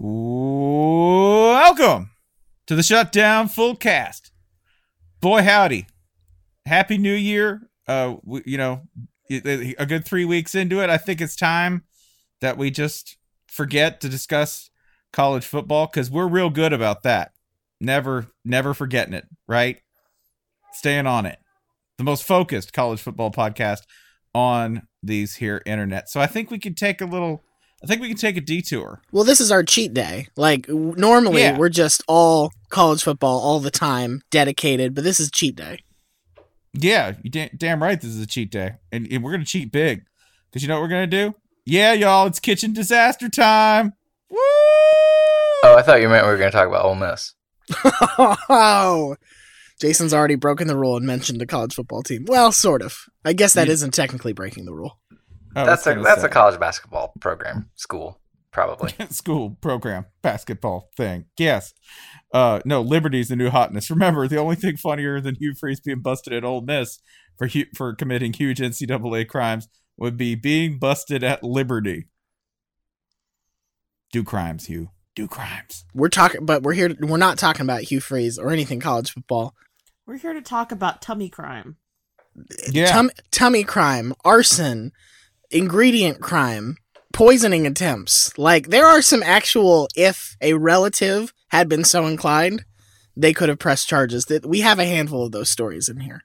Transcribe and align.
Welcome 0.00 2.10
to 2.68 2.76
the 2.76 2.84
Shutdown 2.84 3.48
Fullcast. 3.48 4.30
Boy, 5.20 5.42
howdy. 5.42 5.88
Happy 6.66 6.98
New 6.98 7.14
Year. 7.14 7.68
Uh, 7.88 8.14
we, 8.22 8.44
you 8.46 8.58
know, 8.58 8.82
a 9.28 9.86
good 9.86 10.04
three 10.04 10.24
weeks 10.24 10.54
into 10.54 10.80
it, 10.80 10.88
I 10.88 10.98
think 10.98 11.20
it's 11.20 11.34
time 11.34 11.82
that 12.40 12.56
we 12.56 12.70
just 12.70 13.16
forget 13.48 14.00
to 14.02 14.08
discuss 14.08 14.70
college 15.12 15.44
football 15.44 15.88
because 15.88 16.12
we're 16.12 16.28
real 16.28 16.50
good 16.50 16.72
about 16.72 17.02
that. 17.02 17.32
Never, 17.80 18.28
never 18.44 18.74
forgetting 18.74 19.14
it, 19.14 19.26
right? 19.48 19.80
Staying 20.74 21.08
on 21.08 21.26
it. 21.26 21.40
The 21.96 22.04
most 22.04 22.22
focused 22.22 22.72
college 22.72 23.00
football 23.00 23.32
podcast 23.32 23.80
on 24.32 24.86
these 25.02 25.34
here 25.34 25.60
internet. 25.66 26.08
So 26.08 26.20
I 26.20 26.28
think 26.28 26.52
we 26.52 26.60
could 26.60 26.76
take 26.76 27.00
a 27.00 27.06
little 27.06 27.42
I 27.82 27.86
think 27.86 28.00
we 28.00 28.08
can 28.08 28.16
take 28.16 28.36
a 28.36 28.40
detour. 28.40 29.00
Well, 29.12 29.24
this 29.24 29.40
is 29.40 29.52
our 29.52 29.62
cheat 29.62 29.94
day. 29.94 30.26
Like 30.36 30.68
normally 30.68 31.42
Yeah. 31.42 31.56
we're 31.56 31.68
just 31.68 32.02
all 32.08 32.50
college 32.70 33.02
football 33.02 33.38
all 33.40 33.60
the 33.60 33.70
time, 33.70 34.22
dedicated, 34.30 34.94
but 34.94 35.04
this 35.04 35.20
is 35.20 35.30
cheat 35.30 35.56
day. 35.56 35.78
Yeah, 36.74 37.14
you 37.22 37.30
da- 37.30 37.50
damn 37.56 37.82
right. 37.82 38.00
This 38.00 38.10
is 38.10 38.20
a 38.22 38.26
cheat 38.26 38.50
day, 38.50 38.72
and, 38.92 39.06
and 39.10 39.22
we're 39.24 39.30
gonna 39.32 39.44
cheat 39.44 39.72
big 39.72 40.04
because 40.50 40.62
you 40.62 40.68
know 40.68 40.74
what 40.74 40.82
we're 40.82 40.88
gonna 40.88 41.06
do? 41.06 41.34
Yeah, 41.64 41.92
y'all, 41.92 42.26
it's 42.26 42.40
kitchen 42.40 42.72
disaster 42.72 43.28
time. 43.28 43.92
Woo! 44.30 44.38
Oh, 44.40 45.76
I 45.78 45.82
thought 45.82 46.00
you 46.00 46.08
meant 46.08 46.24
we 46.24 46.32
were 46.32 46.38
going 46.38 46.50
to 46.50 46.56
talk 46.56 46.66
about 46.68 46.84
Ole 46.84 46.94
Miss. 46.94 47.34
oh, 47.84 49.16
Jason's 49.80 50.14
already 50.14 50.36
broken 50.36 50.66
the 50.66 50.76
rule 50.76 50.96
and 50.96 51.06
mentioned 51.06 51.42
a 51.42 51.46
college 51.46 51.74
football 51.74 52.02
team. 52.02 52.24
Well, 52.26 52.52
sort 52.52 52.80
of. 52.82 52.96
I 53.24 53.32
guess 53.32 53.54
that 53.54 53.68
You- 53.68 53.76
not 53.76 53.92
technically 53.92 54.32
breaking 54.32 54.64
the 54.64 54.72
rule. 54.72 54.98
I 55.56 55.64
that's 55.64 55.86
a 55.86 55.94
that's 55.94 56.20
say. 56.20 56.26
a 56.26 56.30
college 56.30 56.58
basketball 56.60 57.12
program 57.20 57.70
school 57.74 58.20
probably. 58.52 58.92
school 59.10 59.56
program 59.60 60.06
basketball 60.22 60.90
thing. 60.96 61.26
Yes. 61.38 61.72
Uh 62.32 62.60
no, 62.64 62.80
Liberty's 62.82 63.28
the 63.28 63.36
new 63.36 63.50
hotness. 63.50 63.90
Remember, 63.90 64.26
the 64.28 64.38
only 64.38 64.56
thing 64.56 64.76
funnier 64.76 65.20
than 65.20 65.36
Hugh 65.36 65.54
Freeze 65.58 65.80
being 65.80 66.00
busted 66.00 66.32
at 66.32 66.44
Ole 66.44 66.60
Miss 66.62 66.98
for 67.36 67.46
hu- 67.48 67.66
for 67.74 67.94
committing 67.94 68.32
huge 68.32 68.58
NCAA 68.58 69.26
crimes 69.28 69.68
would 69.96 70.16
be 70.16 70.34
being 70.34 70.78
busted 70.78 71.24
at 71.24 71.42
Liberty. 71.42 72.06
Do 74.12 74.24
crimes, 74.24 74.66
Hugh. 74.66 74.90
Do 75.14 75.26
crimes. 75.26 75.84
We're 75.94 76.08
talking, 76.08 76.46
but 76.46 76.62
we're 76.62 76.74
here. 76.74 76.94
We're 77.00 77.16
not 77.16 77.38
talking 77.38 77.62
about 77.62 77.82
Hugh 77.82 78.00
Freeze 78.00 78.38
or 78.38 78.50
anything 78.52 78.80
college 78.80 79.12
football. 79.12 79.54
We're 80.06 80.16
here 80.18 80.32
to 80.32 80.40
talk 80.40 80.72
about 80.72 81.02
tummy 81.02 81.28
crime. 81.28 81.76
Yeah. 82.70 82.92
Tum- 82.92 83.10
tummy 83.30 83.64
crime, 83.64 84.14
arson, 84.24 84.92
ingredient 85.50 86.20
crime, 86.20 86.76
poisoning 87.12 87.66
attempts. 87.66 88.36
Like 88.38 88.68
there 88.68 88.86
are 88.86 89.02
some 89.02 89.22
actual. 89.22 89.88
If 89.96 90.36
a 90.40 90.54
relative 90.54 91.32
had 91.48 91.68
been 91.68 91.84
so 91.84 92.06
inclined, 92.06 92.64
they 93.16 93.32
could 93.32 93.48
have 93.48 93.58
pressed 93.58 93.88
charges. 93.88 94.26
That 94.26 94.46
we 94.46 94.60
have 94.60 94.78
a 94.78 94.84
handful 94.86 95.26
of 95.26 95.32
those 95.32 95.48
stories 95.50 95.88
in 95.88 96.00
here. 96.00 96.22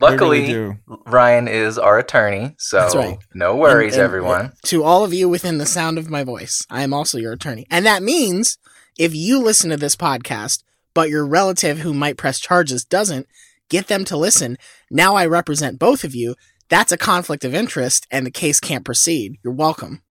They 0.00 0.16
really 0.16 0.40
Luckily. 0.52 0.78
Ryan 1.06 1.46
is 1.48 1.78
our 1.78 1.98
attorney, 1.98 2.56
so 2.58 2.78
That's 2.78 2.96
right. 2.96 3.18
no 3.32 3.54
worries, 3.54 3.94
And- 3.94 4.02
and 4.02 4.04
everyone. 4.04 4.52
To 4.64 4.82
all 4.82 5.04
of 5.04 5.14
you 5.14 5.28
within 5.28 5.58
the 5.58 5.66
sound 5.66 5.98
of 5.98 6.10
my 6.10 6.24
voice, 6.24 6.66
I 6.68 6.82
am 6.82 6.92
also 6.92 7.16
your 7.16 7.32
attorney. 7.32 7.64
And 7.70 7.86
that 7.86 8.02
means 8.02 8.58
if 8.98 9.14
you 9.14 9.38
listen 9.38 9.70
to 9.70 9.76
this 9.76 9.94
podcast, 9.96 10.64
but 10.94 11.08
your 11.10 11.24
relative 11.24 11.78
who 11.78 11.94
might 11.94 12.16
press 12.16 12.40
charges 12.40 12.84
doesn't, 12.84 13.28
get 13.70 13.86
them 13.86 14.04
to 14.06 14.16
listen. 14.16 14.58
Now 14.90 15.14
I 15.14 15.26
represent 15.26 15.78
both 15.78 16.02
of 16.04 16.14
you. 16.14 16.34
That's 16.68 16.92
a 16.92 16.96
conflict 16.96 17.44
of 17.44 17.54
interest 17.54 18.06
and 18.10 18.26
the 18.26 18.30
case 18.30 18.60
can't 18.60 18.84
proceed. 18.84 19.38
You're 19.42 19.52
welcome. 19.52 20.02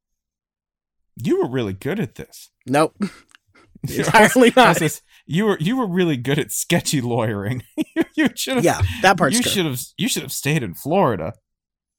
You 1.22 1.42
were 1.42 1.50
really 1.50 1.74
good 1.74 2.00
at 2.00 2.16
this. 2.16 2.50
Nope. 2.66 2.96
Entirely 3.90 4.54
not. 4.56 4.80
This 4.80 5.02
You 5.26 5.46
were 5.46 5.58
you 5.60 5.76
were 5.76 5.88
really 5.88 6.16
good 6.16 6.40
at 6.40 6.52
sketchy 6.52 7.02
lawyering. 7.02 7.64
you 8.16 8.30
should 8.36 8.56
have 8.56 8.64
Yeah, 8.64 8.82
that 9.02 9.18
part's 9.18 9.36
you 9.36 9.44
should 9.44 9.66
have 9.66 9.80
you 9.98 10.08
should 10.08 10.24
have 10.24 10.32
stayed 10.32 10.64
in 10.64 10.74
Florida. 10.74 11.34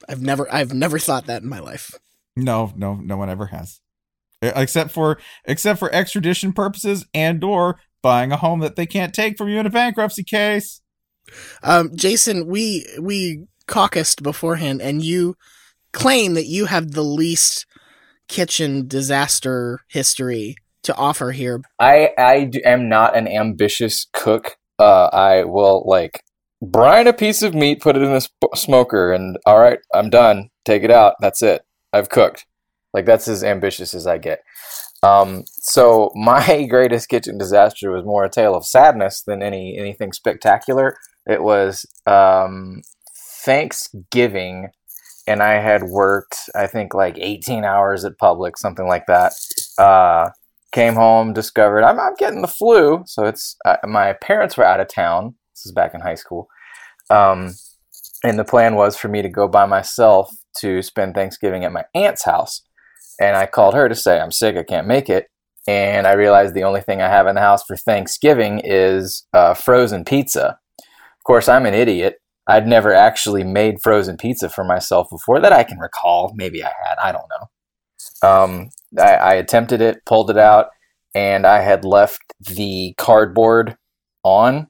I've 0.09 0.23
never 0.23 0.53
I've 0.53 0.73
never 0.73 0.99
thought 0.99 1.27
that 1.27 1.43
in 1.43 1.49
my 1.49 1.59
life. 1.59 1.95
No, 2.37 2.73
no, 2.75 2.95
no 2.95 3.17
one 3.17 3.29
ever 3.29 3.47
has. 3.47 3.81
Except 4.41 4.91
for 4.91 5.19
except 5.45 5.79
for 5.79 5.93
extradition 5.93 6.55
purposes 6.55 7.05
and 7.13 7.45
or 7.45 7.79
buying 8.03 8.33
a 8.33 8.37
home 8.39 8.61
that 8.61 8.77
they 8.77 8.87
can't 8.87 9.15
take 9.15 9.37
from 9.37 9.49
you 9.49 9.59
in 9.59 9.67
a 9.67 9.71
bankruptcy 9.71 10.25
case. 10.25 10.81
Um, 11.63 11.91
Jason, 11.95 12.47
we 12.47 12.87
we 13.01 13.47
caucused 13.67 14.23
beforehand, 14.23 14.81
and 14.81 15.03
you 15.03 15.37
claim 15.93 16.35
that 16.35 16.47
you 16.47 16.67
have 16.67 16.93
the 16.93 17.05
least 17.05 17.67
kitchen 18.29 18.87
disaster 18.87 19.81
history 19.89 20.57
to 20.83 20.95
offer 20.97 21.33
here. 21.33 21.63
I 21.79 22.11
I 22.19 22.51
am 22.65 22.89
not 22.89 23.17
an 23.17 23.27
ambitious 23.29 24.07
cook. 24.13 24.57
Uh, 24.79 25.07
I 25.07 25.45
will 25.45 25.85
like 25.87 26.23
brine 26.63 27.07
a 27.07 27.13
piece 27.13 27.43
of 27.43 27.55
meat, 27.55 27.81
put 27.81 27.97
it 27.97 28.03
in 28.03 28.13
the 28.13 28.21
sp- 28.21 28.55
smoker, 28.55 29.13
and 29.13 29.39
all 29.47 29.59
right, 29.59 29.79
I'm 29.95 30.11
done. 30.11 30.51
Take 30.65 30.83
it 30.83 30.91
out. 30.91 31.15
That's 31.21 31.43
it. 31.43 31.63
I've 31.93 32.09
cooked. 32.09 32.47
Like 32.93 33.07
that's 33.07 33.29
as 33.29 33.43
ambitious 33.43 33.95
as 33.95 34.07
I 34.07 34.19
get. 34.19 34.41
Um, 35.03 35.45
so 35.47 36.11
my 36.15 36.67
greatest 36.69 37.09
kitchen 37.09 37.39
disaster 37.39 37.91
was 37.91 38.05
more 38.05 38.25
a 38.25 38.31
tale 38.31 38.55
of 38.55 38.67
sadness 38.67 39.23
than 39.27 39.43
any 39.43 39.77
anything 39.79 40.13
spectacular. 40.13 40.97
It 41.27 41.43
was 41.43 41.87
um, 42.07 42.83
Thanksgiving, 43.45 44.69
and 45.27 45.43
I 45.43 45.55
had 45.55 45.85
worked 45.85 46.37
I 46.55 46.67
think 46.67 46.95
like 46.95 47.19
18 47.19 47.65
hours 47.65 48.05
at 48.05 48.19
Publix, 48.21 48.59
something 48.59 48.87
like 48.87 49.07
that. 49.07 49.33
Uh, 49.79 50.31
came 50.75 50.95
home, 50.95 51.33
discovered 51.33 51.85
I'm, 51.85 52.01
I'm 52.01 52.15
getting 52.19 52.43
the 52.43 52.49
flu. 52.49 53.05
So 53.07 53.25
it's 53.25 53.57
uh, 53.65 53.77
my 53.85 54.13
parents 54.15 54.57
were 54.57 54.65
out 54.65 54.81
of 54.81 54.89
town. 54.89 55.37
This 55.55 55.67
is 55.67 55.73
back 55.73 55.95
in 55.95 56.01
high 56.01 56.17
school. 56.17 56.49
Um, 57.09 57.55
and 58.25 58.39
the 58.39 58.45
plan 58.45 58.75
was 58.75 58.97
for 58.97 59.09
me 59.09 59.23
to 59.23 59.29
go 59.29 59.47
by 59.47 59.67
myself 59.67 60.31
to 60.59 60.83
spend 60.83 61.15
Thanksgiving 61.15 61.65
at 61.65 61.73
my 61.73 61.85
aunt's 61.95 62.25
house. 62.25 62.63
And 63.21 63.37
I 63.37 63.47
called 63.47 63.75
her 63.75 63.89
to 63.89 63.95
say, 63.95 64.19
I'm 64.19 64.33
sick, 64.33 64.57
I 64.57 64.65
can't 64.65 64.89
make 64.89 65.09
it. 65.09 65.29
And 65.69 66.07
I 66.07 66.15
realized 66.15 66.55
the 66.55 66.65
only 66.65 66.81
thing 66.81 67.01
I 67.01 67.09
have 67.09 67.27
in 67.27 67.37
the 67.37 67.41
house 67.41 67.63
for 67.65 67.77
Thanksgiving 67.77 68.61
is 68.65 69.27
uh, 69.33 69.55
frozen 69.55 70.05
pizza. 70.05 70.59
Of 70.79 71.25
course, 71.25 71.49
I'm 71.49 71.67
an 71.67 71.75
idiot. 71.75 72.17
I'd 72.47 72.67
never 72.67 72.93
actually 72.93 73.43
made 73.45 73.83
frozen 73.83 74.17
pizza 74.17 74.49
for 74.49 74.65
myself 74.65 75.09
before 75.11 75.41
that 75.41 75.53
I 75.53 75.63
can 75.65 75.79
recall. 75.79 76.33
Maybe 76.35 76.63
I 76.63 76.73
had, 76.87 76.99
I 77.03 77.13
don't 77.13 77.29
know. 77.31 78.29
Um, 78.29 78.71
I, 78.99 79.15
I 79.15 79.35
attempted 79.35 79.81
it, 79.81 80.05
pulled 80.05 80.31
it 80.31 80.37
out, 80.39 80.67
and 81.15 81.47
I 81.47 81.61
had 81.61 81.85
left 81.85 82.21
the 82.41 82.95
cardboard 82.99 83.77
on 84.23 84.69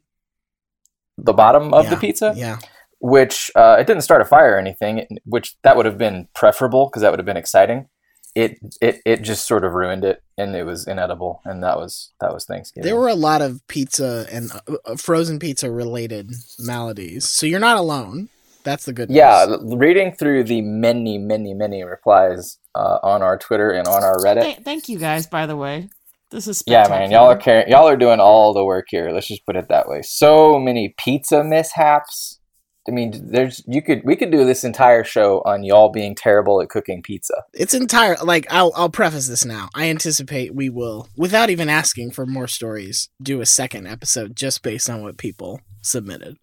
the 1.19 1.33
bottom 1.33 1.73
of 1.75 1.89
the 1.91 1.97
pizza 1.97 2.33
Yeah. 2.37 2.59
which 2.99 3.51
uh, 3.55 3.77
it 3.79 3.87
didn't 3.87 4.03
start 4.03 4.21
a 4.21 4.25
fire 4.25 4.55
or 4.55 4.59
anything, 4.59 5.07
which 5.25 5.57
that 5.63 5.77
would 5.77 5.87
have 5.87 5.99
been 5.99 6.29
preferable 6.35 6.87
because 6.87 7.03
that 7.03 7.11
would 7.11 7.19
have 7.19 7.27
been 7.27 7.37
exciting. 7.37 7.89
It, 8.35 8.59
it 8.81 9.01
it 9.05 9.23
just 9.23 9.47
sort 9.47 9.65
of 9.65 9.73
ruined 9.75 10.05
it, 10.05 10.21
and 10.37 10.57
it 10.57 10.65
was 10.65 10.89
inedible, 10.89 11.41
and 11.45 11.63
that 11.63 11.77
was 11.79 12.13
that 12.21 12.35
was 12.35 12.45
Thanksgiving. 12.45 12.85
There 12.85 12.99
were 12.99 13.09
a 13.09 13.15
lot 13.15 13.43
of 13.43 13.61
pizza 13.69 14.27
and 14.33 14.51
uh, 14.53 14.75
uh, 14.85 14.97
frozen 14.97 15.39
pizza 15.39 15.71
related 15.71 16.33
maladies, 16.59 17.25
so 17.31 17.47
you're 17.47 17.61
not 17.61 17.77
alone. 17.77 18.29
That's 18.65 18.87
the 18.87 18.93
good 18.93 19.09
news. 19.11 19.19
yeah, 19.19 19.57
reading 19.63 20.13
through 20.13 20.45
the 20.45 20.63
many 20.63 21.17
many 21.19 21.55
many 21.55 21.85
replies 21.85 22.59
uh, 22.75 22.99
on 23.05 23.23
our 23.23 23.39
Twitter 23.39 23.71
and 23.71 23.87
on 23.87 24.03
our 24.03 24.17
Reddit. 24.17 24.43
Th- 24.43 24.59
thank 24.65 24.89
you 24.89 24.99
guys, 24.99 25.27
by 25.29 25.47
the 25.47 25.57
way. 25.57 25.89
This 26.31 26.49
is 26.49 26.65
Yeah, 26.67 26.89
man, 26.89 27.13
y'all 27.13 27.27
are 27.27 27.35
spectacular. 27.37 27.63
car- 27.63 27.71
y'all 27.71 27.89
are 27.89 27.97
doing 27.97 28.19
all 28.19 28.53
the 28.53 28.65
work 28.65 28.87
here. 28.89 29.11
Let's 29.13 29.29
just 29.29 29.47
put 29.47 29.55
it 29.55 29.69
that 29.69 29.87
way. 29.89 30.03
So 30.03 30.59
many 30.59 30.93
pizza 30.99 31.45
mishaps. 31.45 32.41
I 32.87 32.91
mean, 32.91 33.13
there's 33.31 33.63
you 33.67 33.81
could 33.81 34.03
we 34.05 34.15
could 34.15 34.31
do 34.31 34.45
this 34.45 34.63
entire 34.63 35.05
show 35.05 35.41
on 35.47 35.65
y'all 35.65 35.89
being 35.89 36.15
terrible 36.15 36.61
at 36.61 36.69
cooking 36.69 37.03
pizza. 37.03 37.45
It's 37.55 37.73
entire 37.73 38.17
like 38.23 38.47
I'll 38.51 38.73
I'll 38.77 38.91
preface 38.91 39.27
this 39.27 39.45
now. 39.45 39.71
I 39.75 39.89
anticipate 39.89 40.55
we 40.55 40.69
will, 40.69 41.09
without 41.17 41.49
even 41.49 41.71
asking 41.71 42.11
for 42.11 42.27
more 42.27 42.47
stories, 42.47 43.09
do 43.23 43.41
a 43.41 43.47
second 43.47 43.87
episode 43.87 44.37
just 44.37 44.63
based 44.63 44.91
on 44.91 45.03
what 45.03 45.17
people 45.17 45.61
submitted. 45.81 46.37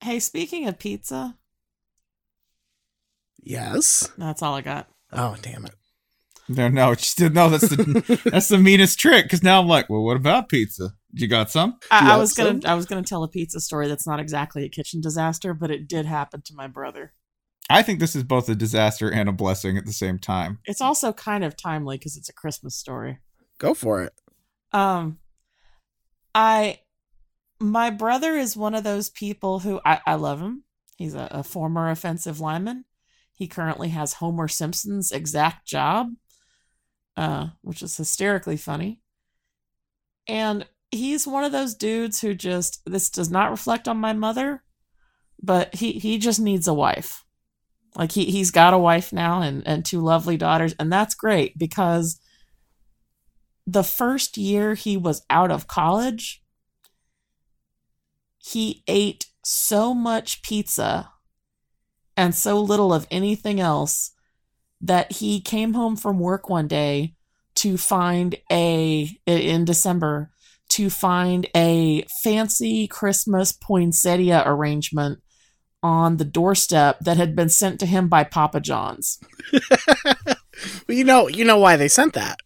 Hey, 0.00 0.18
speaking 0.18 0.66
of 0.66 0.78
pizza, 0.78 1.36
Yes. 3.42 4.10
that's 4.16 4.42
all 4.42 4.54
I 4.54 4.60
got. 4.62 4.88
Oh 5.12 5.36
damn 5.42 5.66
it. 5.66 5.74
No, 6.48 6.68
no, 6.68 6.94
just, 6.94 7.20
no. 7.20 7.48
That's 7.50 7.68
the 7.68 8.20
that's 8.30 8.48
the 8.48 8.58
meanest 8.58 8.98
trick. 8.98 9.24
Because 9.26 9.42
now 9.42 9.60
I'm 9.60 9.68
like, 9.68 9.88
well, 9.90 10.02
what 10.02 10.16
about 10.16 10.48
pizza? 10.48 10.94
You 11.12 11.28
got 11.28 11.50
some? 11.50 11.78
I, 11.90 12.06
Yeah, 12.06 12.14
I 12.14 12.16
was 12.18 12.32
gonna 12.32 12.60
so- 12.62 12.68
I 12.68 12.74
was 12.74 12.86
gonna 12.86 13.02
tell 13.02 13.22
a 13.22 13.28
pizza 13.28 13.60
story 13.60 13.88
that's 13.88 14.06
not 14.06 14.18
exactly 14.20 14.64
a 14.64 14.68
kitchen 14.68 15.00
disaster, 15.00 15.52
but 15.54 15.70
it 15.70 15.88
did 15.88 16.06
happen 16.06 16.42
to 16.42 16.54
my 16.54 16.66
brother. 16.66 17.12
I 17.70 17.82
think 17.82 18.00
this 18.00 18.16
is 18.16 18.24
both 18.24 18.48
a 18.48 18.54
disaster 18.54 19.10
and 19.10 19.28
a 19.28 19.32
blessing 19.32 19.76
at 19.78 19.86
the 19.86 19.92
same 19.92 20.18
time. 20.18 20.58
It's 20.64 20.80
also 20.80 21.12
kind 21.12 21.44
of 21.44 21.56
timely 21.56 21.96
because 21.96 22.16
it's 22.16 22.28
a 22.28 22.32
Christmas 22.34 22.74
story. 22.74 23.18
Go 23.58 23.72
for 23.74 24.02
it. 24.02 24.12
Um, 24.72 25.18
I, 26.34 26.80
my 27.60 27.90
brother 27.90 28.34
is 28.36 28.56
one 28.56 28.74
of 28.74 28.84
those 28.84 29.10
people 29.10 29.60
who 29.60 29.80
I, 29.84 30.00
I 30.06 30.14
love 30.14 30.40
him. 30.40 30.64
He's 30.96 31.14
a, 31.14 31.28
a 31.30 31.42
former 31.42 31.88
offensive 31.90 32.40
lineman. 32.40 32.84
He 33.32 33.46
currently 33.46 33.90
has 33.90 34.14
Homer 34.14 34.48
Simpson's 34.48 35.12
exact 35.12 35.66
job. 35.66 36.08
uh, 37.16 37.48
which 37.60 37.82
is 37.82 37.96
hysterically 37.96 38.56
funny. 38.56 39.00
And 40.26 40.66
he's 40.92 41.26
one 41.26 41.42
of 41.42 41.52
those 41.52 41.74
dudes 41.74 42.20
who 42.20 42.34
just 42.34 42.82
this 42.86 43.10
does 43.10 43.30
not 43.30 43.50
reflect 43.50 43.88
on 43.88 43.96
my 43.96 44.12
mother, 44.12 44.62
but 45.42 45.74
he 45.74 45.92
he 45.92 46.18
just 46.18 46.38
needs 46.38 46.68
a 46.68 46.74
wife. 46.74 47.24
Like 47.96 48.12
he 48.12 48.26
he's 48.26 48.50
got 48.50 48.74
a 48.74 48.78
wife 48.78 49.12
now 49.12 49.40
and 49.40 49.66
and 49.66 49.84
two 49.84 50.00
lovely 50.00 50.36
daughters, 50.36 50.74
and 50.78 50.92
that's 50.92 51.14
great 51.14 51.58
because 51.58 52.20
the 53.66 53.82
first 53.82 54.36
year 54.36 54.74
he 54.74 54.96
was 54.96 55.22
out 55.30 55.50
of 55.50 55.66
college, 55.66 56.42
he 58.38 58.84
ate 58.86 59.26
so 59.44 59.94
much 59.94 60.42
pizza 60.42 61.10
and 62.16 62.34
so 62.34 62.60
little 62.60 62.92
of 62.92 63.06
anything 63.10 63.60
else 63.60 64.12
that 64.80 65.12
he 65.12 65.40
came 65.40 65.74
home 65.74 65.96
from 65.96 66.18
work 66.18 66.48
one 66.48 66.68
day 66.68 67.14
to 67.54 67.76
find 67.76 68.36
a 68.50 69.08
in 69.26 69.64
December 69.64 70.31
to 70.72 70.90
find 70.90 71.46
a 71.54 72.04
fancy 72.22 72.86
Christmas 72.86 73.52
poinsettia 73.52 74.42
arrangement 74.46 75.20
on 75.82 76.16
the 76.16 76.24
doorstep 76.24 77.00
that 77.00 77.16
had 77.16 77.34
been 77.34 77.48
sent 77.48 77.80
to 77.80 77.86
him 77.86 78.08
by 78.08 78.24
Papa 78.24 78.60
John's. 78.60 79.18
Well, 80.86 80.96
you 80.96 81.04
know, 81.04 81.28
you 81.28 81.44
know 81.44 81.58
why 81.58 81.76
they 81.76 81.88
sent 81.88 82.14
that. 82.14 82.38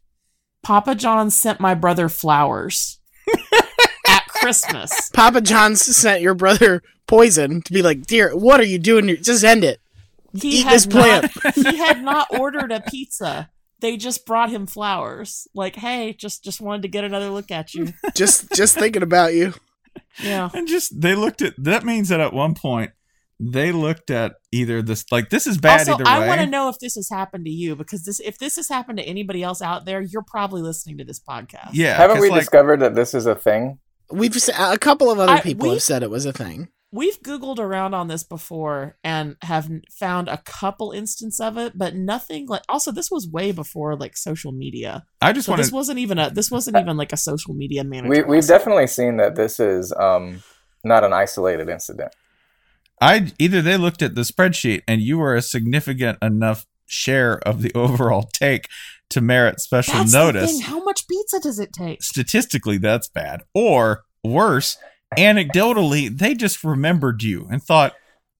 Papa 0.62 0.94
John's 0.94 1.38
sent 1.38 1.60
my 1.60 1.74
brother 1.74 2.08
flowers 2.08 2.98
at 4.08 4.26
Christmas. 4.28 5.10
Papa 5.10 5.40
John's 5.40 5.82
sent 5.82 6.22
your 6.22 6.34
brother 6.34 6.82
poison 7.06 7.62
to 7.62 7.72
be 7.72 7.82
like, 7.82 8.06
"Dear, 8.06 8.34
what 8.34 8.60
are 8.60 8.64
you 8.64 8.78
doing? 8.78 9.08
Just 9.22 9.44
end 9.44 9.64
it." 9.64 9.80
He 10.32 10.60
Eat 10.60 10.68
this 10.68 10.86
plant. 10.86 11.30
Not, 11.44 11.54
he 11.54 11.76
had 11.76 12.02
not 12.02 12.28
ordered 12.38 12.72
a 12.72 12.80
pizza. 12.80 13.50
They 13.80 13.96
just 13.96 14.24
brought 14.24 14.50
him 14.50 14.66
flowers. 14.66 15.46
Like, 15.54 15.76
hey, 15.76 16.12
just 16.14 16.42
just 16.44 16.60
wanted 16.60 16.82
to 16.82 16.88
get 16.88 17.04
another 17.04 17.28
look 17.30 17.50
at 17.50 17.74
you. 17.74 17.92
Just, 18.14 18.50
just 18.52 18.78
thinking 18.78 19.02
about 19.02 19.34
you. 19.34 19.52
Yeah. 20.22 20.48
And 20.54 20.66
just 20.66 20.98
they 21.00 21.14
looked 21.14 21.42
at 21.42 21.52
that 21.58 21.84
means 21.84 22.08
that 22.08 22.20
at 22.20 22.32
one 22.32 22.54
point 22.54 22.92
they 23.38 23.70
looked 23.72 24.10
at 24.10 24.36
either 24.50 24.80
this 24.80 25.04
like 25.12 25.28
this 25.28 25.46
is 25.46 25.58
bad 25.58 25.80
also, 25.80 25.92
either 26.02 26.06
I 26.06 26.26
want 26.26 26.40
to 26.40 26.46
know 26.46 26.70
if 26.70 26.78
this 26.78 26.94
has 26.94 27.10
happened 27.10 27.44
to 27.44 27.50
you 27.50 27.76
because 27.76 28.04
this 28.06 28.18
if 28.20 28.38
this 28.38 28.56
has 28.56 28.68
happened 28.68 28.96
to 28.98 29.04
anybody 29.04 29.42
else 29.42 29.60
out 29.60 29.84
there, 29.84 30.00
you're 30.00 30.22
probably 30.22 30.62
listening 30.62 30.96
to 30.98 31.04
this 31.04 31.20
podcast. 31.20 31.70
yeah, 31.72 31.96
Haven't 31.96 32.20
we 32.20 32.30
like, 32.30 32.40
discovered 32.40 32.80
that 32.80 32.94
this 32.94 33.12
is 33.12 33.26
a 33.26 33.34
thing? 33.34 33.78
We've 34.10 34.34
a 34.58 34.78
couple 34.78 35.10
of 35.10 35.18
other 35.18 35.32
I- 35.32 35.40
people 35.40 35.68
we- 35.68 35.74
have 35.74 35.82
said 35.82 36.02
it 36.02 36.10
was 36.10 36.24
a 36.24 36.32
thing. 36.32 36.68
We've 36.96 37.20
Googled 37.20 37.58
around 37.58 37.92
on 37.92 38.08
this 38.08 38.24
before 38.24 38.96
and 39.04 39.36
have 39.42 39.68
found 39.90 40.28
a 40.28 40.38
couple 40.38 40.92
instances 40.92 41.40
of 41.40 41.58
it, 41.58 41.76
but 41.76 41.94
nothing 41.94 42.46
like. 42.46 42.62
Also, 42.70 42.90
this 42.90 43.10
was 43.10 43.28
way 43.28 43.52
before 43.52 43.94
like 43.96 44.16
social 44.16 44.50
media. 44.52 45.04
I 45.20 45.34
just 45.34 45.44
So 45.46 45.52
want 45.52 45.62
this 45.62 45.70
wasn't 45.70 45.98
even 45.98 46.18
a. 46.18 46.30
This 46.30 46.50
wasn't 46.50 46.78
even 46.78 46.96
like 46.96 47.12
a 47.12 47.16
social 47.18 47.52
media 47.52 47.84
manager. 47.84 48.08
We 48.08 48.22
we've 48.22 48.42
website. 48.44 48.48
definitely 48.48 48.86
seen 48.86 49.18
that 49.18 49.34
this 49.34 49.60
is 49.60 49.92
um 49.92 50.42
not 50.84 51.04
an 51.04 51.12
isolated 51.12 51.68
incident. 51.68 52.12
I 53.00 53.30
either 53.38 53.60
they 53.60 53.76
looked 53.76 54.00
at 54.00 54.14
the 54.14 54.22
spreadsheet 54.22 54.82
and 54.88 55.02
you 55.02 55.18
were 55.18 55.34
a 55.34 55.42
significant 55.42 56.16
enough 56.22 56.64
share 56.86 57.38
of 57.46 57.60
the 57.60 57.72
overall 57.74 58.22
take 58.32 58.68
to 59.10 59.20
merit 59.20 59.60
special 59.60 59.94
That's 59.98 60.12
the 60.12 60.18
notice. 60.18 60.50
thing. 60.52 60.60
How 60.62 60.82
much 60.82 61.06
pizza 61.08 61.40
does 61.40 61.58
it 61.58 61.72
take? 61.72 62.02
Statistically, 62.02 62.78
that's 62.78 63.08
bad. 63.08 63.42
Or 63.54 64.04
worse, 64.24 64.78
anecdotally, 65.16 66.16
they 66.16 66.34
just 66.34 66.64
remembered 66.64 67.22
you 67.22 67.46
and 67.50 67.62
thought, 67.62 67.94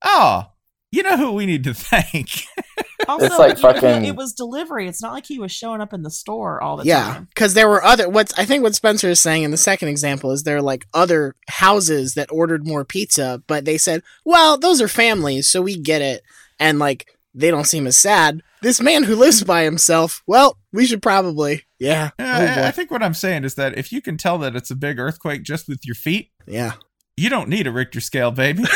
"Oh, 0.05 0.45
you 0.93 1.03
know 1.03 1.17
who 1.17 1.33
we 1.33 1.47
need 1.47 1.65
to 1.65 1.75
thank." 1.75 2.29
Also, 3.09 3.27
It's 3.27 3.39
like 3.39 3.57
you 3.59 3.63
know, 3.63 3.73
fucking- 3.73 4.05
it 4.07 4.17
was 4.17 4.33
delivery. 4.33 4.89
It's 4.89 5.01
not 5.01 5.13
like 5.13 5.27
he 5.27 5.39
was 5.39 5.53
showing 5.53 5.81
up 5.81 5.93
in 5.93 6.03
the 6.03 6.11
store 6.11 6.61
all 6.61 6.77
the 6.77 6.85
Yeah, 6.85 7.03
time. 7.05 7.15
Yeah, 7.15 7.21
because 7.29 7.55
there 7.55 7.69
were 7.69 7.85
other. 7.85 8.09
What's 8.09 8.37
I 8.37 8.45
think 8.45 8.65
what 8.65 8.75
Spencer 8.75 9.09
is 9.09 9.21
saying 9.21 9.45
in 9.45 9.53
the 9.53 9.57
second 9.57 9.89
example 9.91 10.33
is 10.33 10.43
there 10.43 10.57
are 10.57 10.63
like 10.63 10.87
other 10.93 11.37
houses 11.49 12.15
that 12.15 12.33
ordered 12.33 12.67
more 12.67 12.85
pizza, 12.85 13.41
but 13.47 13.65
they 13.65 13.79
said, 13.79 14.03
"Well, 14.25 14.59
those 14.59 14.81
are 14.83 14.89
families, 14.89 15.47
so 15.47 15.63
we 15.63 15.77
get 15.79 16.03
it," 16.03 16.23
and 16.59 16.81
like 16.81 17.07
they 17.33 17.49
don't 17.53 17.67
seem 17.67 17.87
as 17.87 17.97
sad. 17.97 18.43
This 18.63 18.81
man 18.81 19.05
who 19.05 19.15
lives 19.15 19.45
by 19.45 19.63
himself, 19.63 20.25
well, 20.27 20.59
we 20.73 20.85
should 20.85 21.03
probably, 21.03 21.63
yeah, 21.79 22.11
Uh, 22.19 22.23
oh 22.23 22.63
I, 22.63 22.69
I 22.69 22.71
think 22.71 22.91
what 22.91 23.03
I'm 23.03 23.15
saying 23.15 23.45
is 23.45 23.55
that 23.57 23.77
if 23.79 23.93
you 23.93 24.01
can 24.01 24.17
tell 24.17 24.39
that 24.39 24.57
it's 24.57 24.71
a 24.71 24.77
big 24.77 24.99
earthquake 24.99 25.43
just 25.43 25.69
with 25.69 25.81
your 25.85 25.95
feet, 25.95 26.31
yeah. 26.47 26.73
you 27.17 27.29
don't 27.31 27.49
need 27.49 27.67
a 27.67 27.73
Richter 27.73 28.01
scale, 28.01 28.31
baby. 28.31 28.63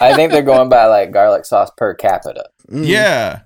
I 0.00 0.12
think 0.14 0.32
they're 0.32 0.42
going 0.42 0.68
by 0.68 0.86
like 0.86 1.10
garlic 1.12 1.44
sauce 1.44 1.70
per 1.76 1.94
capita. 1.94 2.44
Mm. 2.70 2.86
Yeah. 2.86 3.40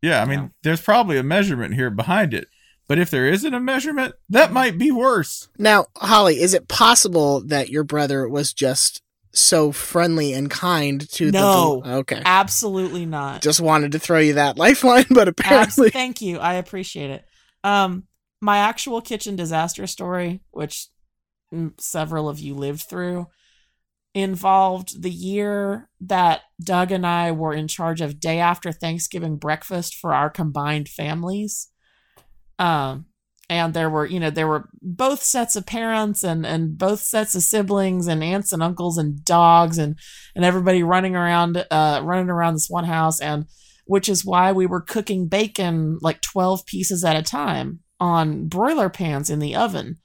Yeah, 0.00 0.22
I 0.22 0.24
mean, 0.24 0.38
Yeah. 0.40 0.48
there's 0.62 0.80
probably 0.80 1.18
a 1.18 1.22
measurement 1.22 1.74
here 1.74 1.90
behind 1.90 2.34
it. 2.34 2.48
But 2.88 2.98
if 2.98 3.10
there 3.10 3.26
isn't 3.26 3.54
a 3.54 3.60
measurement, 3.60 4.14
that 4.30 4.52
might 4.52 4.76
be 4.76 4.90
worse. 4.90 5.48
Now, 5.58 5.86
Holly, 5.96 6.40
is 6.42 6.52
it 6.54 6.66
possible 6.68 7.40
that 7.46 7.68
your 7.68 7.84
brother 7.84 8.28
was 8.28 8.52
just 8.52 9.00
so 9.32 9.70
friendly 9.72 10.32
and 10.34 10.50
kind 10.50 11.08
to 11.12 11.26
the 11.30 11.38
No. 11.40 11.80
the? 11.84 11.94
Okay, 11.98 12.20
Absolutely 12.24 13.06
not. 13.06 13.40
just 13.40 13.60
wanted 13.60 13.92
to 13.92 13.98
throw 13.98 14.18
you 14.18 14.34
that 14.34 14.56
lifeline, 14.58 15.06
but 15.10 15.28
Abs- 15.28 15.38
apparently, 15.38 15.90
thank 15.90 16.20
you. 16.20 16.38
I 16.38 16.54
appreciate 16.54 17.10
it. 17.10 17.24
Um, 17.64 18.04
my 18.40 18.58
actual 18.58 19.00
kitchen 19.00 19.36
disaster 19.36 19.86
story, 19.86 20.42
which 20.50 20.88
mm, 21.54 21.72
several 21.80 22.28
of 22.28 22.40
you 22.40 22.54
lived 22.54 22.82
through, 22.82 23.28
involved 24.14 25.02
the 25.02 25.10
year 25.10 25.88
that 26.00 26.42
Doug 26.62 26.92
and 26.92 27.06
I 27.06 27.32
were 27.32 27.54
in 27.54 27.68
charge 27.68 28.00
of 28.00 28.20
day 28.20 28.38
after 28.38 28.72
Thanksgiving 28.72 29.36
breakfast 29.36 29.94
for 29.94 30.12
our 30.12 30.28
combined 30.28 30.88
families. 30.88 31.68
Um, 32.58 33.06
and 33.48 33.74
there 33.74 33.90
were, 33.90 34.06
you 34.06 34.20
know, 34.20 34.30
there 34.30 34.48
were 34.48 34.68
both 34.80 35.22
sets 35.22 35.56
of 35.56 35.66
parents 35.66 36.22
and 36.22 36.46
and 36.46 36.78
both 36.78 37.00
sets 37.00 37.34
of 37.34 37.42
siblings 37.42 38.06
and 38.06 38.22
aunts 38.22 38.52
and 38.52 38.62
uncles 38.62 38.96
and 38.96 39.24
dogs 39.24 39.78
and 39.78 39.98
and 40.34 40.44
everybody 40.44 40.82
running 40.82 41.16
around, 41.16 41.64
uh, 41.70 42.00
running 42.02 42.30
around 42.30 42.54
this 42.54 42.70
one 42.70 42.84
house 42.84 43.20
and 43.20 43.46
which 43.84 44.08
is 44.08 44.24
why 44.24 44.52
we 44.52 44.66
were 44.66 44.80
cooking 44.80 45.26
bacon 45.28 45.98
like 46.00 46.20
12 46.20 46.64
pieces 46.66 47.04
at 47.04 47.16
a 47.16 47.22
time 47.22 47.80
on 48.00 48.48
broiler 48.48 48.88
pans 48.88 49.30
in 49.30 49.38
the 49.38 49.54
oven. 49.54 49.98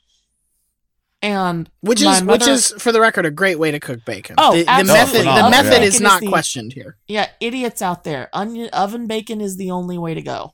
And 1.22 1.70
which 1.82 2.04
my 2.04 2.18
is 2.18 2.24
which 2.24 2.48
is 2.48 2.72
for 2.78 2.92
the 2.92 3.02
record 3.02 3.26
a 3.26 3.32
great 3.32 3.58
way 3.58 3.72
to 3.72 3.80
cook 3.80 4.06
bacon. 4.06 4.36
Oh, 4.38 4.56
the, 4.56 4.64
the 4.64 4.70
absolutely. 4.70 4.94
method 4.94 5.16
the 5.16 5.20
Phenomenal, 5.24 5.50
method 5.50 5.82
yeah. 5.82 5.88
is 5.88 5.94
Bacon 5.96 6.04
not 6.04 6.22
the- 6.22 6.28
questioned 6.28 6.74
here. 6.74 6.98
yeah, 7.08 7.30
idiots 7.40 7.82
out 7.82 8.04
there, 8.04 8.30
onion 8.34 8.70
oven 8.72 9.08
bacon 9.08 9.42
is 9.42 9.58
the 9.58 9.72
only 9.72 9.98
way 9.98 10.14
to 10.14 10.22
go. 10.22 10.54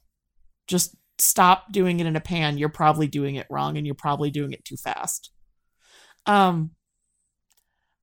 Just 0.67 0.95
stop 1.17 1.71
doing 1.73 1.99
it 1.99 2.07
in 2.07 2.15
a 2.15 2.21
pan. 2.21 2.57
You're 2.57 2.69
probably 2.69 3.07
doing 3.07 3.35
it 3.35 3.45
wrong 3.49 3.77
and 3.77 3.85
you're 3.85 3.93
probably 3.95 4.31
doing 4.31 4.53
it 4.53 4.63
too 4.63 4.77
fast. 4.77 5.31
Um 6.25 6.71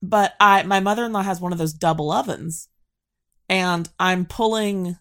but 0.02 0.34
I 0.38 0.62
my 0.64 0.80
mother-in-law 0.80 1.22
has 1.22 1.40
one 1.40 1.52
of 1.52 1.58
those 1.58 1.72
double 1.72 2.12
ovens 2.12 2.68
and 3.48 3.88
I'm 3.98 4.26
pulling 4.26 4.96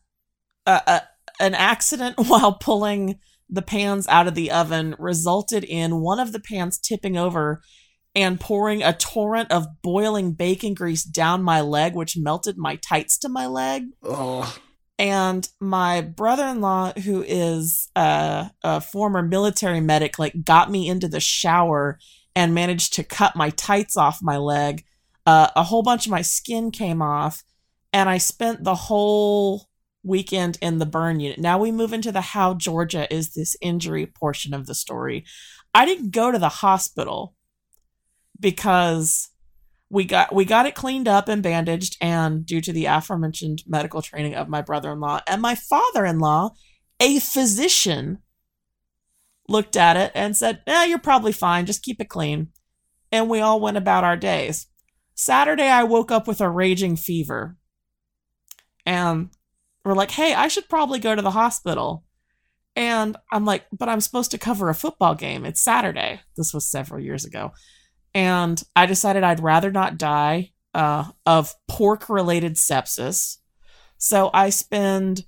a, 0.69 0.81
a 0.87 1.01
an 1.39 1.55
accident 1.55 2.15
while 2.27 2.53
pulling 2.53 3.19
the 3.49 3.61
pans 3.61 4.07
out 4.07 4.27
of 4.27 4.35
the 4.35 4.51
oven 4.51 4.95
resulted 4.99 5.63
in 5.63 6.01
one 6.01 6.19
of 6.19 6.31
the 6.31 6.39
pans 6.39 6.77
tipping 6.77 7.17
over 7.17 7.61
and 8.15 8.39
pouring 8.39 8.83
a 8.83 8.93
torrent 8.93 9.51
of 9.51 9.81
boiling 9.81 10.33
bacon 10.33 10.73
grease 10.73 11.03
down 11.03 11.41
my 11.41 11.61
leg, 11.61 11.95
which 11.95 12.17
melted 12.17 12.57
my 12.57 12.75
tights 12.75 13.17
to 13.19 13.29
my 13.29 13.47
leg. 13.47 13.87
Oh, 14.03 14.55
And 14.97 15.47
my 15.59 16.01
brother 16.01 16.45
in 16.47 16.59
law, 16.59 16.91
who 16.91 17.23
is 17.23 17.89
a, 17.95 18.51
a 18.63 18.81
former 18.81 19.21
military 19.21 19.79
medic, 19.79 20.19
like 20.19 20.43
got 20.43 20.69
me 20.69 20.89
into 20.89 21.07
the 21.07 21.19
shower 21.19 21.97
and 22.35 22.53
managed 22.53 22.93
to 22.95 23.03
cut 23.03 23.35
my 23.35 23.51
tights 23.51 23.95
off 23.95 24.19
my 24.21 24.37
leg. 24.37 24.83
Uh, 25.25 25.49
a 25.55 25.63
whole 25.63 25.83
bunch 25.83 26.05
of 26.05 26.11
my 26.11 26.21
skin 26.21 26.71
came 26.71 27.01
off, 27.01 27.43
and 27.93 28.09
I 28.09 28.17
spent 28.17 28.63
the 28.63 28.75
whole 28.75 29.68
weekend 30.03 30.57
in 30.61 30.77
the 30.77 30.85
burn 30.85 31.19
unit. 31.19 31.39
Now 31.39 31.57
we 31.57 31.71
move 31.71 31.93
into 31.93 32.11
the 32.11 32.21
how 32.21 32.53
Georgia 32.53 33.11
is 33.13 33.33
this 33.33 33.55
injury 33.61 34.05
portion 34.05 34.53
of 34.53 34.65
the 34.65 34.75
story. 34.75 35.25
I 35.73 35.85
didn't 35.85 36.11
go 36.11 36.31
to 36.31 36.39
the 36.39 36.49
hospital 36.49 37.35
because 38.39 39.29
we 39.89 40.05
got 40.05 40.33
we 40.33 40.45
got 40.45 40.65
it 40.65 40.75
cleaned 40.75 41.07
up 41.07 41.27
and 41.27 41.43
bandaged 41.43 41.97
and 41.99 42.45
due 42.45 42.61
to 42.61 42.71
the 42.71 42.85
aforementioned 42.85 43.63
medical 43.67 44.01
training 44.01 44.35
of 44.35 44.47
my 44.47 44.61
brother-in-law 44.61 45.21
and 45.27 45.41
my 45.41 45.55
father-in-law 45.55 46.51
a 46.99 47.19
physician 47.19 48.19
looked 49.47 49.75
at 49.75 49.97
it 49.97 50.11
and 50.13 50.37
said 50.37 50.61
"Yeah, 50.67 50.85
you're 50.85 50.99
probably 50.99 51.31
fine 51.31 51.65
just 51.65 51.81
keep 51.81 51.99
it 51.99 52.09
clean 52.09 52.49
and 53.11 53.29
we 53.29 53.39
all 53.41 53.59
went 53.59 53.77
about 53.77 54.03
our 54.03 54.15
days 54.15 54.67
saturday 55.15 55.67
i 55.67 55.83
woke 55.83 56.11
up 56.11 56.27
with 56.27 56.39
a 56.39 56.49
raging 56.49 56.95
fever 56.95 57.57
and 58.85 59.29
we're 59.89 59.95
like 59.95 60.11
hey 60.11 60.33
i 60.33 60.47
should 60.47 60.69
probably 60.69 60.99
go 60.99 61.15
to 61.15 61.21
the 61.21 61.31
hospital 61.31 62.05
and 62.75 63.17
i'm 63.31 63.45
like 63.45 63.65
but 63.71 63.89
i'm 63.89 64.01
supposed 64.01 64.31
to 64.31 64.37
cover 64.37 64.69
a 64.69 64.75
football 64.75 65.15
game 65.15 65.45
it's 65.45 65.61
saturday 65.61 66.21
this 66.37 66.53
was 66.53 66.67
several 66.67 66.99
years 66.99 67.25
ago 67.25 67.51
and 68.13 68.61
I 68.75 68.85
decided 68.85 69.23
I'd 69.23 69.41
rather 69.41 69.71
not 69.71 69.97
die 69.97 70.51
uh, 70.73 71.05
of 71.25 71.53
pork 71.67 72.09
related 72.09 72.55
sepsis. 72.55 73.37
So 73.97 74.29
I 74.33 74.49
spend 74.49 75.25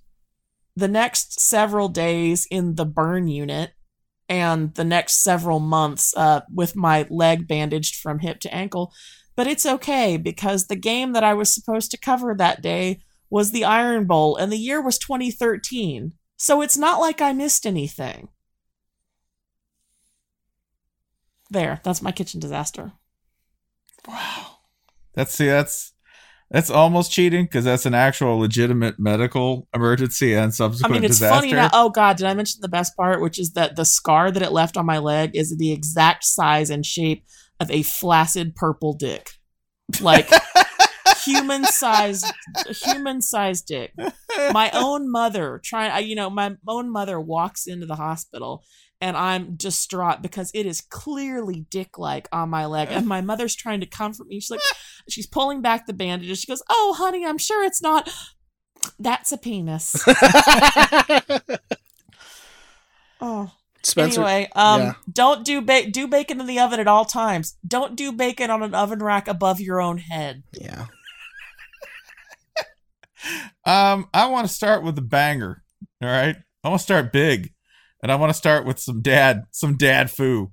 the 0.75 0.88
next 0.88 1.39
several 1.39 1.89
days 1.89 2.48
in 2.50 2.75
the 2.75 2.86
burn 2.86 3.27
unit 3.27 3.72
and 4.30 4.74
the 4.75 4.84
next 4.84 5.24
several 5.24 5.60
months 5.60 6.15
uh, 6.15 6.41
with 6.53 6.75
my 6.75 7.06
leg 7.10 7.48
bandaged 7.48 7.96
from 7.96 8.20
hip 8.20 8.39
to 8.41 8.53
ankle. 8.53 8.94
But 9.36 9.48
it's 9.48 9.65
okay 9.65 10.18
because 10.18 10.68
the 10.68 10.75
game 10.75 11.13
that 11.13 11.24
I 11.24 11.34
was 11.34 11.53
supposed 11.53 11.91
to 11.91 11.98
cover 11.98 12.34
that 12.36 12.62
day 12.62 13.00
was 13.31 13.51
the 13.51 13.63
Iron 13.63 14.05
Bowl, 14.05 14.35
and 14.35 14.51
the 14.51 14.57
year 14.57 14.81
was 14.81 15.00
2013. 15.00 16.13
So 16.38 16.61
it's 16.61 16.77
not 16.77 17.00
like 17.00 17.21
I 17.21 17.33
missed 17.33 17.65
anything. 17.65 18.27
There, 21.50 21.79
that's 21.83 22.01
my 22.01 22.11
kitchen 22.11 22.39
disaster. 22.39 22.93
Wow. 24.07 24.57
That's 25.13 25.33
see, 25.33 25.47
that's 25.47 25.93
that's 26.50 26.69
almost 26.69 27.11
cheating 27.11 27.45
because 27.45 27.63
that's 27.63 27.85
an 27.85 27.93
actual 27.93 28.38
legitimate 28.38 29.00
medical 29.00 29.67
emergency 29.73 30.33
and 30.33 30.53
subsequent 30.53 30.91
I 30.91 30.95
mean, 30.95 31.03
it's 31.05 31.15
disaster. 31.19 31.35
funny 31.35 31.53
now. 31.53 31.69
Oh 31.71 31.89
God, 31.89 32.17
did 32.17 32.27
I 32.27 32.33
mention 32.33 32.59
the 32.61 32.69
best 32.69 32.95
part, 32.97 33.21
which 33.21 33.39
is 33.39 33.51
that 33.51 33.75
the 33.75 33.85
scar 33.85 34.31
that 34.31 34.41
it 34.41 34.51
left 34.51 34.77
on 34.77 34.85
my 34.85 34.97
leg 34.97 35.31
is 35.33 35.55
the 35.57 35.71
exact 35.71 36.25
size 36.25 36.69
and 36.69 36.85
shape 36.85 37.25
of 37.59 37.71
a 37.71 37.83
flaccid 37.83 38.55
purple 38.55 38.93
dick, 38.93 39.31
like 40.01 40.29
human 41.25 41.63
sized, 41.65 42.25
human 42.83 43.21
sized 43.21 43.65
dick. 43.67 43.93
My 44.51 44.69
own 44.73 45.11
mother 45.11 45.59
trying, 45.63 45.91
I- 45.91 45.99
you 45.99 46.15
know, 46.15 46.29
my 46.29 46.55
own 46.67 46.91
mother 46.91 47.19
walks 47.19 47.67
into 47.67 47.85
the 47.85 47.95
hospital. 47.95 48.63
And 49.03 49.17
I'm 49.17 49.55
distraught 49.55 50.21
because 50.21 50.51
it 50.53 50.67
is 50.67 50.79
clearly 50.79 51.65
dick 51.71 51.97
like 51.97 52.29
on 52.31 52.49
my 52.51 52.67
leg. 52.67 52.89
And 52.91 53.07
my 53.07 53.19
mother's 53.21 53.55
trying 53.55 53.79
to 53.79 53.87
comfort 53.87 54.27
me. 54.27 54.39
She's 54.39 54.51
like, 54.51 54.59
she's 55.09 55.25
pulling 55.25 55.63
back 55.63 55.87
the 55.87 55.93
bandages. 55.93 56.39
She 56.41 56.45
goes, 56.45 56.61
Oh, 56.69 56.93
honey, 56.95 57.25
I'm 57.25 57.39
sure 57.39 57.63
it's 57.63 57.81
not. 57.81 58.07
That's 58.99 59.31
a 59.31 59.37
penis. 59.39 59.95
Oh. 63.19 63.51
Spencer, 63.83 64.21
anyway, 64.21 64.49
um, 64.55 64.81
yeah. 64.81 64.93
don't 65.11 65.43
do 65.43 65.59
ba- 65.61 65.89
do 65.89 66.07
bacon 66.07 66.39
in 66.39 66.45
the 66.45 66.59
oven 66.59 66.79
at 66.79 66.87
all 66.87 67.03
times. 67.05 67.57
Don't 67.67 67.95
do 67.95 68.11
bacon 68.11 68.51
on 68.51 68.61
an 68.61 68.75
oven 68.75 68.99
rack 69.01 69.27
above 69.27 69.59
your 69.59 69.81
own 69.81 69.97
head. 69.97 70.43
yeah. 70.53 70.85
Um, 73.65 74.07
I 74.13 74.27
want 74.27 74.47
to 74.47 74.53
start 74.53 74.83
with 74.83 74.97
a 74.97 75.03
banger. 75.03 75.63
All 76.01 76.09
right, 76.09 76.35
I 76.63 76.69
want 76.69 76.79
to 76.79 76.83
start 76.83 77.13
big, 77.13 77.53
and 78.01 78.11
I 78.11 78.15
want 78.15 78.31
to 78.31 78.37
start 78.37 78.65
with 78.65 78.79
some 78.79 79.01
dad, 79.01 79.43
some 79.51 79.77
dad 79.77 80.09
foo. 80.11 80.51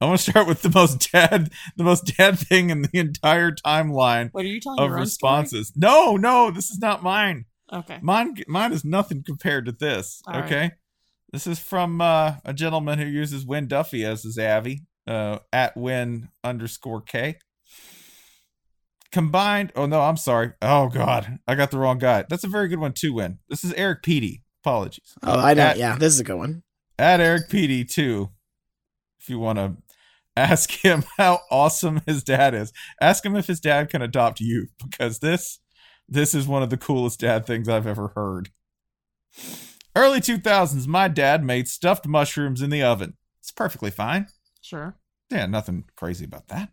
I 0.00 0.06
want 0.06 0.18
to 0.18 0.30
start 0.30 0.48
with 0.48 0.62
the 0.62 0.70
most 0.70 1.12
dad, 1.12 1.50
the 1.76 1.84
most 1.84 2.16
dad 2.16 2.38
thing 2.38 2.70
in 2.70 2.82
the 2.82 2.98
entire 2.98 3.52
timeline 3.52 4.30
What 4.32 4.44
are 4.44 4.48
you 4.48 4.60
telling 4.60 4.80
of 4.80 4.90
responses. 4.90 5.72
No, 5.76 6.16
no, 6.16 6.50
this 6.50 6.70
is 6.70 6.78
not 6.78 7.02
mine. 7.02 7.44
Okay. 7.72 8.00
Mine, 8.02 8.34
mine 8.48 8.72
is 8.72 8.84
nothing 8.84 9.22
compared 9.24 9.66
to 9.66 9.72
this. 9.72 10.20
All 10.26 10.34
right. 10.34 10.44
okay, 10.44 10.70
this 11.32 11.46
is 11.46 11.58
from 11.58 12.00
uh, 12.00 12.34
a 12.44 12.52
gentleman 12.52 12.98
who 12.98 13.06
uses 13.06 13.46
Wynn 13.46 13.68
Duffy 13.68 14.04
as 14.04 14.24
his 14.24 14.38
Avi, 14.38 14.82
uh, 15.06 15.38
at 15.52 15.76
Win 15.76 16.28
underscore 16.44 17.00
K. 17.00 17.36
Combined, 19.12 19.72
oh 19.76 19.86
no, 19.86 20.00
I'm 20.00 20.16
sorry. 20.16 20.52
Oh 20.62 20.88
god, 20.88 21.38
I 21.46 21.54
got 21.54 21.70
the 21.70 21.78
wrong 21.78 21.98
guy. 21.98 22.24
That's 22.28 22.44
a 22.44 22.48
very 22.48 22.68
good 22.68 22.78
one 22.78 22.92
too. 22.94 23.12
Win. 23.14 23.38
This 23.48 23.62
is 23.62 23.72
Eric 23.74 24.02
Petey. 24.02 24.42
Apologies. 24.64 25.14
Oh, 25.22 25.38
I 25.38 25.54
know. 25.54 25.62
At, 25.62 25.76
Yeah, 25.76 25.96
this 25.96 26.14
is 26.14 26.20
a 26.20 26.24
good 26.24 26.36
one. 26.38 26.62
at 26.98 27.20
Eric 27.20 27.48
Petey 27.50 27.84
too. 27.84 28.30
If 29.20 29.28
you 29.28 29.38
want 29.38 29.58
to 29.58 29.76
ask 30.34 30.70
him 30.70 31.04
how 31.18 31.40
awesome 31.50 32.00
his 32.06 32.22
dad 32.24 32.54
is, 32.54 32.72
ask 33.00 33.24
him 33.24 33.36
if 33.36 33.46
his 33.48 33.60
dad 33.60 33.90
can 33.90 34.00
adopt 34.02 34.40
you 34.40 34.68
because 34.82 35.18
this 35.18 35.58
this 36.08 36.34
is 36.34 36.46
one 36.46 36.62
of 36.62 36.70
the 36.70 36.76
coolest 36.78 37.20
dad 37.20 37.44
things 37.46 37.68
I've 37.68 37.86
ever 37.86 38.12
heard. 38.14 38.50
Early 39.94 40.20
2000s, 40.20 40.86
my 40.86 41.08
dad 41.08 41.44
made 41.44 41.68
stuffed 41.68 42.06
mushrooms 42.06 42.62
in 42.62 42.70
the 42.70 42.82
oven. 42.82 43.14
It's 43.40 43.50
perfectly 43.50 43.90
fine. 43.90 44.26
Sure. 44.62 44.96
Yeah, 45.30 45.46
nothing 45.46 45.84
crazy 45.96 46.24
about 46.24 46.48
that. 46.48 46.70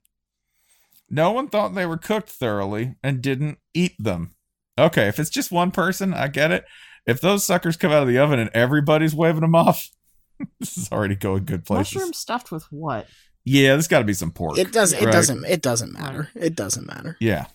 No 1.10 1.32
one 1.32 1.48
thought 1.50 1.74
they 1.75 1.86
were 1.86 1.98
cooked 1.98 2.30
thoroughly 2.30 2.96
and 3.04 3.22
didn't 3.22 3.58
eat 3.74 3.96
them. 4.00 4.32
Okay, 4.78 5.08
if 5.08 5.20
it's 5.20 5.30
just 5.30 5.51
one 5.51 5.72
person, 5.72 6.13
I 6.13 6.28
get 6.28 6.51
it. 6.51 6.66
If 7.06 7.20
those 7.22 7.46
suckers 7.46 7.75
come 7.78 7.92
out 7.92 8.01
of 8.04 8.08
the 8.08 8.18
oven 8.20 8.39
and 8.39 8.50
everybody's 8.54 9.16
waving 9.16 9.42
them 9.42 9.56
off, 9.56 9.89
this 10.60 10.78
is 10.78 10.92
already 10.92 11.16
going 11.16 11.46
good 11.46 11.66
places. 11.66 11.96
Mushroom 11.96 12.13
stuffed 12.13 12.51
with 12.51 12.66
what? 12.72 13.08
Yeah, 13.46 13.70
there's 13.70 13.88
got 13.88 14.00
to 14.00 14.06
be 14.06 14.13
some 14.13 14.32
pork. 14.32 14.58
It 14.58 14.72
does. 14.72 14.94
It 14.94 15.04
right? 15.06 15.12
doesn't. 15.12 15.44
It 15.46 15.62
doesn't 15.62 15.94
matter. 15.94 16.30
It 16.36 16.56
doesn't 16.56 16.86
matter. 16.86 17.18
Yeah, 17.20 17.46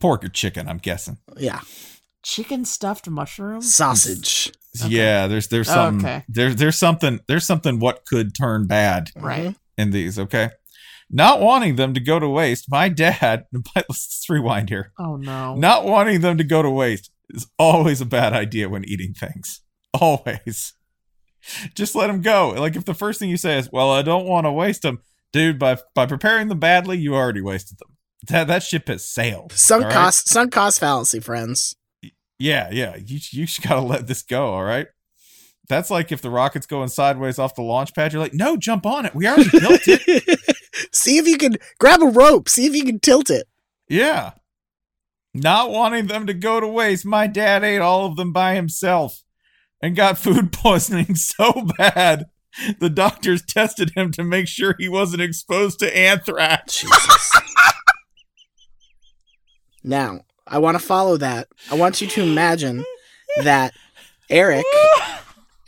pork 0.00 0.24
or 0.24 0.28
chicken. 0.28 0.68
I'm 0.68 0.78
guessing. 0.78 1.18
Yeah, 1.36 1.60
Chicken 2.22 2.64
stuffed 2.64 3.08
mushroom 3.08 3.60
sausage. 3.60 4.50
Okay. 4.82 4.94
Yeah, 4.94 5.26
there's 5.26 5.48
there's 5.48 5.68
something 5.68 6.06
Okay. 6.06 6.24
there's 6.28 6.56
there's 6.56 6.78
something 6.78 7.20
there's 7.28 7.46
something 7.46 7.78
what 7.80 8.04
could 8.06 8.34
turn 8.34 8.66
bad 8.66 9.10
Right. 9.16 9.40
Mm-hmm. 9.48 9.52
in 9.82 9.90
these. 9.90 10.18
Okay, 10.18 10.50
not 11.10 11.40
wanting 11.40 11.76
them 11.76 11.94
to 11.94 12.00
go 12.00 12.18
to 12.18 12.28
waste. 12.28 12.70
My 12.70 12.88
dad. 12.88 13.46
Let's 13.76 14.26
rewind 14.28 14.68
here. 14.68 14.92
Oh 14.98 15.16
no. 15.16 15.54
Not 15.54 15.84
wanting 15.84 16.20
them 16.20 16.38
to 16.38 16.44
go 16.44 16.62
to 16.62 16.70
waste 16.70 17.10
is 17.30 17.46
always 17.58 18.00
a 18.00 18.06
bad 18.06 18.32
idea 18.32 18.68
when 18.68 18.84
eating 18.84 19.14
things. 19.14 19.62
Always. 19.98 20.74
Just 21.74 21.94
let 21.94 22.08
them 22.08 22.20
go. 22.20 22.50
Like 22.50 22.76
if 22.76 22.84
the 22.84 22.94
first 22.94 23.18
thing 23.18 23.30
you 23.30 23.36
say 23.36 23.58
is, 23.58 23.70
"Well, 23.72 23.90
I 23.90 24.02
don't 24.02 24.26
want 24.26 24.46
to 24.46 24.52
waste 24.52 24.82
them," 24.82 24.98
dude. 25.32 25.58
By 25.58 25.78
by 25.94 26.04
preparing 26.04 26.48
them 26.48 26.58
badly, 26.58 26.98
you 26.98 27.14
already 27.14 27.40
wasted 27.40 27.78
them. 27.78 27.96
That 28.28 28.48
that 28.48 28.62
ship 28.62 28.88
has 28.88 29.04
sailed. 29.04 29.52
Sunk 29.52 29.84
all 29.84 29.88
right? 29.88 29.94
cost. 29.94 30.28
Sunk 30.28 30.52
cost 30.52 30.80
fallacy, 30.80 31.20
friends. 31.20 31.74
Yeah, 32.38 32.68
yeah. 32.70 32.96
You 32.96 33.18
you 33.30 33.46
just 33.46 33.62
gotta 33.62 33.80
let 33.80 34.06
this 34.06 34.22
go. 34.22 34.48
All 34.48 34.64
right. 34.64 34.88
That's 35.68 35.90
like 35.90 36.12
if 36.12 36.22
the 36.22 36.30
rocket's 36.30 36.66
going 36.66 36.88
sideways 36.88 37.38
off 37.38 37.54
the 37.54 37.62
launch 37.62 37.94
pad, 37.94 38.12
you're 38.12 38.22
like, 38.22 38.34
"No, 38.34 38.56
jump 38.56 38.84
on 38.84 39.06
it. 39.06 39.14
We 39.14 39.26
already 39.26 39.50
built 39.50 39.82
it." 39.86 40.40
See 40.92 41.18
if 41.18 41.26
you 41.26 41.38
can 41.38 41.56
grab 41.78 42.02
a 42.02 42.06
rope. 42.06 42.48
See 42.48 42.66
if 42.66 42.74
you 42.74 42.84
can 42.84 43.00
tilt 43.00 43.30
it. 43.30 43.46
Yeah. 43.88 44.32
Not 45.34 45.70
wanting 45.70 46.06
them 46.06 46.26
to 46.26 46.34
go 46.34 46.60
to 46.60 46.66
waste, 46.66 47.04
my 47.04 47.26
dad 47.26 47.62
ate 47.64 47.80
all 47.80 48.06
of 48.06 48.16
them 48.16 48.32
by 48.32 48.54
himself 48.54 49.22
and 49.82 49.94
got 49.94 50.18
food 50.18 50.52
poisoning 50.52 51.14
so 51.14 51.66
bad 51.78 52.26
the 52.80 52.90
doctors 52.90 53.42
tested 53.42 53.92
him 53.94 54.10
to 54.12 54.24
make 54.24 54.48
sure 54.48 54.74
he 54.78 54.88
wasn't 54.88 55.22
exposed 55.22 55.78
to 55.80 55.96
anthrax. 55.96 56.80
Jesus. 56.80 57.32
now, 59.84 60.20
I 60.46 60.58
want 60.58 60.78
to 60.78 60.84
follow 60.84 61.16
that. 61.18 61.48
I 61.70 61.74
want 61.74 62.00
you 62.00 62.08
to 62.08 62.22
imagine 62.22 62.84
that 63.42 63.74
Eric 64.30 64.64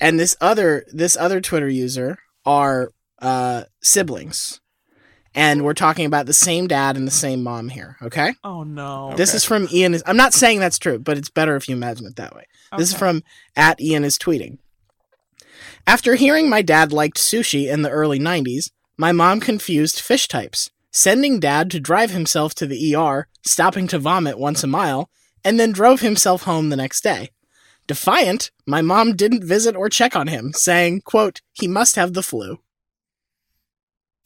and 0.01 0.19
this 0.19 0.37
other 0.41 0.85
this 0.93 1.17
other 1.17 1.41
Twitter 1.41 1.69
user 1.69 2.19
are 2.45 2.93
uh, 3.21 3.65
siblings, 3.83 4.60
and 5.35 5.65
we're 5.65 5.75
talking 5.75 6.07
about 6.07 6.27
the 6.27 6.33
same 6.33 6.67
dad 6.67 6.97
and 6.97 7.07
the 7.07 7.11
same 7.13 7.43
mom 7.43 7.69
here. 7.69 7.97
Okay, 8.03 8.33
Oh 8.45 8.63
no. 8.65 9.15
this 9.17 9.31
Okay. 9.31 9.37
is 9.37 9.45
from 9.45 9.69
Ian. 9.73 9.95
Is, 9.95 10.03
I'm 10.07 10.17
not 10.17 10.35
saying 10.35 10.61
that's 10.61 10.79
true, 10.79 10.99
but 10.99 11.17
it's 11.19 11.29
better 11.31 11.57
if 11.57 11.69
you 11.69 11.75
imagine 11.77 12.07
it 12.07 12.17
that 12.17 12.35
way. 12.35 12.45
This 12.77 12.93
is 12.93 12.99
from 12.99 13.23
at 13.57 13.81
Ian 13.81 14.05
is 14.05 14.17
tweeting. 14.19 14.59
After 15.87 16.15
hearing 16.15 16.49
my 16.49 16.63
dad 16.63 16.93
liked 16.93 17.17
sushi 17.17 17.69
in 17.71 17.83
the 17.83 17.91
early 17.91 18.19
90s, 18.21 18.71
my 18.97 19.13
mom 19.13 19.41
confused 19.41 19.99
fish 20.01 20.29
types, 20.29 20.71
sending 20.93 21.41
dad 21.41 21.71
to 21.73 21.81
drive 21.81 22.11
himself 22.11 22.55
to 22.57 22.67
the 22.67 22.95
ER, 22.95 23.27
stopping 23.45 23.89
to 23.89 23.99
vomit 23.99 24.39
once 24.39 24.63
a 24.63 24.67
mile, 24.69 25.11
and 25.45 25.59
then 25.59 25.73
drove 25.73 26.01
himself 26.01 26.43
home 26.43 26.69
the 26.69 26.77
next 26.77 27.03
day. 27.03 27.31
Defiant, 27.87 28.51
my 28.67 28.83
mom 28.83 29.17
didn't 29.17 29.43
visit 29.43 29.75
or 29.75 29.89
check 29.89 30.15
on 30.15 30.29
him, 30.29 30.53
saying, 30.53 31.01
quote, 31.01 31.41
he 31.53 31.67
must 31.67 31.97
have 31.97 32.13
the 32.13 32.23
flu. 32.23 32.59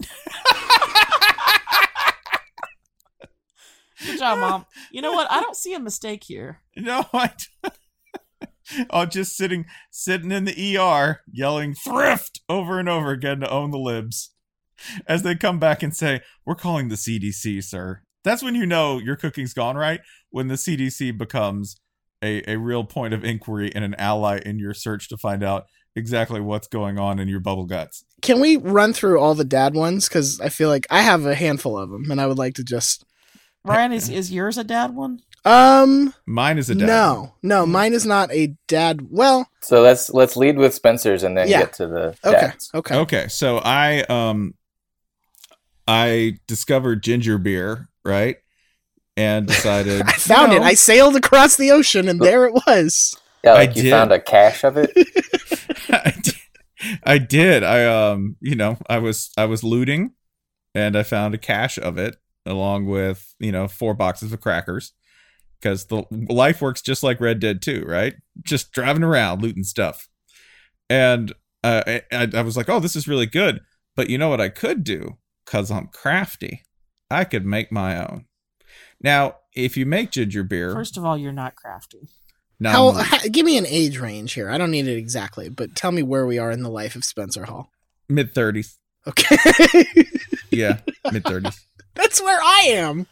Good 4.04 4.18
job, 4.18 4.38
mom. 4.38 4.66
You 4.90 5.02
know 5.02 5.12
what? 5.12 5.30
I 5.30 5.40
don't 5.40 5.56
see 5.56 5.74
a 5.74 5.80
mistake 5.80 6.24
here. 6.24 6.60
No, 6.76 7.04
I. 7.12 7.32
Oh, 8.88 9.04
just 9.04 9.36
sitting, 9.36 9.66
sitting 9.90 10.32
in 10.32 10.46
the 10.46 10.78
ER, 10.78 11.20
yelling 11.30 11.74
"thrift" 11.74 12.40
over 12.48 12.78
and 12.78 12.88
over 12.88 13.10
again 13.10 13.40
to 13.40 13.50
own 13.50 13.70
the 13.70 13.78
libs, 13.78 14.30
as 15.06 15.22
they 15.22 15.34
come 15.34 15.58
back 15.58 15.82
and 15.82 15.94
say, 15.94 16.22
"We're 16.46 16.54
calling 16.54 16.88
the 16.88 16.96
CDC, 16.96 17.62
sir." 17.62 18.02
That's 18.24 18.42
when 18.42 18.54
you 18.54 18.64
know 18.64 18.98
your 18.98 19.16
cooking's 19.16 19.52
gone 19.52 19.76
right. 19.76 20.00
When 20.30 20.48
the 20.48 20.54
CDC 20.54 21.16
becomes 21.18 21.76
a 22.22 22.42
a 22.50 22.56
real 22.56 22.84
point 22.84 23.12
of 23.12 23.22
inquiry 23.22 23.70
and 23.74 23.84
an 23.84 23.94
ally 23.96 24.38
in 24.38 24.58
your 24.58 24.72
search 24.72 25.10
to 25.10 25.18
find 25.18 25.42
out 25.44 25.66
exactly 25.94 26.40
what's 26.40 26.66
going 26.66 26.98
on 26.98 27.18
in 27.18 27.28
your 27.28 27.40
bubble 27.40 27.66
guts. 27.66 28.04
Can 28.22 28.40
we 28.40 28.56
run 28.56 28.94
through 28.94 29.20
all 29.20 29.34
the 29.34 29.44
dad 29.44 29.74
ones? 29.74 30.08
Because 30.08 30.40
I 30.40 30.48
feel 30.48 30.70
like 30.70 30.86
I 30.90 31.02
have 31.02 31.26
a 31.26 31.34
handful 31.34 31.78
of 31.78 31.90
them, 31.90 32.10
and 32.10 32.18
I 32.20 32.26
would 32.26 32.38
like 32.38 32.54
to 32.54 32.64
just. 32.64 33.04
Ryan, 33.64 33.92
is, 33.92 34.08
is 34.10 34.30
yours 34.30 34.58
a 34.58 34.64
dad 34.64 34.94
one? 34.94 35.20
Um, 35.46 36.14
Mine 36.26 36.58
is 36.58 36.70
a 36.70 36.74
dad. 36.74 36.86
no, 36.86 37.34
no, 37.42 37.66
mine 37.66 37.92
is 37.92 38.06
not 38.06 38.30
a 38.32 38.56
dad. 38.66 39.06
Well, 39.10 39.46
So 39.60 39.82
let's 39.82 40.08
let's 40.10 40.36
lead 40.36 40.56
with 40.56 40.72
Spencer's 40.74 41.22
and 41.22 41.36
then 41.36 41.48
Yeah. 41.48 41.60
get 41.60 41.72
to 41.74 41.86
the 41.86 42.16
okay, 42.24 42.40
dads. 42.46 42.70
okay. 42.74 42.94
Okay, 42.96 43.28
so 43.28 43.58
I 43.58 44.00
um 44.04 44.54
I 45.86 46.38
discovered 46.46 47.02
ginger 47.02 47.36
beer, 47.38 47.88
right? 48.04 48.36
And 49.18 49.46
decided 49.54 50.02
I 50.06 50.12
found 50.12 50.52
you 50.52 50.58
it. 50.58 50.62
I 50.64 50.74
sailed 50.74 51.14
across 51.16 51.56
the 51.56 51.70
ocean, 51.72 52.08
and 52.08 52.20
there 52.20 52.46
it 52.46 52.54
was. 52.66 53.14
Yeah, 53.44 53.50
I 53.52 53.54
like 53.54 53.76
you 53.76 53.82
did. 53.82 53.90
found 53.90 54.12
a 54.12 54.20
cache 54.20 54.64
of 54.64 54.78
it. 54.78 54.90
I 55.90 56.12
did. 56.22 56.34
I 57.04 57.18
did. 57.18 57.62
I 57.64 57.84
um, 57.84 58.36
you 58.40 58.56
know, 58.56 58.78
I 58.88 58.98
was 58.98 59.30
I 59.36 59.44
was 59.44 59.62
looting, 59.62 60.12
and 60.74 60.96
I 60.96 61.02
found 61.02 61.34
a 61.34 61.38
cache 61.38 61.76
of 61.78 61.98
it 61.98 62.16
along 62.46 62.86
with 62.86 63.34
you 63.38 63.52
know 63.52 63.68
four 63.68 63.94
boxes 63.94 64.32
of 64.32 64.40
crackers, 64.40 64.92
because 65.60 65.86
the 65.86 66.04
life 66.10 66.60
works 66.60 66.82
just 66.82 67.02
like 67.02 67.20
Red 67.20 67.40
Dead 67.40 67.62
2, 67.62 67.84
right? 67.86 68.14
Just 68.42 68.72
driving 68.72 69.02
around 69.04 69.42
looting 69.42 69.64
stuff, 69.64 70.08
and 70.90 71.32
uh, 71.62 71.82
I, 71.86 72.02
I 72.12 72.28
I 72.34 72.42
was 72.42 72.56
like, 72.56 72.68
oh, 72.68 72.80
this 72.80 72.96
is 72.96 73.08
really 73.08 73.26
good. 73.26 73.60
But 73.96 74.10
you 74.10 74.18
know 74.18 74.28
what 74.28 74.40
I 74.40 74.48
could 74.48 74.82
do? 74.84 75.18
Cause 75.46 75.70
I'm 75.70 75.88
crafty, 75.88 76.62
I 77.10 77.24
could 77.24 77.44
make 77.46 77.70
my 77.70 77.98
own. 77.98 78.24
Now, 79.00 79.36
if 79.54 79.76
you 79.76 79.84
make 79.86 80.10
ginger 80.10 80.42
beer, 80.42 80.72
First 80.72 80.96
of 80.96 81.04
all, 81.04 81.16
you're 81.18 81.32
not 81.32 81.54
crafty. 81.54 82.08
now 82.58 82.92
How, 82.92 83.18
I'm 83.22 83.30
give 83.30 83.44
me 83.44 83.58
an 83.58 83.66
age 83.66 83.98
range 83.98 84.32
here. 84.32 84.50
I 84.50 84.56
don't 84.58 84.70
need 84.70 84.88
it 84.88 84.96
exactly, 84.96 85.48
but 85.50 85.76
tell 85.76 85.92
me 85.92 86.02
where 86.02 86.26
we 86.26 86.38
are 86.38 86.50
in 86.50 86.62
the 86.62 86.70
life 86.70 86.96
of 86.96 87.04
Spencer 87.04 87.44
Hall. 87.44 87.70
mid 88.08 88.34
thirties, 88.34 88.78
Okay. 89.06 89.36
yeah, 90.50 90.78
mid 91.12 91.24
thirties, 91.24 91.66
That's 91.94 92.20
where 92.22 92.40
I 92.40 92.64
am. 92.68 93.06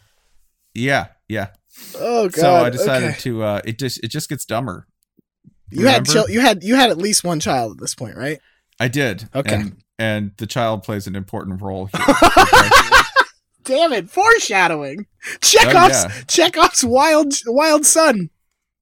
yeah, 0.75 1.09
yeah. 1.29 1.49
Oh 1.99 2.29
god. 2.29 2.35
so 2.41 2.55
I 2.55 2.71
decided 2.71 3.11
okay. 3.11 3.19
to. 3.21 3.43
uh 3.43 3.61
It 3.65 3.79
just 3.79 4.03
it 4.05 4.09
just 4.09 4.29
gets 4.29 4.45
dumber. 4.45 4.87
You 5.71 5.87
had 5.87 6.07
Remember? 6.09 6.13
chil- 6.13 6.31
you 6.31 6.41
had 6.41 6.63
you 6.63 6.75
had 6.77 6.91
at 6.91 6.99
least 6.99 7.25
one 7.25 7.41
child 7.41 7.73
at 7.73 7.81
this 7.81 7.95
point, 7.95 8.17
right? 8.17 8.39
I 8.79 8.89
did. 8.89 9.29
Okay. 9.35 9.55
And, 9.55 9.83
and 9.99 10.33
the 10.37 10.47
child 10.47 10.83
plays 10.83 11.07
an 11.07 11.15
important 11.17 11.63
role 11.63 11.87
here. 11.87 12.05
Damn 13.65 13.93
it! 13.93 14.11
Foreshadowing. 14.11 15.07
Chekhov's 15.41 16.05
Oh, 16.05 16.09
yeah. 16.09 16.23
Chekhov's 16.27 16.85
wild 16.85 17.33
wild 17.47 17.87
son. 17.87 18.31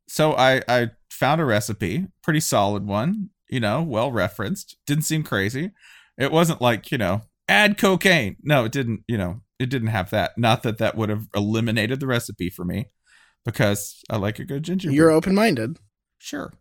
so 0.09 0.33
I 0.35 0.63
I 0.69 0.91
found 1.11 1.41
a 1.41 1.45
recipe, 1.45 2.07
pretty 2.23 2.41
solid 2.41 2.87
one. 2.87 3.29
You 3.51 3.61
know, 3.61 3.83
well 3.83 4.11
referenced. 4.11 4.77
Didn't 4.87 5.05
seem 5.05 5.23
crazy. 5.23 5.73
It 6.17 6.33
wasn't 6.33 6.63
like 6.63 6.91
you 6.91 6.97
know 6.99 7.23
add 7.49 7.77
cocaine. 7.79 8.37
No, 8.43 8.65
it 8.65 8.73
didn't. 8.73 9.05
You 9.07 9.19
know, 9.19 9.43
it 9.61 9.69
didn't 9.69 9.89
have 9.89 10.11
that. 10.11 10.37
Not 10.39 10.63
that 10.63 10.79
that 10.79 10.97
would 10.97 11.11
have 11.11 11.29
eliminated 11.35 12.01
the 12.01 12.07
recipe 12.07 12.49
for 12.49 12.65
me, 12.65 12.87
because 13.45 14.03
I 14.09 14.17
like 14.17 14.39
a 14.39 14.45
good 14.45 14.63
ginger. 14.63 14.89
Beer. 14.89 14.97
You're 14.97 15.11
open 15.11 15.35
minded. 15.35 15.79
Sure. 16.19 16.53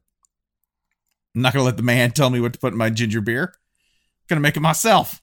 I'm 1.34 1.42
not 1.42 1.54
gonna 1.54 1.66
let 1.66 1.78
the 1.78 1.84
man 1.84 2.12
tell 2.12 2.30
me 2.30 2.42
what 2.42 2.54
to 2.54 2.60
put 2.60 2.74
in 2.74 2.78
my 2.78 2.90
ginger 2.90 3.22
beer. 3.22 3.54
I'm 3.54 4.26
gonna 4.28 4.42
make 4.42 4.58
it 4.58 4.62
myself. 4.62 5.22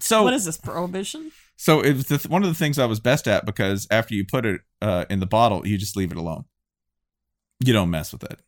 So 0.00 0.22
what 0.22 0.34
is 0.34 0.44
this 0.44 0.58
prohibition? 0.58 1.32
So 1.56 1.80
it 1.80 1.94
was 1.94 2.06
the, 2.06 2.28
one 2.28 2.42
of 2.42 2.48
the 2.48 2.54
things 2.54 2.78
I 2.78 2.86
was 2.86 3.00
best 3.00 3.26
at 3.26 3.46
because 3.46 3.86
after 3.90 4.14
you 4.14 4.24
put 4.26 4.46
it 4.46 4.60
uh, 4.80 5.06
in 5.10 5.20
the 5.20 5.26
bottle, 5.26 5.66
you 5.66 5.78
just 5.78 5.96
leave 5.96 6.12
it 6.12 6.16
alone. 6.18 6.44
You 7.64 7.72
don't 7.72 7.90
mess 7.90 8.12
with 8.12 8.24
it. 8.24 8.40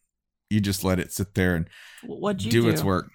You 0.51 0.61
just 0.61 0.85
let 0.85 0.99
it 0.99 1.13
sit 1.13 1.35
there 1.35 1.55
and 1.55 1.69
What'd 2.05 2.45
you 2.45 2.51
do, 2.51 2.63
do? 2.63 2.69
its 2.69 2.83
work. 2.83 3.11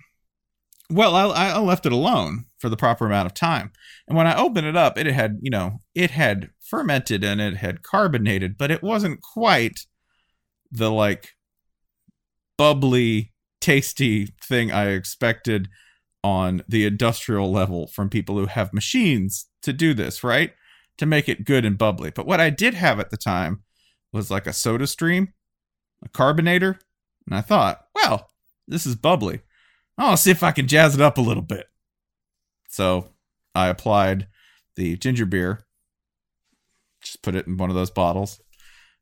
Well, 0.89 1.15
I, 1.15 1.49
I 1.49 1.59
left 1.59 1.85
it 1.85 1.91
alone 1.91 2.45
for 2.59 2.69
the 2.69 2.77
proper 2.77 3.05
amount 3.05 3.27
of 3.27 3.33
time, 3.33 3.71
and 4.07 4.17
when 4.17 4.27
I 4.27 4.37
opened 4.37 4.67
it 4.67 4.75
up, 4.75 4.97
it 4.97 5.07
had 5.07 5.39
you 5.41 5.51
know 5.51 5.79
it 5.95 6.11
had 6.11 6.49
fermented 6.59 7.23
and 7.23 7.39
it 7.39 7.57
had 7.57 7.83
carbonated, 7.83 8.57
but 8.57 8.71
it 8.71 8.83
wasn't 8.83 9.21
quite 9.21 9.85
the 10.71 10.91
like 10.91 11.29
bubbly, 12.57 13.33
tasty 13.61 14.33
thing 14.43 14.71
I 14.71 14.89
expected 14.89 15.69
on 16.23 16.63
the 16.67 16.85
industrial 16.85 17.51
level 17.51 17.87
from 17.87 18.09
people 18.09 18.37
who 18.37 18.47
have 18.47 18.73
machines 18.73 19.47
to 19.61 19.71
do 19.71 19.93
this, 19.93 20.23
right? 20.23 20.53
To 20.97 21.05
make 21.05 21.29
it 21.29 21.45
good 21.45 21.63
and 21.63 21.77
bubbly. 21.77 22.11
But 22.11 22.25
what 22.25 22.41
I 22.41 22.49
did 22.49 22.73
have 22.73 22.99
at 22.99 23.11
the 23.11 23.17
time 23.17 23.63
was 24.11 24.31
like 24.31 24.47
a 24.47 24.53
soda 24.53 24.87
stream, 24.87 25.33
a 26.03 26.09
carbonator, 26.09 26.79
and 27.25 27.35
I 27.35 27.41
thought, 27.41 27.85
well, 27.93 28.29
this 28.67 28.85
is 28.85 28.95
bubbly. 28.95 29.41
I'll 29.97 30.17
see 30.17 30.31
if 30.31 30.43
I 30.43 30.51
can 30.51 30.67
jazz 30.67 30.95
it 30.95 31.01
up 31.01 31.17
a 31.17 31.21
little 31.21 31.43
bit. 31.43 31.67
So 32.67 33.09
I 33.55 33.67
applied 33.67 34.27
the 34.75 34.97
ginger 34.97 35.25
beer, 35.25 35.65
just 37.01 37.21
put 37.21 37.35
it 37.35 37.47
in 37.47 37.57
one 37.57 37.69
of 37.69 37.75
those 37.75 37.91
bottles, 37.91 38.39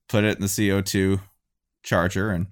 put 0.10 0.24
it 0.24 0.36
in 0.38 0.42
the 0.42 0.48
CO2 0.48 1.20
charger, 1.84 2.32
and, 2.32 2.48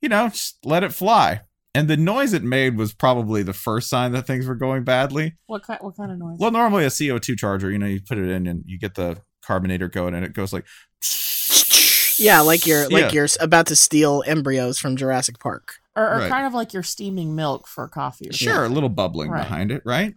you 0.00 0.08
know, 0.08 0.28
just 0.28 0.58
let 0.64 0.82
it 0.84 0.92
fly. 0.92 1.42
And 1.74 1.86
the 1.88 1.96
noise 1.96 2.32
it 2.32 2.42
made 2.42 2.76
was 2.76 2.92
probably 2.92 3.42
the 3.44 3.52
first 3.52 3.88
sign 3.88 4.10
that 4.12 4.26
things 4.26 4.46
were 4.46 4.56
going 4.56 4.82
badly. 4.82 5.36
What 5.46 5.62
kind? 5.62 5.78
What 5.80 5.96
kind 5.96 6.10
of 6.10 6.18
noise? 6.18 6.36
Well, 6.40 6.50
normally 6.50 6.84
a 6.84 6.88
CO2 6.88 7.38
charger, 7.38 7.70
you 7.70 7.78
know, 7.78 7.86
you 7.86 8.00
put 8.00 8.18
it 8.18 8.28
in 8.28 8.46
and 8.48 8.64
you 8.66 8.78
get 8.78 8.96
the 8.96 9.18
carbonator 9.44 9.88
going 9.88 10.14
and 10.14 10.24
it 10.24 10.32
goes 10.32 10.52
like 10.52 10.66
Yeah, 12.18 12.40
like 12.40 12.66
you're 12.66 12.88
like 12.88 13.04
Yeah. 13.04 13.12
you're 13.12 13.28
about 13.40 13.66
to 13.68 13.76
steal 13.76 14.22
embryos 14.26 14.78
from 14.78 14.96
Jurassic 14.96 15.38
Park. 15.38 15.76
or, 15.96 16.04
or 16.06 16.18
right. 16.18 16.28
kind 16.30 16.46
of 16.46 16.52
like 16.54 16.72
you're 16.74 16.82
steaming 16.82 17.34
milk 17.34 17.66
for 17.66 17.86
coffee. 17.88 18.28
Or 18.28 18.32
Sure, 18.32 18.64
a 18.64 18.68
little 18.68 18.88
bubbling 18.88 19.30
Right. 19.30 19.42
behind 19.44 19.70
it, 19.72 19.82
right? 19.86 20.14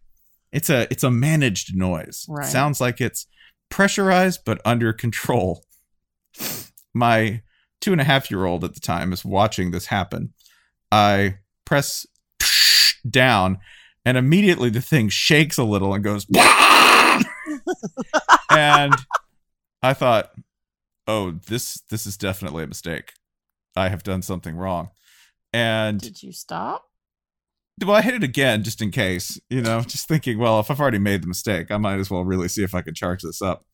It's 0.54 0.70
a 0.70 0.88
it's 0.92 1.04
a 1.04 1.12
managed 1.12 1.76
noise. 1.76 2.26
Right. 2.30 2.46
Sounds 2.46 2.80
like 2.80 3.02
it's 3.02 3.26
pressurized 3.70 4.42
but 4.46 4.62
under 4.64 4.94
control. 4.94 5.66
My 6.94 7.42
two 7.82 7.92
and 7.92 8.00
a 8.00 8.06
half 8.06 8.30
year 8.30 8.46
old 8.46 8.64
at 8.64 8.76
the 8.76 8.80
time 8.80 9.12
is 9.12 9.26
watching 9.26 9.72
this 9.72 9.88
happen. 9.88 10.34
I 10.92 11.40
press 11.66 12.06
down 13.10 13.58
and 14.06 14.16
immediately 14.16 14.70
the 14.70 14.82
thing 14.82 15.10
shakes 15.10 15.58
a 15.58 15.64
little 15.64 15.94
and 15.94 16.04
goes 16.04 16.28
and 18.52 18.94
I 19.82 19.94
thought, 19.94 20.32
oh, 21.08 21.32
this 21.32 21.82
this 21.90 22.06
is 22.06 22.16
definitely 22.16 22.64
a 22.64 22.68
mistake. 22.68 23.14
I 23.76 23.90
have 23.90 24.04
done 24.04 24.22
something 24.22 24.56
wrong. 24.56 24.92
And 25.52 26.00
Did 26.00 26.22
you 26.22 26.32
stop? 26.32 26.86
Well, 27.82 27.96
I 27.96 28.02
hit 28.02 28.14
it 28.14 28.24
again 28.24 28.64
just 28.64 28.82
in 28.82 28.92
case, 28.92 29.40
you 29.50 29.62
know, 29.62 29.82
just 29.82 30.08
thinking, 30.08 30.38
well, 30.38 30.60
if 30.60 30.70
I've 30.70 30.80
already 30.80 31.00
made 31.00 31.24
the 31.24 31.28
mistake, 31.28 31.72
I 31.72 31.78
might 31.78 32.00
as 32.00 32.10
well 32.10 32.24
really 32.24 32.48
see 32.48 32.64
if 32.64 32.76
I 32.76 32.82
can 32.82 32.94
charge 32.94 33.22
this 33.24 33.42
up. 33.42 33.66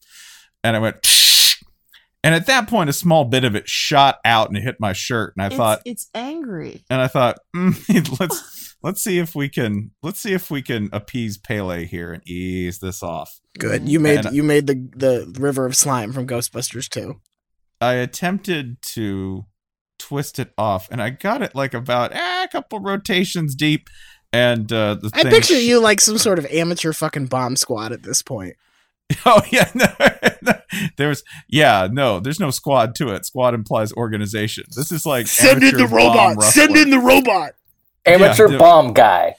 And 0.64 0.76
I 0.76 0.80
went, 0.80 0.98
and 2.24 2.34
at 2.36 2.46
that 2.48 2.68
point, 2.68 2.90
a 2.90 2.94
small 2.94 3.26
bit 3.26 3.44
of 3.44 3.56
it 3.56 3.68
shot 3.68 4.20
out 4.26 4.50
and 4.50 4.58
hit 4.58 4.78
my 4.80 4.94
shirt, 4.94 5.34
and 5.36 5.44
I 5.44 5.48
it's, 5.48 5.56
thought, 5.56 5.82
it's 5.86 6.10
angry. 6.14 6.84
and 6.90 7.02
I 7.02 7.08
thought, 7.08 7.38
mm, 7.56 8.20
let's 8.20 8.76
let's 8.82 9.04
see 9.04 9.20
if 9.20 9.36
we 9.36 9.50
can 9.50 9.92
let's 10.04 10.20
see 10.22 10.34
if 10.34 10.50
we 10.50 10.62
can 10.62 10.90
appease 10.94 11.38
Pele 11.38 11.86
here 11.86 12.14
and 12.14 12.28
ease 12.28 12.80
this 12.80 13.04
off. 13.04 13.40
Good. 13.58 13.88
You 13.90 14.00
made 14.00 14.26
And- 14.26 14.36
you 14.36 14.44
made 14.44 14.68
the 14.68 14.76
the 14.96 15.34
river 15.40 15.66
of 15.66 15.76
slime 15.76 16.14
from 16.14 16.28
Ghostbusters 16.28 16.88
too. 16.90 17.20
I 17.82 17.94
attempted 17.94 18.82
to 18.94 19.46
twist 20.00 20.40
it 20.40 20.52
off, 20.58 20.88
and 20.90 21.02
I 21.02 21.12
got 21.12 21.42
it 21.44 21.54
like 21.54 21.74
about 21.76 22.14
eh, 22.16 22.44
a 22.44 22.48
couple 22.48 22.80
rotations 22.80 23.54
deep, 23.54 23.90
and 24.34 24.72
uh, 24.74 24.96
the 24.96 25.12
I 25.14 25.22
thing 25.24 25.32
picture 25.32 25.60
sh- 25.60 25.64
you 25.64 25.80
like 25.80 26.02
some 26.02 26.18
sort 26.18 26.40
of 26.40 26.46
amateur 26.48 26.94
fucking 26.94 27.28
bomb 27.28 27.56
squad 27.56 27.92
at 27.92 28.02
this 28.04 28.22
point. 28.24 28.56
Oh 29.26 29.42
yeah, 29.52 29.70
no, 29.76 30.54
there's 30.98 31.24
yeah, 31.48 31.88
no, 31.92 32.20
there's 32.20 32.40
no 32.40 32.52
squad 32.52 32.94
to 32.96 33.10
it. 33.10 33.26
Squad 33.26 33.56
implies 33.56 33.92
organization. 33.94 34.66
This 34.76 34.92
is 34.92 35.04
like 35.06 35.26
send 35.26 35.64
in 35.64 35.76
the 35.78 35.88
robot. 35.88 36.44
Send 36.44 36.78
in 36.78 36.92
the 36.92 37.00
robot. 37.00 37.54
Amateur 38.06 38.52
Yeah, 38.52 38.58
bomb 38.60 38.94
guy. 38.94 39.36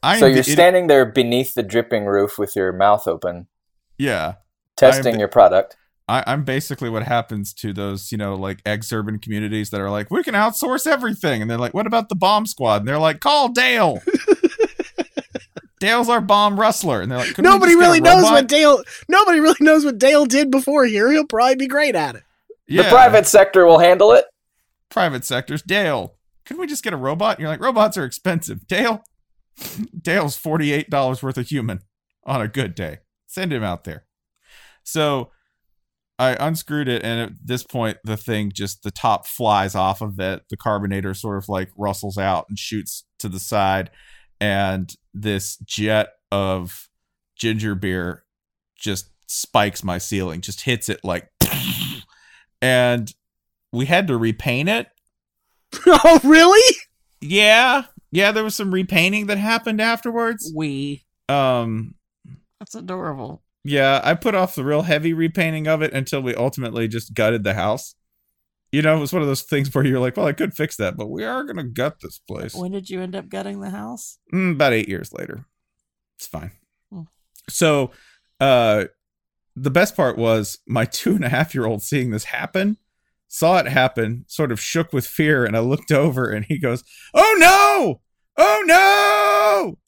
I 0.00 0.20
So 0.20 0.26
you're 0.26 0.34
the- 0.36 0.40
it- 0.50 0.52
standing 0.52 0.86
there 0.86 1.04
beneath 1.06 1.54
the 1.54 1.64
dripping 1.64 2.04
roof 2.06 2.38
with 2.38 2.54
your 2.54 2.72
mouth 2.72 3.08
open, 3.08 3.48
yeah, 3.98 4.34
testing 4.76 5.14
the- 5.14 5.18
your 5.18 5.28
product. 5.28 5.76
I, 6.08 6.24
I'm 6.26 6.44
basically 6.44 6.88
what 6.88 7.02
happens 7.02 7.52
to 7.54 7.72
those, 7.74 8.10
you 8.10 8.16
know, 8.18 8.34
like 8.34 8.60
ex-urban 8.64 9.18
communities 9.18 9.70
that 9.70 9.80
are 9.80 9.90
like, 9.90 10.10
we 10.10 10.22
can 10.22 10.34
outsource 10.34 10.86
everything, 10.86 11.42
and 11.42 11.50
they're 11.50 11.58
like, 11.58 11.74
what 11.74 11.86
about 11.86 12.08
the 12.08 12.14
bomb 12.16 12.46
squad? 12.46 12.76
And 12.82 12.88
they're 12.88 12.98
like, 12.98 13.20
call 13.20 13.48
Dale. 13.50 14.00
Dale's 15.80 16.08
our 16.08 16.20
bomb 16.20 16.58
rustler, 16.58 17.00
and 17.00 17.10
they're 17.10 17.18
like, 17.18 17.38
Nobody 17.38 17.72
just 17.72 17.80
get 17.80 17.86
a 17.86 17.88
really 17.88 18.00
knows 18.00 18.24
what 18.24 18.48
Dale. 18.48 18.82
Nobody 19.08 19.38
really 19.38 19.56
knows 19.60 19.84
what 19.84 19.98
Dale 19.98 20.26
did 20.26 20.50
before 20.50 20.84
here. 20.86 21.12
He'll 21.12 21.26
probably 21.26 21.54
be 21.54 21.68
great 21.68 21.94
at 21.94 22.16
it. 22.16 22.24
The 22.66 22.82
private 22.90 23.26
sector 23.26 23.64
will 23.64 23.78
handle 23.78 24.12
it. 24.12 24.24
private 24.90 25.24
sectors. 25.24 25.62
Dale, 25.62 26.16
couldn't 26.44 26.60
we 26.60 26.66
just 26.66 26.82
get 26.82 26.92
a 26.92 26.96
robot? 26.96 27.36
And 27.36 27.42
you're 27.42 27.50
like, 27.50 27.60
robots 27.60 27.96
are 27.96 28.04
expensive. 28.04 28.66
Dale, 28.66 29.04
Dale's 30.02 30.36
forty 30.36 30.72
eight 30.72 30.90
dollars 30.90 31.22
worth 31.22 31.38
of 31.38 31.46
human 31.46 31.80
on 32.24 32.40
a 32.42 32.48
good 32.48 32.74
day. 32.74 32.98
Send 33.26 33.52
him 33.52 33.62
out 33.62 33.84
there. 33.84 34.04
So 34.82 35.30
I 36.18 36.36
unscrewed 36.40 36.88
it, 36.88 37.04
and 37.04 37.20
at 37.20 37.32
this 37.44 37.62
point, 37.62 37.98
the 38.02 38.16
thing 38.16 38.50
just 38.52 38.82
the 38.82 38.90
top 38.90 39.26
flies 39.26 39.74
off 39.74 40.00
of 40.00 40.18
it. 40.18 40.42
The 40.50 40.56
carbonator 40.56 41.14
sort 41.14 41.38
of 41.38 41.48
like 41.48 41.70
rustles 41.76 42.18
out 42.18 42.46
and 42.48 42.58
shoots 42.58 43.04
to 43.20 43.28
the 43.28 43.38
side, 43.38 43.90
and 44.40 44.92
this 45.14 45.56
jet 45.58 46.08
of 46.32 46.88
ginger 47.36 47.74
beer 47.76 48.24
just 48.76 49.10
spikes 49.28 49.84
my 49.84 49.98
ceiling, 49.98 50.40
just 50.40 50.62
hits 50.62 50.88
it 50.88 51.00
like, 51.04 51.28
and 52.62 53.12
we 53.72 53.86
had 53.86 54.08
to 54.08 54.16
repaint 54.16 54.68
it. 54.68 54.88
oh, 55.86 56.20
really? 56.24 56.76
Yeah, 57.20 57.84
yeah, 58.10 58.32
there 58.32 58.44
was 58.44 58.54
some 58.54 58.72
repainting 58.72 59.26
that 59.26 59.38
happened 59.38 59.80
afterwards. 59.80 60.52
We. 60.54 61.04
Um, 61.28 61.94
That's 62.58 62.74
adorable. 62.74 63.42
Yeah, 63.64 64.00
I 64.02 64.14
put 64.14 64.34
off 64.34 64.54
the 64.54 64.64
real 64.64 64.82
heavy 64.82 65.12
repainting 65.12 65.66
of 65.66 65.82
it 65.82 65.92
until 65.92 66.20
we 66.20 66.34
ultimately 66.34 66.88
just 66.88 67.14
gutted 67.14 67.44
the 67.44 67.54
house 67.54 67.94
you 68.70 68.82
know, 68.82 68.96
it 68.96 69.00
was 69.00 69.12
one 69.12 69.22
of 69.22 69.28
those 69.28 69.42
things 69.42 69.74
where 69.74 69.84
you're 69.84 70.00
like, 70.00 70.16
well, 70.16 70.26
I 70.26 70.32
could 70.32 70.54
fix 70.54 70.76
that, 70.76 70.96
but 70.96 71.08
we 71.08 71.24
are 71.24 71.44
gonna 71.44 71.64
gut 71.64 71.96
this 72.02 72.18
place. 72.18 72.54
When 72.54 72.72
did 72.72 72.90
you 72.90 73.00
end 73.00 73.16
up 73.16 73.28
gutting 73.28 73.60
the 73.60 73.70
house? 73.70 74.18
Mm, 74.32 74.52
about 74.52 74.72
eight 74.72 74.88
years 74.88 75.12
later. 75.12 75.46
It's 76.16 76.26
fine. 76.26 76.52
Hmm. 76.92 77.02
So, 77.48 77.92
uh, 78.40 78.86
the 79.56 79.70
best 79.70 79.96
part 79.96 80.18
was 80.18 80.58
my 80.66 80.84
two 80.90 81.14
and 81.14 81.24
a 81.24 81.28
half 81.28 81.54
year 81.54 81.66
old 81.66 81.82
seeing 81.82 82.10
this 82.10 82.24
happen, 82.24 82.76
saw 83.26 83.58
it 83.58 83.68
happen, 83.68 84.24
sort 84.28 84.52
of 84.52 84.60
shook 84.60 84.92
with 84.92 85.06
fear, 85.06 85.44
and 85.44 85.56
I 85.56 85.60
looked 85.60 85.92
over 85.92 86.28
and 86.28 86.44
he 86.44 86.58
goes, 86.58 86.84
"Oh 87.14 87.36
no! 87.38 88.00
Oh 88.36 88.62
no!" 88.66 89.78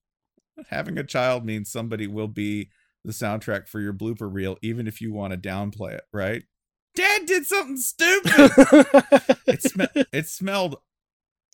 Having 0.68 0.98
a 0.98 1.04
child 1.04 1.44
means 1.44 1.70
somebody 1.70 2.06
will 2.06 2.28
be 2.28 2.70
the 3.04 3.12
soundtrack 3.12 3.68
for 3.68 3.80
your 3.80 3.92
blooper 3.92 4.32
reel, 4.32 4.58
even 4.62 4.86
if 4.86 5.00
you 5.00 5.12
want 5.12 5.32
to 5.32 5.38
downplay 5.38 5.94
it, 5.94 6.04
right? 6.12 6.44
Dad 6.94 7.26
did 7.26 7.46
something 7.46 7.76
stupid. 7.76 8.32
it, 9.46 9.62
sm- 9.62 10.00
it 10.12 10.28
smelled 10.28 10.76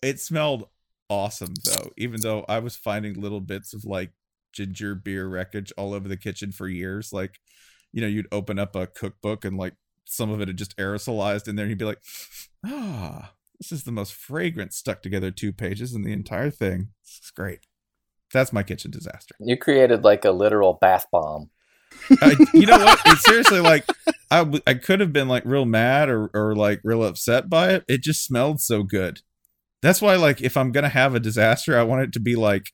it 0.01 0.19
smelled 0.19 0.67
awesome 1.09 1.53
though 1.63 1.89
even 1.97 2.19
though 2.21 2.43
i 2.49 2.59
was 2.59 2.75
finding 2.75 3.19
little 3.19 3.39
bits 3.39 3.73
of 3.73 3.85
like 3.85 4.11
ginger 4.53 4.93
beer 4.93 5.27
wreckage 5.27 5.71
all 5.77 5.93
over 5.93 6.07
the 6.07 6.17
kitchen 6.17 6.51
for 6.51 6.67
years 6.67 7.13
like 7.13 7.39
you 7.93 8.01
know 8.01 8.07
you'd 8.07 8.27
open 8.31 8.59
up 8.59 8.75
a 8.75 8.87
cookbook 8.87 9.45
and 9.45 9.57
like 9.57 9.73
some 10.05 10.29
of 10.29 10.41
it 10.41 10.47
had 10.47 10.57
just 10.57 10.75
aerosolized 10.77 11.47
in 11.47 11.55
there 11.55 11.63
and 11.63 11.69
you'd 11.69 11.79
be 11.79 11.85
like 11.85 12.01
ah 12.65 13.33
this 13.59 13.71
is 13.71 13.83
the 13.83 13.91
most 13.91 14.13
fragrant 14.13 14.73
stuck 14.73 15.01
together 15.01 15.31
two 15.31 15.53
pages 15.53 15.93
in 15.93 16.03
the 16.03 16.11
entire 16.11 16.49
thing 16.49 16.89
this 17.03 17.19
is 17.23 17.31
great 17.31 17.59
that's 18.33 18.51
my 18.53 18.63
kitchen 18.63 18.91
disaster. 18.91 19.35
You 19.39 19.57
created 19.57 20.03
like 20.03 20.25
a 20.25 20.31
literal 20.31 20.73
bath 20.73 21.05
bomb. 21.11 21.49
I, 22.21 22.35
you 22.53 22.65
know 22.65 22.77
what? 22.77 22.99
It's 23.05 23.23
seriously 23.25 23.59
like 23.59 23.85
I, 24.29 24.39
w- 24.39 24.61
I 24.67 24.73
could 24.75 24.99
have 24.99 25.11
been 25.13 25.27
like 25.27 25.43
real 25.45 25.65
mad 25.65 26.09
or, 26.09 26.29
or 26.33 26.55
like 26.55 26.81
real 26.83 27.03
upset 27.03 27.49
by 27.49 27.69
it. 27.71 27.85
It 27.87 28.01
just 28.01 28.23
smelled 28.25 28.59
so 28.61 28.83
good. 28.83 29.21
That's 29.81 30.01
why 30.01 30.15
like 30.15 30.41
if 30.41 30.57
i'm 30.57 30.71
gonna 30.71 30.89
have 30.89 31.13
a 31.15 31.19
disaster 31.19 31.77
i 31.77 31.83
want 31.83 32.01
it 32.01 32.11
to 32.13 32.19
be 32.19 32.35
like 32.35 32.71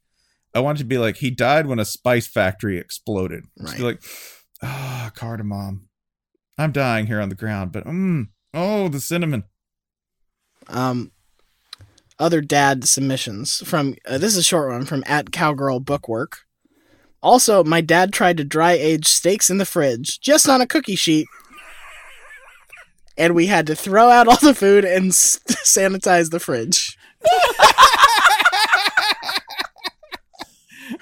i 0.56 0.60
want 0.62 0.78
it 0.78 0.84
to 0.84 0.86
be 0.86 0.98
like 0.98 1.18
he 1.18 1.30
died 1.30 1.68
when 1.68 1.78
a 1.80 1.86
spice 1.86 2.28
factory 2.28 2.78
exploded. 2.78 3.44
Just 3.62 3.78
be 3.78 3.84
Right. 3.84 3.94
like 3.96 4.04
ah 4.64 5.12
cardamom. 5.14 5.90
I'm 6.58 6.72
dying 6.72 7.08
here 7.08 7.20
on 7.22 7.30
the 7.30 7.36
ground 7.36 7.72
but 7.74 7.86
mm, 7.86 8.28
oh 8.54 8.88
the 8.88 9.02
cinnamon. 9.02 9.44
Um, 10.68 11.12
other 12.24 12.40
dad 12.40 12.86
submissions 12.86 13.58
from 13.68 13.96
uh, 14.08 14.18
this 14.18 14.32
is 14.32 14.38
a 14.38 14.44
short 14.44 14.72
one 14.72 14.86
from 14.86 15.04
at 15.06 15.34
cowgirl 15.34 15.82
bookwork. 15.82 16.46
Also, 17.22 17.66
my 17.66 17.82
dad 17.82 18.14
tried 18.14 18.38
to 18.38 18.46
dry 18.46 18.72
age 18.72 19.06
steaks 19.06 19.50
in 19.50 19.58
the 19.58 19.66
fridge, 19.66 20.22
just 20.22 20.48
on 20.48 20.62
a 20.62 20.68
cookie 20.68 20.96
sheet, 20.96 21.28
and 23.18 23.36
we 23.36 23.48
had 23.48 23.68
to 23.68 23.76
throw 23.76 24.10
out 24.10 24.28
all 24.30 24.38
the 24.38 24.56
food 24.56 24.86
and 24.86 25.08
s- 25.10 25.38
sanitize 25.66 26.32
the 26.32 26.40
fridge. 26.40 26.98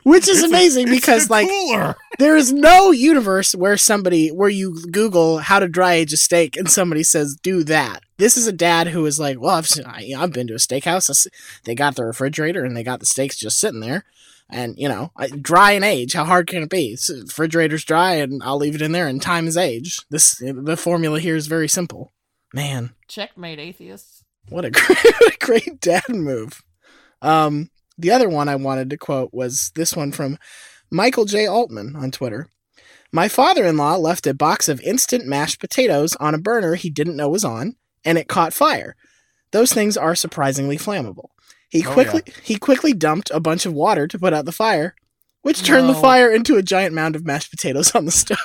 Which 0.04 0.28
is 0.28 0.42
amazing 0.42 0.88
because, 0.90 1.30
like, 1.30 1.48
cooler. 1.48 1.96
there 2.18 2.36
is 2.36 2.52
no 2.52 2.90
universe 2.92 3.54
where 3.54 3.78
somebody 3.78 4.30
where 4.30 4.50
you 4.50 4.76
google 4.90 5.38
how 5.40 5.60
to 5.60 5.68
dry 5.68 5.94
age 5.94 6.14
a 6.14 6.18
steak 6.18 6.58
and 6.58 6.70
somebody 6.70 7.04
says 7.04 7.36
do 7.42 7.64
that 7.64 8.02
this 8.22 8.38
is 8.38 8.46
a 8.48 8.54
dad 8.54 8.88
who 8.88 9.06
is 9.06 9.20
like 9.20 9.40
well 9.42 9.56
i've 9.56 9.68
I, 9.86 10.14
i've 10.18 10.32
been 10.32 10.48
to 10.48 10.54
a 10.54 10.58
steakhouse 10.58 11.28
they 11.66 11.76
got 11.76 11.96
the 11.96 12.06
refrigerator 12.06 12.64
and 12.64 12.78
they 12.78 12.84
got 12.84 13.00
the 13.00 13.06
steaks 13.06 13.38
just 13.38 13.60
sitting 13.60 13.80
there 13.80 14.06
and 14.50 14.76
you 14.78 14.88
know 14.88 15.12
I, 15.18 15.28
dry 15.28 15.72
and 15.72 15.84
age 15.84 16.14
how 16.14 16.26
hard 16.26 16.48
can 16.48 16.64
it 16.64 16.70
be 16.70 16.94
S- 16.94 17.10
refrigerator's 17.10 17.84
dry 17.84 18.14
and 18.14 18.42
i'll 18.44 18.58
leave 18.58 18.76
it 18.76 18.82
in 18.82 18.92
there 18.92 19.08
and 19.08 19.22
time 19.22 19.48
is 19.48 19.58
age 19.58 20.00
this 20.10 20.36
the 20.38 20.78
formula 20.78 21.20
here 21.20 21.36
is 21.36 21.48
very 21.48 21.68
simple 21.68 22.12
man 22.54 22.94
Checkmate, 23.12 23.60
atheists. 23.60 24.24
what 24.48 24.64
a 24.64 24.72
great, 24.72 25.04
what 25.04 25.34
a 25.34 25.38
great 25.46 25.82
dad 25.82 26.08
move. 26.08 26.64
Um, 27.22 27.70
the 27.98 28.12
other 28.12 28.30
one 28.30 28.48
I 28.48 28.56
wanted 28.56 28.90
to 28.90 28.98
quote 28.98 29.34
was 29.34 29.72
this 29.76 29.98
one 29.98 30.14
from 30.14 30.38
Michael 30.90 31.26
J. 31.26 31.46
Altman 31.46 31.94
on 31.98 32.12
Twitter. 32.12 32.48
My 33.12 33.28
father 33.28 33.66
in 33.66 33.76
law 33.76 33.98
left 33.98 34.26
a 34.28 34.34
box 34.34 34.70
of 34.70 34.80
instant 34.80 35.26
mashed 35.26 35.60
potatoes 35.60 36.16
on 36.22 36.34
a 36.34 36.40
burner 36.40 36.76
he 36.76 36.90
didn't 36.90 37.18
know 37.18 37.28
was 37.28 37.44
on, 37.44 37.76
and 38.06 38.18
it 38.18 38.28
caught 38.28 38.54
fire. 38.54 38.96
Those 39.52 39.74
things 39.74 39.98
are 39.98 40.16
surprisingly 40.16 40.78
flammable. 40.78 41.30
He 41.70 41.86
Oh, 41.86 41.92
quickly 41.94 42.24
he 42.44 42.58
quickly 42.58 42.94
dumped 42.94 43.32
a 43.32 43.40
bunch 43.40 43.66
of 43.66 43.74
water 43.74 44.08
to 44.08 44.20
put 44.20 44.34
out 44.34 44.46
the 44.46 44.52
fire, 44.52 44.96
which 45.42 45.64
turned 45.64 45.88
the 45.90 45.94
fire 45.94 46.32
into 46.32 46.58
a 46.58 46.64
giant 46.64 46.94
mound 46.94 47.16
of 47.16 47.26
mashed 47.26 47.50
potatoes 47.52 47.94
on 47.96 48.06
the 48.06 48.12
stove. 48.24 48.38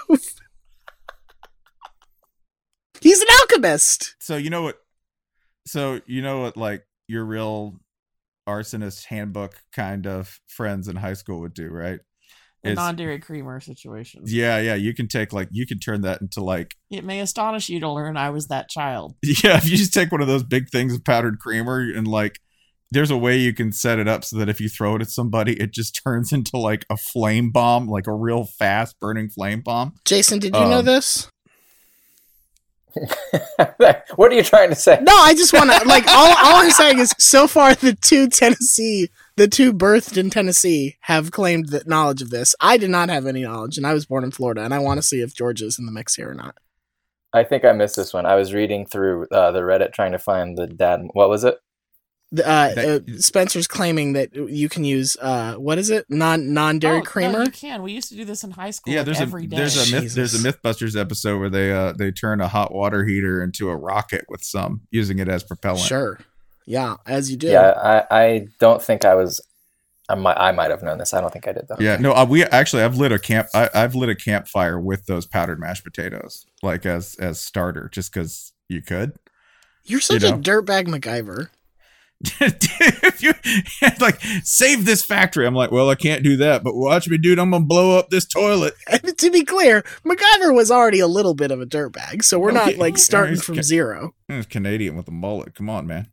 He's 3.01 3.21
an 3.21 3.29
alchemist. 3.40 4.16
so 4.19 4.37
you 4.37 4.51
know 4.51 4.62
what 4.62 4.79
so 5.66 6.01
you 6.07 6.23
know 6.23 6.40
what 6.40 6.57
like 6.57 6.87
your 7.09 7.25
real 7.25 7.79
arsonist 8.49 9.05
handbook 9.07 9.55
kind 9.73 10.07
of 10.07 10.40
friends 10.47 10.88
in 10.88 10.97
high 10.97 11.12
school 11.14 11.40
would 11.40 11.55
do 11.55 11.69
right 11.69 12.01
The 12.66 12.72
Is- 12.72 12.76
non 12.76 12.96
dairy 12.96 13.18
creamer 13.18 13.61
situation. 13.61 14.22
yeah 14.26 14.59
yeah 14.59 14.74
you 14.74 14.92
can 14.94 15.09
take 15.09 15.33
like 15.33 15.48
you 15.50 15.66
can 15.66 15.79
turn 15.79 16.02
that 16.02 16.20
into 16.20 16.42
like 16.42 16.74
It 16.90 17.05
may 17.05 17.20
astonish 17.20 17.68
you 17.68 17.81
to 17.81 17.90
learn 17.90 18.16
I 18.16 18.31
was 18.31 18.48
that 18.48 18.68
child. 18.68 19.14
yeah 19.22 19.57
if 19.57 19.68
you 19.68 19.76
just 19.76 19.94
take 19.94 20.12
one 20.12 20.20
of 20.20 20.26
those 20.29 20.42
big 20.42 20.68
things 20.68 20.94
of 20.94 21.05
powdered 21.05 21.38
creamer 21.38 21.81
and 21.81 22.07
like 22.07 22.40
there's 22.92 23.11
a 23.11 23.16
way 23.16 23.37
you 23.37 23.52
can 23.52 23.72
set 23.72 23.98
it 23.98 24.07
up 24.07 24.24
so 24.24 24.37
that 24.38 24.48
if 24.48 24.61
you 24.61 24.68
throw 24.68 24.94
it 24.96 25.02
at 25.02 25.11
somebody 25.11 25.55
it 25.61 25.72
just 25.72 26.00
turns 26.05 26.33
into 26.33 26.57
like 26.57 26.85
a 26.90 26.96
flame 26.96 27.50
bomb 27.50 27.88
like 27.88 28.07
a 28.07 28.12
real 28.14 28.44
fast 28.44 28.98
burning 29.00 29.29
flame 29.29 29.61
bomb 29.61 29.94
Jason, 30.05 30.38
did 30.38 30.55
you 30.55 30.61
know 30.61 30.79
Um, 30.81 30.85
this? 30.85 31.31
what 34.16 34.33
are 34.33 34.35
you 34.35 34.42
trying 34.42 34.70
to 34.70 34.74
say? 34.74 34.98
No, 35.02 35.12
I 35.14 35.35
just 35.35 35.52
want 35.52 35.70
to 35.70 35.87
like 35.87 36.07
all. 36.09 36.29
All 36.29 36.62
I'm 36.62 36.70
saying 36.70 36.98
is, 36.98 37.12
so 37.18 37.46
far 37.46 37.74
the 37.74 37.94
two 37.94 38.29
Tennessee, 38.29 39.11
the 39.37 39.49
two 39.49 39.72
birthed 39.72 40.16
in 40.16 40.31
Tennessee, 40.31 40.96
have 41.03 41.31
claimed 41.31 41.68
that 41.68 41.87
knowledge 41.87 42.22
of 42.22 42.31
this. 42.31 42.55
I 42.61 42.77
did 42.77 42.90
not 42.90 43.09
have 43.09 43.27
any 43.27 43.42
knowledge, 43.42 43.77
and 43.77 43.87
I 43.87 43.92
was 43.94 44.07
born 44.07 44.25
in 44.25 44.31
Florida, 44.31 44.62
and 44.62 44.72
I 44.75 44.79
want 44.79 44.99
to 44.99 45.03
see 45.07 45.20
if 45.20 45.35
Georgia's 45.35 45.79
in 45.79 45.87
the 45.87 45.92
mix 45.92 46.14
here 46.14 46.31
or 46.31 46.35
not. 46.35 46.57
I 47.33 47.44
think 47.44 47.64
I 47.64 47.72
missed 47.72 47.96
this 47.96 48.14
one. 48.14 48.25
I 48.25 48.35
was 48.37 48.55
reading 48.55 48.87
through 48.87 49.27
uh, 49.31 49.51
the 49.53 49.61
Reddit 49.61 49.92
trying 49.92 50.12
to 50.12 50.18
find 50.18 50.57
the 50.57 50.66
dad. 50.66 51.03
What 51.12 51.29
was 51.29 51.44
it? 51.44 51.59
Uh, 52.37 52.40
uh, 52.77 52.99
Spencer's 53.18 53.68
claiming 53.68 54.14
that 54.14 54.35
you 54.35 54.68
can 54.68 54.85
use 54.85 55.16
uh, 55.20 55.55
what 55.55 55.79
is 55.79 55.90
it? 55.90 56.07
Non 56.09 56.53
non 56.53 56.81
dairy 56.81 56.96
Oh, 56.96 56.99
no, 56.99 57.05
creamer. 57.05 57.44
you 57.44 57.51
can. 57.53 57.83
We 57.83 57.92
used 57.92 58.09
to 58.09 58.16
do 58.16 58.25
this 58.25 58.42
in 58.42 58.51
high 58.51 58.70
school. 58.72 58.92
yeah 58.92 59.01
like, 59.01 59.07
there's 59.07 59.20
every 59.20 59.44
a 59.44 59.46
day. 59.46 59.57
there's 59.59 59.92
a 59.92 60.01
myth, 60.01 60.14
there's 60.14 60.35
a 60.35 60.53
mythbusters 60.53 60.99
episode 61.01 61.38
where 61.38 61.49
they 61.49 61.70
uh 61.72 61.92
they 61.92 62.11
turn 62.11 62.40
a 62.40 62.49
hot 62.49 62.75
water 62.75 63.05
heater 63.05 63.42
into 63.44 63.70
a 63.70 63.77
rocket 63.77 64.25
with 64.29 64.42
some 64.42 64.81
using 64.90 65.20
it 65.20 65.29
as 65.29 65.44
propellant 65.44 65.83
Sure. 65.87 66.18
Yeah, 66.66 66.96
as 67.07 67.31
you 67.31 67.37
do. 67.37 67.46
Yeah, 67.46 68.05
I, 68.11 68.16
I 68.24 68.48
don't 68.59 68.83
think 68.83 69.05
I 69.05 69.14
was. 69.14 69.40
I 70.09 70.14
might 70.14 70.37
I 70.37 70.52
might 70.52 70.70
have 70.70 70.83
known 70.83 70.98
this. 70.98 71.14
I 71.14 71.20
don't 71.20 71.33
think 71.33 71.48
I 71.48 71.52
did 71.52 71.66
though. 71.68 71.76
Yeah, 71.79 71.96
no, 71.96 72.12
uh, 72.12 72.26
we 72.29 72.44
actually 72.44 72.83
I've 72.83 72.96
lit 72.96 73.12
a 73.12 73.18
camp. 73.18 73.48
I, 73.55 73.70
I've 73.74 73.94
lit 73.94 74.09
a 74.09 74.14
campfire 74.14 74.79
with 74.79 75.07
those 75.07 75.26
powdered 75.26 75.59
mashed 75.59 75.85
potatoes, 75.85 76.44
like 76.62 76.85
as 76.87 77.16
as 77.16 77.40
starter, 77.40 77.88
just 77.92 78.12
because 78.12 78.52
you 78.68 78.83
could. 78.83 79.12
You're 79.85 80.00
such 80.00 80.22
you 80.22 80.29
a 80.29 80.33
dirtbag 80.33 80.87
MacGyver. 80.88 81.48
if 82.40 83.22
you 83.22 83.35
like 84.00 84.20
save 84.42 84.87
this 84.87 85.05
factory, 85.05 85.46
I'm 85.46 85.55
like, 85.55 85.70
well, 85.70 85.90
I 85.90 85.94
can't 85.94 86.22
do 86.22 86.37
that, 86.38 86.64
but 86.64 86.74
watch 86.74 87.09
me, 87.09 87.18
dude. 87.18 87.38
I'm 87.38 87.50
gonna 87.50 87.64
blow 87.64 87.98
up 87.98 88.11
this 88.11 88.26
toilet. 88.26 88.74
And 88.88 89.18
to 89.18 89.31
be 89.31 89.44
clear, 89.44 89.83
MacGyver 90.05 90.55
was 90.55 90.70
already 90.70 91.00
a 91.00 91.07
little 91.07 91.35
bit 91.35 91.50
of 91.50 91.61
a 91.61 91.66
dirtbag, 91.66 92.24
so 92.24 92.38
we're 92.38 92.52
not 92.52 92.76
like 92.76 92.96
starting 92.98 93.37
from 93.37 93.55
okay. 93.55 93.62
zero. 93.62 94.14
It's 94.29 94.46
Canadian 94.46 94.96
with 94.96 95.09
a 95.09 95.12
mullet. 95.12 95.55
Come 95.55 95.68
on, 95.68 95.87
man. 95.87 96.09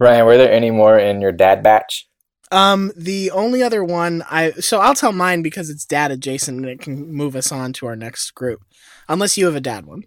Ryan, 0.00 0.24
were 0.24 0.38
there 0.38 0.50
any 0.50 0.70
more 0.70 0.98
in 0.98 1.20
your 1.20 1.30
dad 1.30 1.62
batch? 1.62 2.08
Um, 2.50 2.90
the 2.96 3.30
only 3.30 3.62
other 3.62 3.84
one 3.84 4.24
I 4.28 4.50
so 4.52 4.80
I'll 4.80 4.94
tell 4.94 5.12
mine 5.12 5.40
because 5.42 5.70
it's 5.70 5.84
dad 5.84 6.10
adjacent 6.10 6.58
and 6.58 6.68
it 6.68 6.80
can 6.80 7.12
move 7.12 7.36
us 7.36 7.52
on 7.52 7.72
to 7.74 7.86
our 7.86 7.94
next 7.94 8.32
group. 8.32 8.64
Unless 9.08 9.38
you 9.38 9.46
have 9.46 9.54
a 9.54 9.60
dad 9.60 9.86
one. 9.86 10.04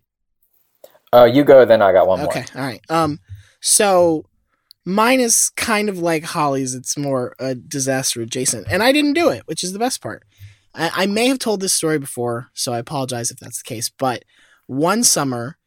Oh, 1.13 1.23
you 1.23 1.43
go. 1.45 1.63
Then 1.63 1.82
I 1.82 1.93
got 1.93 2.08
one 2.08 2.21
Okay, 2.21 2.43
all 2.56 2.62
right. 2.62 2.82
Um, 2.89 3.19
so 3.62 4.25
mine 4.84 5.21
is 5.21 5.51
kind 5.51 5.88
of 5.88 5.99
like 5.99 6.23
Holly's. 6.23 6.73
It's 6.73 6.97
more 6.97 7.36
a 7.39 7.56
disaster 7.56 8.21
adjacent, 8.21 8.67
and 8.69 8.84
I 8.84 8.91
didn't 8.91 9.13
do 9.13 9.29
it, 9.29 9.43
which 9.45 9.63
is 9.63 9.71
the 9.71 9.79
best 9.79 10.01
part. 10.01 10.23
I, 10.73 10.91
I 10.93 11.06
may 11.06 11.27
have 11.27 11.39
told 11.39 11.62
this 11.62 11.73
story 11.73 11.99
before, 11.99 12.49
so 12.53 12.73
I 12.73 12.79
apologize 12.79 13.32
if 13.32 13.38
that's 13.38 13.62
the 13.63 13.67
case. 13.67 13.89
But 13.89 14.23
one 14.65 15.03
summer 15.03 15.58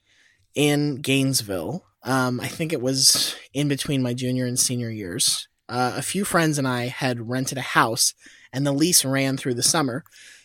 in 0.54 0.96
Gainesville, 0.96 1.85
um, 2.06 2.40
I 2.40 2.46
think 2.46 2.72
it 2.72 2.80
was 2.80 3.34
in 3.52 3.66
between 3.66 4.00
my 4.00 4.14
junior 4.14 4.46
and 4.46 4.58
senior 4.58 4.90
years. 4.90 5.48
Uh, 5.68 5.94
a 5.96 6.02
few 6.02 6.24
friends 6.24 6.56
and 6.56 6.66
I 6.66 6.86
had 6.86 7.28
rented 7.28 7.58
a 7.58 7.62
house, 7.62 8.14
and 8.52 8.64
the 8.64 8.72
lease 8.72 9.04
ran 9.04 9.36
through 9.36 9.54
the 9.54 9.62
summer 9.62 10.04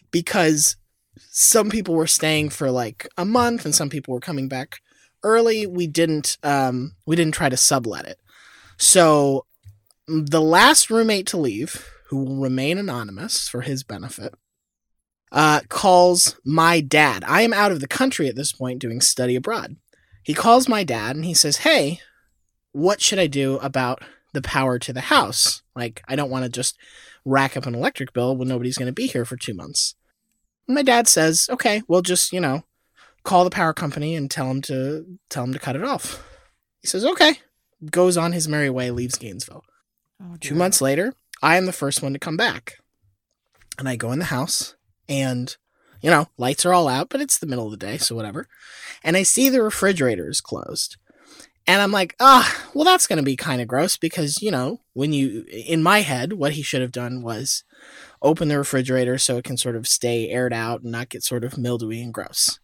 because 0.10 0.76
some 1.30 1.70
people 1.70 1.94
were 1.94 2.08
staying 2.08 2.50
for 2.50 2.72
like 2.72 3.08
a 3.16 3.26
month, 3.26 3.64
and 3.64 3.76
some 3.76 3.90
people 3.90 4.12
were 4.14 4.20
coming 4.20 4.48
back 4.48 4.82
early. 5.24 5.68
We 5.68 5.86
didn't 5.86 6.38
um 6.42 6.96
we 7.06 7.16
didn't 7.16 7.36
try 7.36 7.50
to 7.50 7.58
sublet 7.58 8.08
it. 8.08 8.20
So 8.78 9.46
the 10.08 10.42
last 10.42 10.90
roommate 10.90 11.28
to 11.28 11.38
leave 11.38 11.88
who 12.10 12.24
will 12.24 12.42
remain 12.42 12.80
anonymous 12.80 13.48
for 13.48 13.62
his 13.62 13.84
benefit 13.84 14.34
uh 15.32 15.62
calls 15.70 16.38
my 16.44 16.82
dad. 16.82 17.24
I 17.28 17.44
am 17.44 17.54
out 17.54 17.72
of 17.72 17.82
the 17.82 17.88
country 17.88 18.28
at 18.28 18.36
this 18.36 18.52
point 18.52 18.80
doing 18.80 19.00
study 19.00 19.36
abroad 19.36 19.76
He 20.24 20.34
calls 20.34 20.68
my 20.68 20.84
dad 20.84 21.16
and 21.16 21.26
he 21.26 21.34
says, 21.34 21.58
Hey, 21.58 22.00
what 22.72 23.02
should 23.02 23.20
I 23.20 23.28
do 23.28 23.58
about 23.58 24.04
the 24.34 24.42
power 24.42 24.80
to 24.80 24.94
the 24.94 25.02
house? 25.02 25.62
Like, 25.76 26.02
I 26.08 26.16
don't 26.16 26.30
want 26.30 26.44
to 26.46 26.50
just 26.50 26.78
rack 27.26 27.56
up 27.58 27.66
an 27.66 27.76
electric 27.76 28.14
bill 28.14 28.36
when 28.36 28.48
nobody's 28.48 28.78
going 28.78 28.88
to 28.88 28.94
be 28.94 29.08
here 29.08 29.26
for 29.26 29.38
two 29.38 29.54
months. 29.54 29.96
And 30.68 30.76
my 30.76 30.84
dad 30.84 31.08
says, 31.08 31.48
Okay, 31.52 31.82
we'll 31.88 32.02
just, 32.02 32.32
you 32.32 32.40
know, 32.40 32.64
call 33.24 33.44
the 33.44 33.50
power 33.50 33.74
company 33.74 34.16
and 34.16 34.30
tell 34.30 34.50
him 34.50 34.62
to 34.64 35.06
tell 35.30 35.44
him 35.44 35.54
to 35.54 35.60
cut 35.60 35.76
it 35.76 35.84
off. 35.84 36.24
He 36.82 36.88
says, 36.88 37.06
Okay. 37.06 37.40
Goes 37.90 38.16
on 38.16 38.32
his 38.32 38.48
merry 38.48 38.70
way, 38.70 38.92
leaves 38.92 39.18
Gainesville. 39.18 39.64
Oh, 40.22 40.38
Two 40.40 40.54
months 40.54 40.82
later, 40.82 41.14
I 41.42 41.58
am 41.58 41.66
the 41.66 41.74
first 41.74 42.04
one 42.04 42.14
to 42.14 42.20
come 42.20 42.38
back. 42.38 42.78
And 43.80 43.90
I 43.90 43.96
go 43.96 44.12
in 44.12 44.20
the 44.20 44.26
house 44.26 44.76
and, 45.10 45.56
you 46.02 46.10
know, 46.10 46.28
lights 46.38 46.66
are 46.66 46.74
all 46.74 46.88
out, 46.88 47.10
but 47.10 47.22
it's 47.22 47.38
the 47.38 47.48
middle 47.48 47.66
of 47.66 47.72
the 47.72 47.78
day, 47.78 47.98
so 47.98 48.16
whatever. 48.16 48.48
And 49.04 49.16
I 49.16 49.24
see 49.24 49.50
the 49.50 49.62
refrigerator 49.62 50.30
is 50.30 50.42
closed. 50.42 50.98
And 51.68 51.82
I'm 51.82 51.92
like, 51.92 52.16
ah, 52.20 52.70
well, 52.74 52.86
that's 52.86 53.06
going 53.08 53.18
to 53.18 53.24
be 53.24 53.36
kind 53.36 53.62
of 53.62 53.68
gross 53.68 53.96
because, 53.96 54.42
you 54.42 54.50
know, 54.50 54.82
when 54.94 55.14
you, 55.14 55.46
in 55.50 55.84
my 55.84 56.00
head, 56.00 56.34
what 56.34 56.54
he 56.54 56.64
should 56.64 56.82
have 56.82 56.92
done 56.92 57.22
was 57.22 57.64
open 58.22 58.48
the 58.48 58.58
refrigerator 58.58 59.18
so 59.18 59.38
it 59.38 59.44
can 59.44 59.58
sort 59.58 59.76
of 59.76 59.88
stay 59.88 60.30
aired 60.30 60.54
out 60.54 60.82
and 60.82 60.92
not 60.92 61.10
get 61.10 61.24
sort 61.24 61.44
of 61.44 61.58
mildewy 61.58 62.02
and 62.02 62.14
gross. 62.14 62.60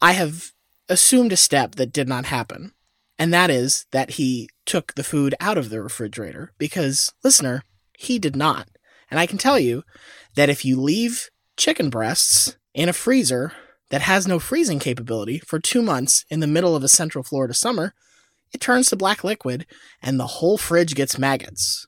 I 0.00 0.12
have 0.12 0.52
assumed 0.88 1.32
a 1.32 1.36
step 1.36 1.76
that 1.76 1.92
did 1.92 2.06
not 2.06 2.26
happen, 2.26 2.72
and 3.18 3.32
that 3.32 3.50
is 3.50 3.86
that 3.92 4.12
he 4.12 4.50
took 4.66 4.94
the 4.94 5.04
food 5.04 5.34
out 5.40 5.56
of 5.56 5.70
the 5.70 5.82
refrigerator 5.82 6.52
because, 6.58 7.12
listener, 7.24 7.62
he 7.96 8.18
did 8.18 8.36
not. 8.36 8.68
And 9.10 9.18
I 9.18 9.26
can 9.26 9.38
tell 9.38 9.58
you 9.58 9.84
that 10.34 10.50
if 10.50 10.64
you 10.64 10.80
leave 10.80 11.30
chicken 11.56 11.90
breasts 11.90 12.56
in 12.74 12.88
a 12.88 12.92
freezer 12.92 13.52
that 13.90 14.02
has 14.02 14.26
no 14.26 14.38
freezing 14.38 14.78
capability 14.78 15.38
for 15.38 15.58
two 15.58 15.82
months 15.82 16.24
in 16.28 16.40
the 16.40 16.46
middle 16.46 16.74
of 16.74 16.82
a 16.82 16.88
central 16.88 17.24
Florida 17.24 17.54
summer, 17.54 17.94
it 18.52 18.60
turns 18.60 18.88
to 18.88 18.96
black 18.96 19.24
liquid 19.24 19.66
and 20.02 20.18
the 20.18 20.26
whole 20.26 20.58
fridge 20.58 20.94
gets 20.94 21.18
maggots. 21.18 21.86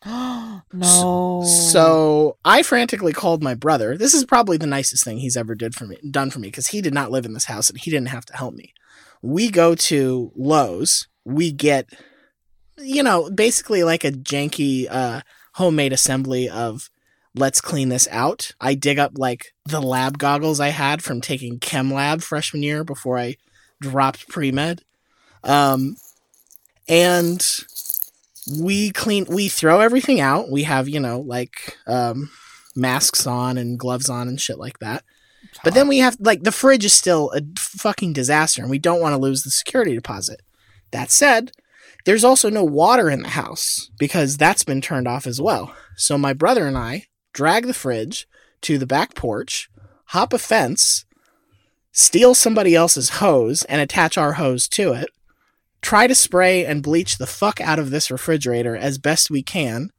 no. 0.06 1.44
So 1.44 2.36
I 2.44 2.62
frantically 2.62 3.12
called 3.12 3.42
my 3.42 3.54
brother. 3.54 3.96
This 3.96 4.14
is 4.14 4.24
probably 4.24 4.56
the 4.56 4.66
nicest 4.66 5.04
thing 5.04 5.18
he's 5.18 5.36
ever 5.36 5.54
did 5.54 5.74
for 5.74 5.86
me, 5.86 5.98
done 6.10 6.30
for 6.30 6.38
me, 6.38 6.48
because 6.48 6.68
he 6.68 6.80
did 6.80 6.94
not 6.94 7.10
live 7.10 7.24
in 7.24 7.34
this 7.34 7.46
house 7.46 7.68
and 7.68 7.78
he 7.78 7.90
didn't 7.90 8.08
have 8.08 8.24
to 8.26 8.36
help 8.36 8.54
me. 8.54 8.72
We 9.22 9.50
go 9.50 9.74
to 9.74 10.32
Lowe's. 10.36 11.08
We 11.24 11.50
get, 11.50 11.88
you 12.78 13.02
know, 13.02 13.30
basically 13.30 13.82
like 13.82 14.04
a 14.04 14.12
janky 14.12 14.86
uh, 14.88 15.22
homemade 15.54 15.92
assembly 15.92 16.48
of 16.48 16.88
let's 17.38 17.60
clean 17.60 17.88
this 17.88 18.08
out. 18.10 18.52
I 18.60 18.74
dig 18.74 18.98
up 18.98 19.12
like 19.16 19.52
the 19.64 19.80
lab 19.80 20.18
goggles 20.18 20.60
I 20.60 20.68
had 20.68 21.02
from 21.02 21.20
taking 21.20 21.58
chem 21.58 21.92
lab 21.92 22.22
freshman 22.22 22.62
year 22.62 22.84
before 22.84 23.18
I 23.18 23.36
dropped 23.80 24.28
pre 24.28 24.50
med. 24.52 24.82
Um, 25.44 25.96
and 26.88 27.46
we 28.60 28.90
clean 28.90 29.26
we 29.28 29.48
throw 29.48 29.80
everything 29.80 30.20
out. 30.20 30.50
We 30.50 30.64
have 30.64 30.88
you 30.88 31.00
know 31.00 31.20
like 31.20 31.76
um 31.86 32.30
masks 32.74 33.26
on 33.26 33.58
and 33.58 33.78
gloves 33.78 34.08
on 34.08 34.28
and 34.28 34.40
shit 34.40 34.58
like 34.58 34.78
that. 34.78 35.04
But 35.64 35.74
then 35.74 35.88
we 35.88 35.98
have 35.98 36.16
like 36.20 36.42
the 36.42 36.52
fridge 36.52 36.84
is 36.84 36.92
still 36.92 37.30
a 37.30 37.42
fucking 37.58 38.12
disaster 38.12 38.62
and 38.62 38.70
we 38.70 38.78
don't 38.78 39.00
want 39.00 39.14
to 39.14 39.20
lose 39.20 39.42
the 39.42 39.50
security 39.50 39.94
deposit. 39.94 40.40
That 40.90 41.10
said 41.10 41.52
there's 42.04 42.24
also 42.24 42.48
no 42.48 42.64
water 42.64 43.10
in 43.10 43.22
the 43.22 43.30
house 43.30 43.90
because 43.98 44.36
that's 44.36 44.64
been 44.64 44.80
turned 44.80 45.08
off 45.08 45.26
as 45.26 45.40
well. 45.40 45.74
So 45.96 46.16
my 46.16 46.32
brother 46.32 46.66
and 46.66 46.78
i 46.78 47.07
drag 47.32 47.66
the 47.66 47.74
fridge 47.74 48.26
to 48.60 48.78
the 48.78 48.86
back 48.86 49.14
porch 49.14 49.70
hop 50.06 50.32
a 50.32 50.38
fence 50.38 51.04
steal 51.92 52.34
somebody 52.34 52.74
else's 52.74 53.10
hose 53.10 53.62
and 53.64 53.80
attach 53.80 54.16
our 54.16 54.34
hose 54.34 54.68
to 54.68 54.92
it 54.92 55.10
try 55.80 56.06
to 56.06 56.14
spray 56.14 56.64
and 56.64 56.82
bleach 56.82 57.18
the 57.18 57.26
fuck 57.26 57.60
out 57.60 57.78
of 57.78 57.90
this 57.90 58.10
refrigerator 58.10 58.76
as 58.76 58.98
best 58.98 59.30
we 59.30 59.42
can, 59.42 59.90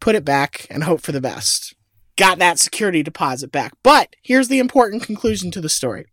put 0.00 0.14
it 0.14 0.24
back, 0.24 0.66
and 0.70 0.84
hope 0.84 1.00
for 1.00 1.12
the 1.12 1.20
best. 1.20 1.74
Got 2.16 2.38
that 2.38 2.58
security 2.58 3.02
deposit 3.02 3.52
back. 3.52 3.72
But 3.82 4.16
here's 4.22 4.48
the 4.48 4.58
important 4.58 5.02
conclusion 5.02 5.50
to 5.52 5.60
the 5.60 5.68
story 5.68 6.06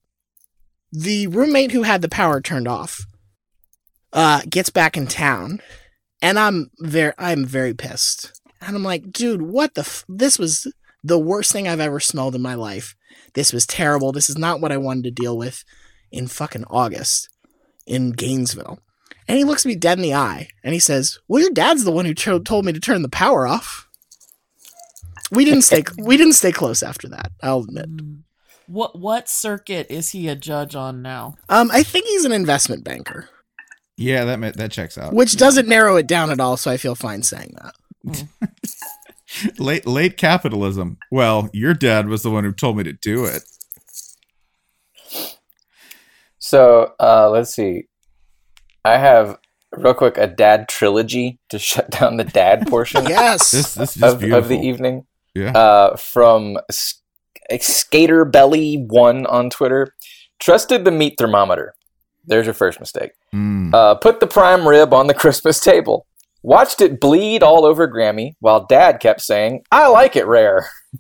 the 0.91 1.25
roommate 1.27 1.71
who 1.71 1.83
had 1.83 2.03
the 2.03 2.09
power 2.09 2.39
turned 2.39 2.67
off 2.67 3.07
uh, 4.11 4.41
gets 4.47 4.69
back 4.69 4.95
in 4.95 5.07
town, 5.07 5.59
and 6.21 6.37
I'm 6.37 6.69
very, 6.79 7.13
I'm 7.17 7.45
very 7.45 7.73
pissed. 7.73 8.39
And 8.65 8.75
I'm 8.75 8.83
like, 8.83 9.11
dude, 9.11 9.41
what 9.41 9.73
the? 9.75 9.81
F- 9.81 10.05
this 10.07 10.37
was 10.39 10.71
the 11.03 11.19
worst 11.19 11.51
thing 11.51 11.67
I've 11.67 11.79
ever 11.79 11.99
smelled 11.99 12.35
in 12.35 12.41
my 12.41 12.55
life. 12.55 12.95
This 13.33 13.51
was 13.51 13.65
terrible. 13.65 14.11
This 14.11 14.29
is 14.29 14.37
not 14.37 14.61
what 14.61 14.71
I 14.71 14.77
wanted 14.77 15.03
to 15.05 15.11
deal 15.11 15.37
with 15.37 15.63
in 16.11 16.27
fucking 16.27 16.65
August 16.69 17.29
in 17.85 18.11
Gainesville. 18.11 18.79
And 19.27 19.37
he 19.37 19.43
looks 19.43 19.65
me 19.65 19.75
dead 19.75 19.97
in 19.97 20.03
the 20.03 20.13
eye 20.13 20.49
and 20.63 20.73
he 20.73 20.79
says, 20.79 21.19
"Well, 21.27 21.41
your 21.41 21.51
dad's 21.51 21.83
the 21.83 21.91
one 21.91 22.05
who 22.05 22.13
cho- 22.13 22.39
told 22.39 22.65
me 22.65 22.73
to 22.73 22.79
turn 22.79 23.01
the 23.01 23.09
power 23.09 23.47
off." 23.47 23.87
We 25.31 25.45
didn't 25.45 25.63
stay. 25.63 25.83
we 25.97 26.17
didn't 26.17 26.33
stay 26.33 26.51
close 26.51 26.83
after 26.83 27.07
that. 27.09 27.31
I'll 27.41 27.61
admit. 27.61 27.89
Mm. 27.89 28.19
What 28.67 28.97
what 28.99 29.27
circuit 29.29 29.87
is 29.89 30.09
he 30.09 30.27
a 30.27 30.35
judge 30.35 30.75
on 30.75 31.01
now? 31.01 31.35
Um, 31.49 31.69
I 31.71 31.83
think 31.83 32.05
he's 32.05 32.23
an 32.25 32.31
investment 32.31 32.83
banker, 32.83 33.29
Yeah, 33.97 34.23
that 34.25 34.57
that 34.57 34.71
checks 34.71 34.97
out. 34.97 35.13
which 35.13 35.35
doesn't 35.37 35.67
narrow 35.67 35.95
it 35.97 36.07
down 36.07 36.29
at 36.31 36.39
all. 36.39 36.55
So 36.57 36.69
I 36.71 36.77
feel 36.77 36.95
fine 36.95 37.23
saying 37.23 37.55
that. 37.61 37.73
Late 39.57 39.87
late 39.87 40.15
capitalism. 40.15 40.97
Well, 41.11 41.49
your 41.53 41.73
dad 41.73 42.07
was 42.07 42.21
the 42.21 42.29
one 42.29 42.43
who 42.43 42.53
told 42.53 42.77
me 42.77 42.83
to 42.83 42.93
do 42.93 43.25
it. 43.25 43.43
So 46.39 46.93
uh, 46.99 47.29
let's 47.29 47.53
see. 47.53 47.85
I 48.85 48.97
have 48.97 49.37
real 49.71 49.93
quick 49.93 50.17
a 50.17 50.27
dad 50.27 50.67
trilogy 50.69 51.39
to 51.49 51.57
shut 51.59 51.89
down 51.89 52.17
the 52.17 52.23
dad 52.23 52.67
portion 52.67 53.05
Yes. 53.05 53.51
This 53.51 53.73
this 53.73 53.97
is 53.97 54.03
of, 54.03 54.19
beautiful. 54.19 54.39
of 54.43 54.49
the 54.49 54.59
evening. 54.59 55.05
Yeah. 55.33 55.51
Uh, 55.51 55.95
from 55.95 56.57
S- 56.69 57.01
Skater 57.59 58.25
Belly 58.25 58.75
One 58.87 59.25
on 59.25 59.49
Twitter. 59.49 59.95
Trusted 60.39 60.85
the 60.85 60.91
meat 60.91 61.15
thermometer. 61.17 61.73
There's 62.25 62.45
your 62.45 62.53
first 62.53 62.79
mistake. 62.79 63.11
Mm. 63.33 63.73
Uh, 63.73 63.95
put 63.95 64.19
the 64.19 64.27
prime 64.27 64.67
rib 64.67 64.93
on 64.93 65.07
the 65.07 65.13
Christmas 65.13 65.59
table. 65.59 66.05
Watched 66.43 66.81
it 66.81 66.99
bleed 66.99 67.41
all 67.41 67.65
over 67.65 67.87
Grammy 67.87 68.35
while 68.41 68.65
dad 68.65 68.99
kept 68.99 69.21
saying, 69.21 69.63
I 69.71 69.87
like 69.87 70.17
it 70.17 70.27
rare. 70.27 70.67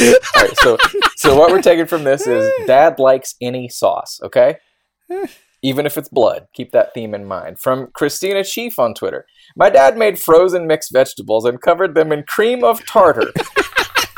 all 0.00 0.14
right, 0.36 0.56
so 0.56 0.78
so 1.16 1.36
what 1.36 1.50
we're 1.50 1.60
taking 1.60 1.86
from 1.86 2.04
this 2.04 2.26
is 2.26 2.50
dad 2.66 2.98
likes 2.98 3.34
any 3.40 3.68
sauce, 3.68 4.18
okay? 4.22 4.56
Even 5.62 5.84
if 5.84 5.98
it's 5.98 6.08
blood. 6.08 6.46
Keep 6.54 6.72
that 6.72 6.94
theme 6.94 7.14
in 7.14 7.26
mind. 7.26 7.58
From 7.58 7.88
Christina 7.92 8.42
Chief 8.42 8.78
on 8.78 8.94
Twitter. 8.94 9.26
My 9.54 9.68
dad 9.68 9.98
made 9.98 10.18
frozen 10.18 10.66
mixed 10.66 10.90
vegetables 10.90 11.44
and 11.44 11.60
covered 11.60 11.94
them 11.94 12.12
in 12.12 12.22
cream 12.22 12.64
of 12.64 12.86
tartar. 12.86 13.30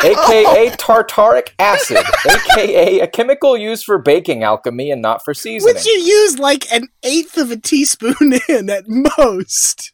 AKA 0.04 0.14
oh. 0.70 0.74
tartaric 0.78 1.50
acid, 1.58 2.04
AKA 2.28 3.00
a 3.00 3.06
chemical 3.06 3.56
used 3.56 3.84
for 3.84 3.98
baking 3.98 4.42
alchemy 4.42 4.90
and 4.90 5.00
not 5.00 5.24
for 5.24 5.34
seasoning. 5.34 5.74
Which 5.74 5.86
you 5.86 5.92
use 5.92 6.38
like 6.38 6.70
an 6.72 6.88
eighth 7.02 7.36
of 7.38 7.50
a 7.50 7.56
teaspoon 7.56 8.40
in 8.48 8.68
at 8.70 8.84
most. 8.88 9.92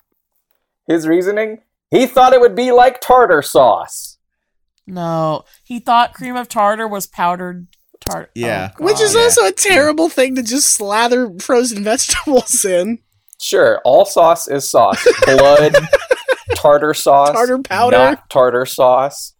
His 0.86 1.06
reasoning? 1.06 1.60
He 1.90 2.06
thought 2.06 2.32
it 2.32 2.40
would 2.40 2.54
be 2.54 2.72
like 2.72 3.00
tartar 3.00 3.42
sauce. 3.42 4.18
No, 4.86 5.44
he 5.64 5.80
thought 5.80 6.14
cream 6.14 6.36
of 6.36 6.48
tartar 6.48 6.88
was 6.88 7.06
powdered 7.06 7.66
tartar. 8.00 8.28
Oh, 8.28 8.32
yeah. 8.34 8.72
Which 8.78 9.00
is 9.00 9.14
yeah. 9.14 9.20
also 9.20 9.46
a 9.46 9.52
terrible 9.52 10.08
thing 10.08 10.34
to 10.36 10.42
just 10.42 10.68
slather 10.68 11.30
frozen 11.38 11.84
vegetables 11.84 12.64
in. 12.64 12.98
Sure, 13.40 13.80
all 13.84 14.04
sauce 14.04 14.48
is 14.48 14.68
sauce. 14.68 15.06
Blood, 15.24 15.76
tartar 16.54 16.94
sauce, 16.94 17.32
Tartar 17.32 17.58
powder. 17.62 17.96
not 17.96 18.30
tartar 18.30 18.66
sauce. 18.66 19.34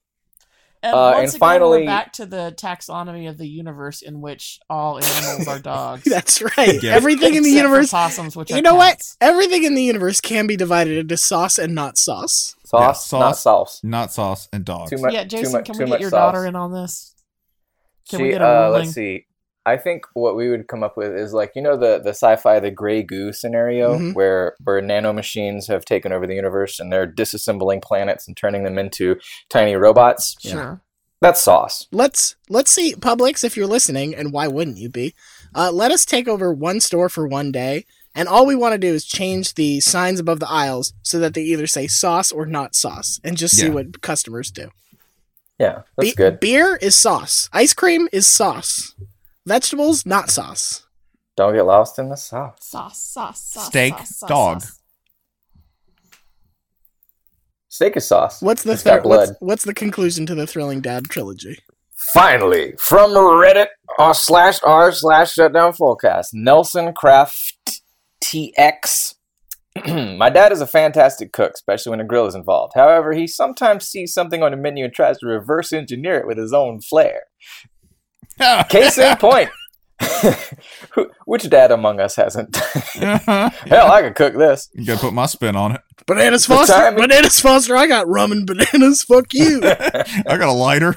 And 0.82 0.94
Uh, 0.94 1.12
once 1.16 1.18
and 1.18 1.28
again, 1.30 1.38
finally- 1.40 1.78
we're 1.80 1.86
back 1.86 2.12
to 2.14 2.26
the 2.26 2.54
taxonomy 2.56 3.28
of 3.28 3.36
the 3.36 3.48
universe 3.48 4.00
in 4.00 4.20
which 4.20 4.60
all 4.70 5.02
animals 5.02 5.48
are 5.48 5.58
dogs. 5.74 6.04
That's 6.04 6.40
right. 6.56 6.80
Yeah. 6.82 6.94
Everything 6.94 7.34
in 7.34 7.42
the 7.42 7.50
universe. 7.50 7.90
possums, 7.90 8.36
which 8.36 8.50
You 8.50 8.58
are 8.58 8.62
know 8.62 8.76
what? 8.76 9.02
Everything 9.20 9.64
in 9.64 9.74
the 9.74 9.82
universe 9.82 10.20
can 10.20 10.46
be 10.46 10.56
divided 10.56 10.96
into 10.96 11.16
sauce 11.16 11.58
and 11.58 11.74
not 11.74 11.98
sauce. 11.98 12.54
Sauce, 12.64 13.12
Yeah, 13.12 13.18
not 13.18 13.30
sauce. 13.36 13.42
sauce. 13.42 13.80
Not 13.82 14.12
sauce 14.12 14.48
and 14.52 14.64
dogs. 14.64 14.90
Too 14.90 14.98
much. 14.98 15.12
Yeah, 15.12 15.22
too 15.24 15.38
Jason, 15.38 15.52
much, 15.52 15.64
can 15.66 15.78
we 15.78 15.86
get 15.86 16.00
your 16.00 16.10
sauce. 16.10 16.32
daughter 16.32 16.46
in 16.46 16.54
on 16.54 16.72
this? 16.72 17.14
Can 18.10 18.22
we 18.22 18.30
get 18.30 18.40
a 18.40 18.46
uh, 18.46 18.60
ruling? 18.68 18.82
let's 18.82 18.92
see. 18.94 19.24
I 19.68 19.76
think 19.76 20.04
what 20.14 20.36
we 20.36 20.48
would 20.50 20.66
come 20.68 20.82
up 20.82 20.96
with 20.96 21.12
is 21.12 21.32
like 21.32 21.52
you 21.54 21.62
know 21.62 21.76
the 21.76 21.98
the 21.98 22.10
sci-fi 22.10 22.60
the 22.60 22.70
gray 22.70 23.02
goo 23.02 23.32
scenario 23.32 23.96
Mhm. 23.98 24.14
where 24.14 24.54
where 24.64 24.80
nanomachines 24.82 25.68
have 25.68 25.84
taken 25.84 26.12
over 26.12 26.26
the 26.26 26.34
universe 26.34 26.80
and 26.80 26.92
they're 26.92 27.06
disassembling 27.06 27.82
planets 27.82 28.26
and 28.26 28.36
turning 28.36 28.64
them 28.64 28.78
into 28.78 29.16
tiny 29.48 29.74
robots. 29.76 30.36
Sure. 30.40 30.80
That's 31.20 31.40
sauce. 31.40 31.86
Let's 31.92 32.36
let's 32.48 32.70
see 32.70 32.94
Publix 32.94 33.42
if 33.44 33.56
you're 33.56 33.66
listening, 33.66 34.14
and 34.14 34.32
why 34.32 34.46
wouldn't 34.48 34.78
you 34.78 34.88
be? 34.88 35.14
Uh, 35.54 35.70
let 35.72 35.90
us 35.90 36.04
take 36.04 36.28
over 36.28 36.52
one 36.52 36.78
store 36.80 37.08
for 37.08 37.26
one 37.26 37.50
day, 37.50 37.84
and 38.14 38.28
all 38.28 38.46
we 38.46 38.54
want 38.54 38.72
to 38.74 38.78
do 38.78 38.94
is 38.94 39.04
change 39.04 39.54
the 39.54 39.80
signs 39.80 40.20
above 40.20 40.38
the 40.40 40.48
aisles 40.48 40.92
so 41.02 41.18
that 41.18 41.34
they 41.34 41.42
either 41.42 41.66
say 41.66 41.86
sauce 41.88 42.30
or 42.30 42.46
not 42.46 42.74
sauce, 42.76 43.18
and 43.24 43.36
just 43.36 43.56
see 43.56 43.66
Yeah. 43.66 43.72
what 43.72 44.00
customers 44.00 44.50
do. 44.52 44.70
Yeah, 45.58 45.82
that's 45.96 46.10
Be- 46.10 46.14
good. 46.14 46.38
Beer 46.38 46.76
is 46.76 46.94
sauce. 46.94 47.48
Ice 47.52 47.74
cream 47.74 48.08
is 48.12 48.28
sauce. 48.28 48.94
Vegetables, 49.48 50.04
not 50.04 50.28
sauce. 50.28 50.86
Don't 51.34 51.54
get 51.54 51.62
lost 51.62 51.98
in 51.98 52.10
the 52.10 52.16
sauce. 52.16 52.58
Sauce, 52.60 53.02
sauce, 53.02 53.40
sauce. 53.40 53.66
Steak, 53.68 53.94
sauce, 53.94 54.16
sauce, 54.16 54.28
dog. 54.28 54.60
sauce. 54.60 54.80
Steak 57.70 57.96
is 57.96 58.06
sauce. 58.06 58.42
What's 58.42 58.62
the 58.62 58.72
It's 58.72 58.82
got 58.82 59.04
third? 59.04 59.08
What's, 59.08 59.32
what's 59.40 59.64
the 59.64 59.72
conclusion 59.72 60.26
to 60.26 60.34
the 60.34 60.46
Thrilling 60.46 60.82
Dad 60.82 61.04
trilogy? 61.04 61.60
Finally, 61.96 62.74
from 62.78 63.12
Reddit 63.12 63.68
r 63.98 64.12
slash 64.12 64.58
r 64.64 64.92
slash 64.92 65.32
shutdown 65.32 65.72
fullcast, 65.72 66.34
Nelson 66.34 66.92
Craft 66.92 67.80
TX. 68.22 69.14
My 70.18 70.28
dad 70.28 70.52
is 70.52 70.60
a 70.60 70.66
fantastic 70.66 71.32
cook, 71.32 71.52
especially 71.54 71.90
when 71.90 72.00
a 72.00 72.04
grill 72.04 72.26
is 72.26 72.34
involved. 72.34 72.74
However, 72.74 73.14
he 73.14 73.26
sometimes 73.26 73.88
sees 73.88 74.12
something 74.12 74.42
on 74.42 74.50
the 74.50 74.58
menu 74.58 74.84
and 74.84 74.92
tries 74.92 75.16
to 75.18 75.26
reverse 75.26 75.72
engineer 75.72 76.18
it 76.18 76.26
with 76.26 76.36
his 76.36 76.52
own 76.52 76.82
flair. 76.82 77.22
Case 78.68 78.98
in 78.98 79.16
point. 79.16 79.50
Which 81.26 81.48
dad 81.50 81.72
among 81.72 82.00
us 82.00 82.16
hasn't? 82.16 82.54
Hell, 82.94 83.52
I 83.92 84.02
could 84.02 84.14
cook 84.14 84.34
this. 84.34 84.68
you 84.72 84.86
gotta 84.86 85.00
put 85.00 85.12
my 85.12 85.26
spin 85.26 85.56
on 85.56 85.72
it. 85.72 85.80
Bananas 86.06 86.46
Foster. 86.46 86.72
timing- 86.72 87.00
Bananas 87.00 87.40
Foster. 87.40 87.76
I 87.76 87.86
got 87.86 88.08
rum 88.08 88.32
and 88.32 88.46
bananas. 88.46 89.02
Fuck 89.02 89.34
you. 89.34 89.60
I 89.64 90.36
got 90.38 90.48
a 90.48 90.52
lighter. 90.52 90.94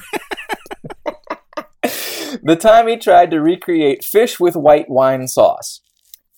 the 2.44 2.58
time 2.60 2.88
he 2.88 2.98
tried 2.98 3.32
to 3.32 3.42
recreate 3.42 4.04
fish 4.04 4.40
with 4.40 4.56
white 4.56 4.90
wine 4.90 5.28
sauce. 5.28 5.82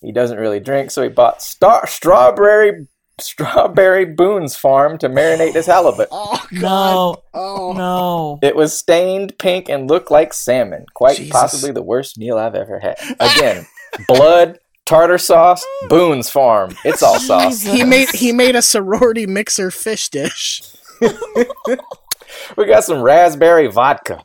He 0.02 0.12
doesn't 0.12 0.38
really 0.38 0.60
drink, 0.60 0.92
so 0.92 1.02
he 1.04 1.10
bought 1.10 1.42
star- 1.42 1.88
strawberry 1.88 2.88
strawberry 3.20 4.06
Boone's 4.06 4.56
farm 4.56 4.98
to 5.00 5.10
marinate 5.10 5.54
his 5.54 5.66
halibut. 5.66 6.08
oh 6.12 6.46
God. 6.60 6.62
No, 6.62 7.24
Oh. 7.34 7.74
no. 7.74 8.40
It 8.42 8.56
was 8.56 8.78
stained 8.78 9.38
pink 9.38 9.70
and 9.70 9.90
looked 9.90 10.12
like 10.12 10.34
salmon. 10.34 10.86
Quite 10.94 11.18
Jesus. 11.18 11.32
possibly 11.32 11.72
the 11.72 11.82
worst 11.84 12.18
meal 12.18 12.38
I've 12.38 12.56
ever 12.56 12.80
had. 12.80 12.96
Again, 13.20 13.66
blood, 14.08 14.60
tartar 14.86 15.18
sauce, 15.18 15.64
Boone's 15.90 16.30
farm. 16.30 16.76
It's 16.84 17.04
all 17.04 17.20
sauce. 17.20 17.60
Jesus. 17.64 17.74
He 17.74 17.84
made 17.84 18.10
he 18.10 18.32
made 18.32 18.56
a 18.56 18.62
sorority 18.62 19.26
mixer 19.28 19.72
fish 19.72 20.10
dish. 20.10 20.64
We 22.58 22.66
got 22.66 22.84
some 22.84 23.02
raspberry 23.02 23.68
vodka. 23.68 24.24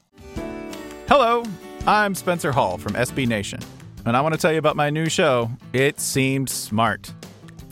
Hello, 1.09 1.45
I'm 1.87 2.15
Spencer 2.15 2.53
Hall 2.53 2.79
from 2.79 2.93
SB 2.95 3.27
Nation, 3.27 3.61
and 4.07 4.17
I 4.17 4.21
want 4.21 4.35
to 4.35 4.41
tell 4.41 4.53
you 4.53 4.59
about 4.59 4.77
my 4.77 4.91
new 4.91 5.09
show, 5.09 5.51
It 5.73 6.01
Seemed 6.01 6.49
Smart. 6.49 7.13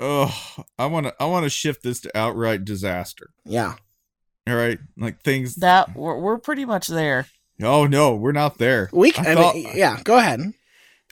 Oh, 0.00 0.34
I 0.78 0.86
want 0.86 1.06
to 1.06 1.14
I 1.20 1.26
want 1.26 1.44
to 1.44 1.50
shift 1.50 1.82
this 1.82 2.00
to 2.00 2.16
outright 2.16 2.64
disaster. 2.64 3.30
Yeah. 3.44 3.74
All 4.48 4.56
right, 4.56 4.78
like 4.96 5.22
things 5.22 5.56
That 5.56 5.94
we're, 5.94 6.18
we're 6.18 6.38
pretty 6.38 6.64
much 6.64 6.88
there. 6.88 7.26
Oh 7.62 7.86
no, 7.86 8.14
we're 8.16 8.32
not 8.32 8.56
there. 8.58 8.88
We 8.92 9.10
can, 9.12 9.26
I 9.26 9.34
thought- 9.34 9.54
mean, 9.54 9.70
yeah, 9.74 10.00
go 10.02 10.16
ahead. 10.16 10.40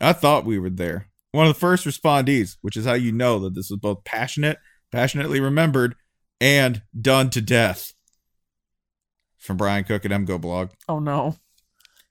I 0.01 0.13
thought 0.15 0.45
we 0.47 0.59
were 0.59 0.71
there. 0.71 1.09
One 1.33 1.47
of 1.47 1.53
the 1.55 1.61
first 1.61 1.85
respondees, 1.87 2.57
which 2.63 2.77
is 2.77 2.87
how 2.87 2.95
you 2.95 3.13
know 3.13 3.39
that 3.41 3.55
this 3.55 3.69
was 3.71 3.79
both 3.81 4.03
passionate, 4.05 4.57
passionately 4.91 5.41
remembered, 5.41 5.95
and 6.41 6.83
done 6.99 7.29
to 7.31 7.41
death. 7.43 7.93
From 9.37 9.57
Brian 9.59 9.85
Cook 9.85 10.05
at 10.05 10.11
MGoBlog. 10.11 10.71
Oh 10.89 10.99
no, 10.99 11.37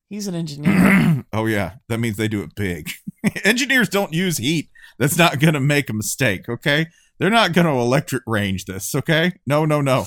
he's 0.07 0.27
an 0.27 0.35
engineer. 0.35 1.25
oh 1.33 1.45
yeah, 1.47 1.75
that 1.89 1.99
means 1.99 2.17
they 2.17 2.27
do 2.27 2.43
it 2.43 2.55
big. 2.55 2.89
Engineers 3.43 3.89
don't 3.89 4.13
use 4.13 4.37
heat. 4.37 4.69
That's 4.97 5.17
not 5.17 5.39
gonna 5.39 5.59
make 5.59 5.89
a 5.89 5.93
mistake, 5.93 6.49
okay? 6.49 6.87
They're 7.19 7.29
not 7.29 7.53
gonna 7.53 7.79
electric 7.79 8.23
range 8.25 8.65
this, 8.65 8.93
okay? 8.95 9.33
No, 9.45 9.65
no, 9.65 9.81
no. 9.81 10.05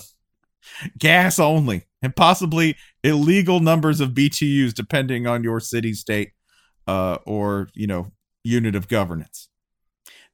Gas 0.98 1.38
only, 1.38 1.86
and 2.02 2.14
possibly 2.14 2.76
illegal 3.02 3.60
numbers 3.60 4.00
of 4.00 4.10
BTUs 4.10 4.74
depending 4.74 5.26
on 5.26 5.42
your 5.42 5.60
city, 5.60 5.94
state, 5.94 6.32
uh, 6.86 7.18
or 7.26 7.68
you 7.74 7.86
know, 7.86 8.12
unit 8.44 8.74
of 8.74 8.88
governance. 8.88 9.48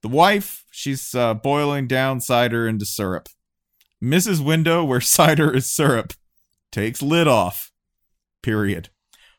The 0.02 0.08
wife, 0.08 0.64
she's 0.70 1.14
uh, 1.14 1.34
boiling 1.34 1.86
down 1.86 2.20
cider 2.20 2.68
into 2.68 2.84
syrup. 2.84 3.28
Mrs. 4.02 4.44
Window, 4.44 4.84
where 4.84 5.00
cider 5.02 5.54
is 5.54 5.70
syrup, 5.70 6.12
takes 6.70 7.02
lid 7.02 7.28
off. 7.28 7.72
Period 8.42 8.90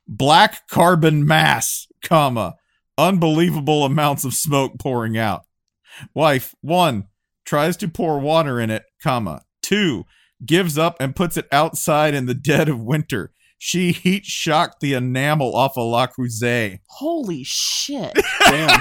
black 0.08 0.67
carbon 0.67 1.25
mass, 1.25 1.88
comma, 2.01 2.56
unbelievable 2.97 3.83
amounts 3.83 4.23
of 4.25 4.33
smoke 4.33 4.79
pouring 4.79 5.17
out. 5.17 5.43
Wife, 6.13 6.55
one, 6.62 7.07
tries 7.45 7.77
to 7.77 7.88
pour 7.88 8.19
water 8.19 8.60
in 8.60 8.69
it, 8.69 8.83
comma, 9.01 9.43
two, 9.62 10.05
gives 10.45 10.77
up 10.77 10.97
and 10.99 11.15
puts 11.15 11.38
it 11.38 11.47
outside 11.51 12.13
in 12.13 12.25
the 12.25 12.33
dead 12.33 12.69
of 12.69 12.81
winter. 12.81 13.31
She 13.57 13.91
heat 13.91 14.25
shocked 14.25 14.81
the 14.81 14.93
enamel 14.93 15.55
off 15.55 15.77
a 15.77 15.81
La 15.81 16.07
Creuset. 16.07 16.79
Holy 16.89 17.43
shit! 17.43 18.13
Damn. 18.41 18.79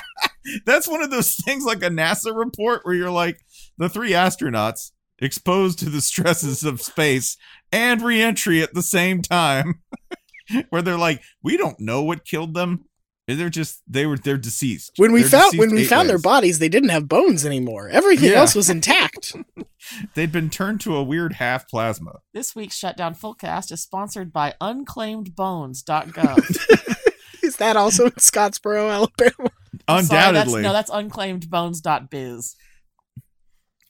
That's 0.66 0.88
one 0.88 1.02
of 1.02 1.10
those 1.10 1.36
things 1.36 1.64
like 1.64 1.82
a 1.82 1.90
NASA 1.90 2.34
report 2.34 2.80
where 2.84 2.94
you're 2.94 3.10
like, 3.10 3.38
the 3.76 3.88
three 3.88 4.12
astronauts 4.12 4.90
exposed 5.20 5.78
to 5.80 5.90
the 5.90 6.00
stresses 6.00 6.64
of 6.64 6.80
space 6.80 7.36
and 7.70 8.02
reentry 8.02 8.62
at 8.62 8.74
the 8.74 8.82
same 8.82 9.22
time. 9.22 9.82
where 10.70 10.82
they're 10.82 10.98
like, 10.98 11.22
we 11.42 11.56
don't 11.56 11.78
know 11.80 12.02
what 12.02 12.24
killed 12.24 12.54
them. 12.54 12.84
They're 13.30 13.50
just 13.50 13.82
they 13.86 14.06
were 14.06 14.16
they're 14.16 14.38
deceased. 14.38 14.92
When 14.96 15.12
we 15.12 15.20
They're 15.20 15.38
found 15.40 15.58
when 15.58 15.70
we 15.74 15.82
eight 15.82 15.88
found 15.88 16.08
their 16.08 16.18
bodies, 16.18 16.60
they 16.60 16.70
didn't 16.70 16.88
have 16.88 17.08
bones 17.08 17.44
anymore. 17.44 17.90
Everything 17.90 18.30
Yeah. 18.30 18.38
else 18.38 18.54
was 18.54 18.70
intact. 18.70 19.34
they'd 20.14 20.32
been 20.32 20.48
turned 20.48 20.80
to 20.82 20.96
a 20.96 21.02
weird 21.02 21.34
half 21.34 21.68
plasma. 21.68 22.20
This 22.32 22.56
week's 22.56 22.74
Shutdown 22.76 23.14
Fullcast 23.14 23.70
is 23.70 23.82
sponsored 23.82 24.32
by 24.32 24.54
unclaimedbones.gov. 24.62 27.04
Is 27.42 27.56
that 27.56 27.76
also 27.76 28.06
in 28.06 28.10
Scottsboro, 28.12 28.90
Alabama? 28.92 29.50
I'm 29.86 30.04
sorry, 30.04 30.32
that's, 30.32 30.52
Undoubtedly, 30.52 30.62
no, 30.62 30.72
that's 30.72 30.90
unclaimedbones.biz. 30.90 32.56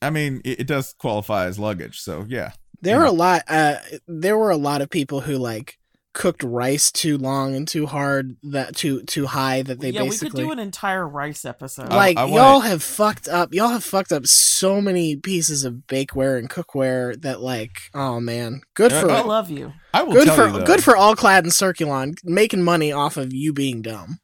I 0.03 0.11
mean, 0.11 0.43
it, 0.45 0.61
it 0.61 0.67
does 0.67 0.95
qualify 0.99 1.47
as 1.47 1.59
luggage. 1.59 2.01
So 2.01 2.25
yeah, 2.29 2.53
There 2.83 2.99
were 2.99 3.05
a 3.07 3.11
lot. 3.13 3.43
Uh, 3.49 3.77
there 4.07 4.37
were 4.37 4.51
a 4.51 4.57
lot 4.57 4.83
of 4.83 4.91
people 4.91 5.21
who 5.21 5.39
like 5.39 5.78
cooked 6.19 6.43
rice 6.43 6.91
too 6.91 7.17
long 7.17 7.55
and 7.55 7.69
too 7.69 7.87
hard 7.87 8.37
that 8.43 8.75
too 8.75 9.03
too 9.03 9.25
high 9.25 9.63
that 9.63 9.79
they 9.79 9.91
yeah, 9.91 10.03
we 10.03 10.09
basically 10.09 10.31
could 10.31 10.49
do 10.49 10.51
an 10.51 10.59
entire 10.59 11.07
rice 11.07 11.45
episode. 11.45 11.91
Like 11.91 12.17
I 12.17 12.25
wanna- 12.25 12.35
y'all 12.35 12.61
have 12.61 12.83
fucked 12.83 13.29
up. 13.29 13.55
Y'all 13.55 13.69
have 13.69 13.85
fucked 13.85 14.11
up 14.11 14.27
so 14.27 14.81
many 14.81 15.15
pieces 15.15 15.65
of 15.65 15.85
bakeware 15.87 16.37
and 16.37 16.51
cookware 16.51 17.19
that 17.23 17.41
like 17.41 17.83
oh 17.95 18.19
man, 18.19 18.63
good 18.75 18.91
Yeah, 18.91 19.01
for 19.01 19.11
I 19.13 19.21
oh, 19.21 19.27
love 19.29 19.49
you. 19.49 19.73
I 19.95 20.03
will 20.03 20.15
good 20.15 20.27
tell 20.27 20.35
for 20.35 20.59
you 20.59 20.65
good 20.67 20.83
for 20.83 20.97
All 20.97 21.15
Clad 21.15 21.45
and 21.45 21.53
Circulon 21.53 22.19
making 22.25 22.65
money 22.65 22.91
off 22.91 23.17
of 23.17 23.33
you 23.33 23.53
being 23.53 23.81
dumb. 23.81 24.19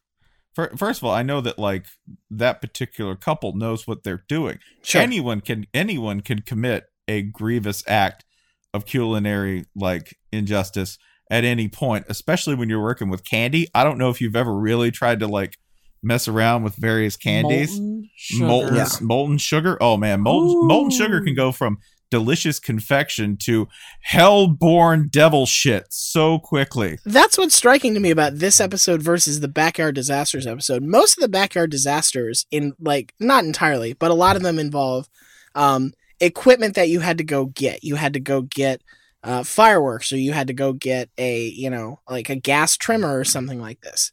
First 0.57 0.98
of 1.00 1.04
all, 1.04 1.14
I 1.14 1.22
know 1.22 1.40
that 1.42 1.61
like 1.61 1.87
that 2.28 2.61
particular 2.61 3.14
couple 3.14 3.54
knows 3.54 3.87
what 3.87 4.02
they're 4.02 4.24
doing. 4.28 4.59
Sure. 4.83 5.00
Anyone 5.00 5.40
can 5.40 5.66
anyone 5.72 6.22
can 6.22 6.40
commit 6.40 6.87
a 7.07 7.22
grievous 7.22 7.85
act 7.87 8.25
of 8.73 8.85
culinary 8.85 9.66
like 9.77 10.16
injustice 10.33 10.98
at 11.31 11.44
any 11.44 11.68
point, 11.68 12.06
especially 12.08 12.54
when 12.54 12.68
you're 12.68 12.83
working 12.83 13.08
with 13.08 13.25
candy. 13.25 13.68
I 13.75 13.85
don't 13.85 13.98
know 13.98 14.10
if 14.10 14.20
you've 14.20 14.37
ever 14.37 14.54
really 14.54 14.90
tried 14.90 15.20
to 15.20 15.27
like 15.27 15.56
mess 16.02 16.29
around 16.29 16.62
with 16.64 16.77
various 16.77 17.16
candies. 17.16 17.70
Molten 17.79 18.10
sugar. 18.16 18.46
molten 18.46 18.75
Yeah. 18.77 18.88
molten 19.00 19.38
sugar. 19.38 19.79
Oh 19.81 19.96
man, 19.96 20.20
molten 20.20 20.66
molten 20.66 20.90
sugar 20.90 21.20
can 21.22 21.35
go 21.35 21.50
from 21.52 21.79
delicious 22.10 22.60
confection 22.60 23.37
to 23.37 23.66
hell-born 24.02 25.08
devil 25.10 25.46
shit 25.46 25.87
so 25.90 26.38
quickly. 26.38 26.96
That's 27.04 27.37
what's 27.37 27.56
striking 27.56 27.92
to 27.94 28.00
me 28.00 28.10
about 28.10 28.38
this 28.38 28.60
episode 28.60 29.02
versus 29.02 29.40
the 29.40 29.48
Backyard 29.48 29.96
Disasters 29.96 30.46
episode. 30.46 30.85
Most 30.85 31.16
of 31.18 31.22
the 31.22 31.29
Backyard 31.29 31.70
Disasters, 31.70 32.46
in 32.52 32.75
like 32.79 33.14
not 33.18 33.44
entirely, 33.44 33.94
but 33.94 34.12
a 34.12 34.14
lot 34.14 34.37
of 34.37 34.42
them 34.42 34.60
involve 34.60 35.08
um, 35.56 35.92
equipment 36.20 36.75
that 36.77 36.88
you 36.88 37.00
had 37.00 37.18
to 37.18 37.25
go 37.25 37.46
get. 37.46 37.83
You 37.83 37.96
had 37.96 38.12
to 38.12 38.20
go 38.20 38.42
get 38.42 38.81
uh, 39.25 39.42
fireworks, 39.42 40.12
or 40.12 40.18
you 40.18 40.33
had 40.33 40.46
to 40.46 40.52
go 40.52 40.72
get 40.72 41.08
a 41.18 41.46
you 41.48 41.70
know 41.70 42.00
like 42.08 42.29
a 42.29 42.37
gas 42.37 42.77
trimmer 42.77 43.18
or 43.18 43.25
something 43.25 43.60
like 43.60 43.81
this. 43.81 44.12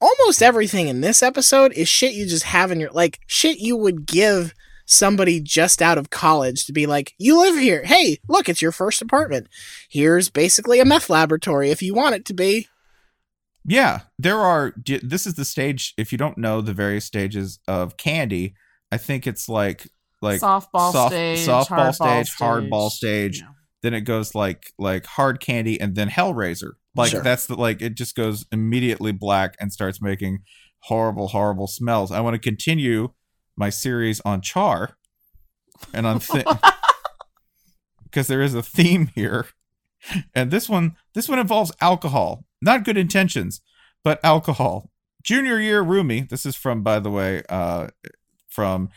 Almost 0.00 0.42
everything 0.42 0.88
in 0.88 1.00
this 1.00 1.22
episode 1.22 1.72
is 1.72 1.88
shit 1.88 2.12
you 2.12 2.26
just 2.26 2.44
have 2.44 2.70
in 2.70 2.80
your 2.80 2.90
like 2.90 3.18
shit 3.26 3.58
you 3.58 3.76
would 3.76 4.06
give 4.06 4.54
somebody 4.90 5.40
just 5.40 5.80
out 5.80 5.98
of 5.98 6.10
college 6.10 6.66
to 6.66 6.72
be 6.72 6.86
like, 6.86 7.14
you 7.16 7.38
live 7.38 7.56
here. 7.56 7.84
Hey, 7.84 8.18
look, 8.28 8.48
it's 8.48 8.60
your 8.60 8.72
first 8.72 9.00
apartment. 9.00 9.46
Here's 9.88 10.28
basically 10.28 10.80
a 10.80 10.84
meth 10.84 11.08
laboratory 11.08 11.70
if 11.70 11.80
you 11.80 11.94
want 11.94 12.16
it 12.16 12.24
to 12.26 12.34
be. 12.34 12.66
Yeah, 13.64 14.00
there 14.18 14.38
are. 14.38 14.74
This 14.84 15.26
is 15.26 15.34
the 15.34 15.44
stage. 15.44 15.94
If 15.96 16.12
you 16.12 16.18
don't 16.18 16.38
know 16.38 16.60
the 16.60 16.72
various 16.72 17.04
stages 17.04 17.58
of 17.68 17.96
candy, 17.96 18.54
I 18.90 18.96
think 18.96 19.26
it's 19.26 19.48
like 19.48 19.86
like 20.22 20.40
softball 20.40 20.92
soft- 20.92 21.12
stage, 21.12 21.38
softball 21.46 21.68
hardball 21.68 21.94
stage, 21.94 22.36
hardball 22.36 22.90
stage. 22.90 23.40
Yeah. 23.40 23.48
Then 23.82 23.94
it 23.94 24.02
goes 24.02 24.34
like 24.34 24.72
like 24.78 25.06
hard 25.06 25.40
candy 25.40 25.80
and 25.80 25.94
then 25.94 26.08
Hellraiser. 26.10 26.72
Like 26.94 27.10
Sure. 27.12 27.22
that's 27.22 27.46
the 27.46 27.54
like 27.56 27.80
it 27.82 27.94
just 27.94 28.14
goes 28.16 28.46
immediately 28.52 29.12
black 29.12 29.54
and 29.60 29.72
starts 29.72 30.02
making 30.02 30.40
horrible 30.80 31.28
horrible 31.28 31.66
smells. 31.66 32.10
I 32.10 32.20
want 32.20 32.34
to 32.34 32.38
continue 32.40 33.10
my 33.56 33.70
series 33.70 34.20
on 34.24 34.40
char 34.40 34.96
and 35.94 36.06
on 36.06 36.20
thi- 36.20 36.44
because 38.04 38.26
there 38.26 38.42
is 38.42 38.54
a 38.54 38.62
theme 38.62 39.10
here. 39.14 39.46
And 40.34 40.50
this 40.50 40.68
one 40.68 40.96
this 41.14 41.28
one 41.28 41.38
involves 41.38 41.72
alcohol. 41.80 42.44
Not 42.62 42.84
good 42.84 42.96
intentions, 42.96 43.60
but 44.02 44.18
alcohol. 44.24 44.90
Junior 45.22 45.60
year 45.60 45.84
roomie. 45.84 46.28
This 46.28 46.44
is 46.46 46.56
from 46.56 46.82
by 46.82 46.98
the 47.00 47.10
way 47.10 47.42
uh 47.48 47.88
from 48.48 48.88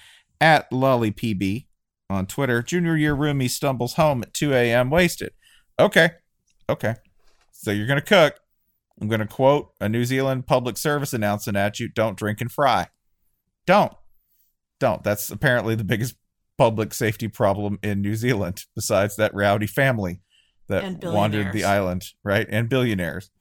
at 0.41 0.69
lollypb 0.71 1.65
on 2.10 2.26
Twitter. 2.26 2.62
Junior 2.62 2.95
year 2.95 3.16
roomie 3.16 3.49
stumbles 3.49 3.93
home 3.93 4.22
at 4.24 4.34
2 4.34 4.54
a.m. 4.54 4.89
wasted. 4.89 5.32
Okay. 5.80 6.12
Okay. 6.70 6.95
So 7.51 7.72
you're 7.72 7.88
going 7.88 7.99
to 7.99 8.06
cook. 8.06 8.39
I'm 9.01 9.08
going 9.08 9.22
to 9.22 9.28
quote 9.28 9.72
a 9.82 9.89
New 9.89 10.06
Zealand 10.06 10.45
public 10.45 10.78
service 10.78 11.14
announcement 11.14 11.58
at 11.58 11.80
you 11.80 11.88
don't 11.88 12.18
drink 12.18 12.41
and 12.41 12.51
fry. 12.51 12.88
Don't. 13.66 13.93
Don't. 14.80 15.04
That's 15.04 15.30
apparently 15.32 15.76
the 15.76 15.84
biggest 15.84 16.16
public 16.58 16.93
safety 16.93 17.28
problem 17.28 17.80
in 17.82 18.01
New 18.01 18.16
Zealand, 18.16 18.66
besides 18.76 19.16
that 19.16 19.34
rowdy 19.34 19.68
family 19.68 20.22
that 20.70 21.04
wandered 21.04 21.51
the 21.54 21.64
island, 21.64 22.06
right? 22.24 22.47
And 22.49 22.70
billionaires. 22.70 23.32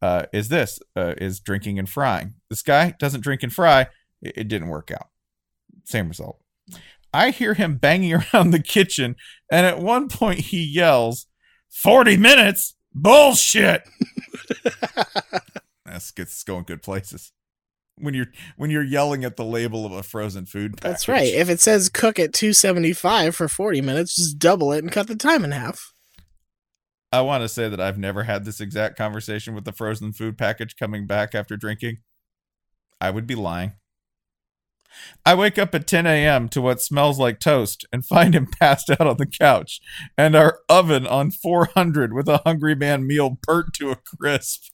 Uh, 0.00 0.26
is 0.32 0.48
this 0.48 0.78
uh, 0.94 1.14
is 1.18 1.40
drinking 1.40 1.78
and 1.78 1.88
frying. 1.88 2.34
This 2.50 2.62
guy 2.62 2.94
doesn't 3.00 3.22
drink 3.22 3.42
and 3.42 3.52
fry. 3.52 3.88
It, 4.22 4.34
it 4.36 4.48
didn't 4.48 4.68
work 4.68 4.92
out. 4.92 5.08
Same 5.84 6.08
result. 6.08 6.40
I 7.12 7.30
hear 7.30 7.54
him 7.54 7.76
banging 7.76 8.12
around 8.34 8.50
the 8.50 8.62
kitchen, 8.62 9.16
and 9.50 9.66
at 9.66 9.78
one 9.78 10.08
point 10.08 10.40
he 10.40 10.62
yells, 10.62 11.26
40 11.70 12.16
minutes? 12.16 12.74
Bullshit. 12.92 13.82
That's 15.84 16.10
gets 16.10 16.42
going 16.42 16.64
good 16.64 16.82
places. 16.82 17.32
When 17.96 18.14
you're 18.14 18.28
when 18.56 18.70
you're 18.70 18.84
yelling 18.84 19.24
at 19.24 19.36
the 19.36 19.44
label 19.44 19.84
of 19.84 19.90
a 19.90 20.04
frozen 20.04 20.46
food 20.46 20.76
package. 20.76 20.90
That's 20.90 21.08
right. 21.08 21.34
If 21.34 21.48
it 21.50 21.58
says 21.58 21.88
cook 21.88 22.20
at 22.20 22.32
275 22.32 23.34
for 23.34 23.48
40 23.48 23.80
minutes, 23.80 24.14
just 24.14 24.38
double 24.38 24.72
it 24.72 24.84
and 24.84 24.92
cut 24.92 25.08
the 25.08 25.16
time 25.16 25.44
in 25.44 25.50
half. 25.50 25.92
I 27.10 27.22
want 27.22 27.42
to 27.42 27.48
say 27.48 27.68
that 27.68 27.80
I've 27.80 27.98
never 27.98 28.24
had 28.24 28.44
this 28.44 28.60
exact 28.60 28.96
conversation 28.96 29.54
with 29.54 29.64
the 29.64 29.72
frozen 29.72 30.12
food 30.12 30.38
package 30.38 30.76
coming 30.76 31.06
back 31.06 31.34
after 31.34 31.56
drinking. 31.56 31.98
I 33.00 33.10
would 33.10 33.26
be 33.26 33.34
lying. 33.34 33.72
I 35.24 35.34
wake 35.34 35.58
up 35.58 35.74
at 35.74 35.86
10 35.86 36.06
a.m. 36.06 36.48
to 36.50 36.60
what 36.60 36.80
smells 36.80 37.18
like 37.18 37.40
toast 37.40 37.86
and 37.92 38.04
find 38.04 38.34
him 38.34 38.46
passed 38.60 38.90
out 38.90 39.06
on 39.06 39.16
the 39.16 39.26
couch 39.26 39.80
and 40.16 40.34
our 40.34 40.60
oven 40.68 41.06
on 41.06 41.30
400 41.30 42.12
with 42.12 42.28
a 42.28 42.42
hungry 42.44 42.74
man 42.74 43.06
meal 43.06 43.38
burnt 43.42 43.74
to 43.74 43.90
a 43.90 43.96
crisp. 43.96 44.70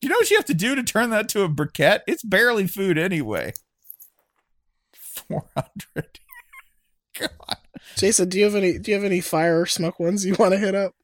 Do 0.00 0.06
you 0.06 0.08
know 0.08 0.16
what 0.16 0.30
you 0.30 0.36
have 0.36 0.46
to 0.46 0.54
do 0.54 0.74
to 0.74 0.82
turn 0.82 1.10
that 1.10 1.28
to 1.30 1.42
a 1.42 1.48
briquette? 1.48 2.00
It's 2.06 2.22
barely 2.22 2.66
food 2.66 2.98
anyway. 2.98 3.52
400. 4.94 5.64
God. 7.18 7.56
Jason, 7.96 8.28
do 8.28 8.38
you 8.38 8.44
have 8.44 8.54
any 8.54 8.78
do 8.78 8.90
you 8.90 8.96
have 8.96 9.04
any 9.04 9.20
fire 9.20 9.60
or 9.60 9.66
smoke 9.66 10.00
ones 10.00 10.26
you 10.26 10.34
want 10.38 10.52
to 10.52 10.58
hit 10.58 10.74
up? 10.74 10.94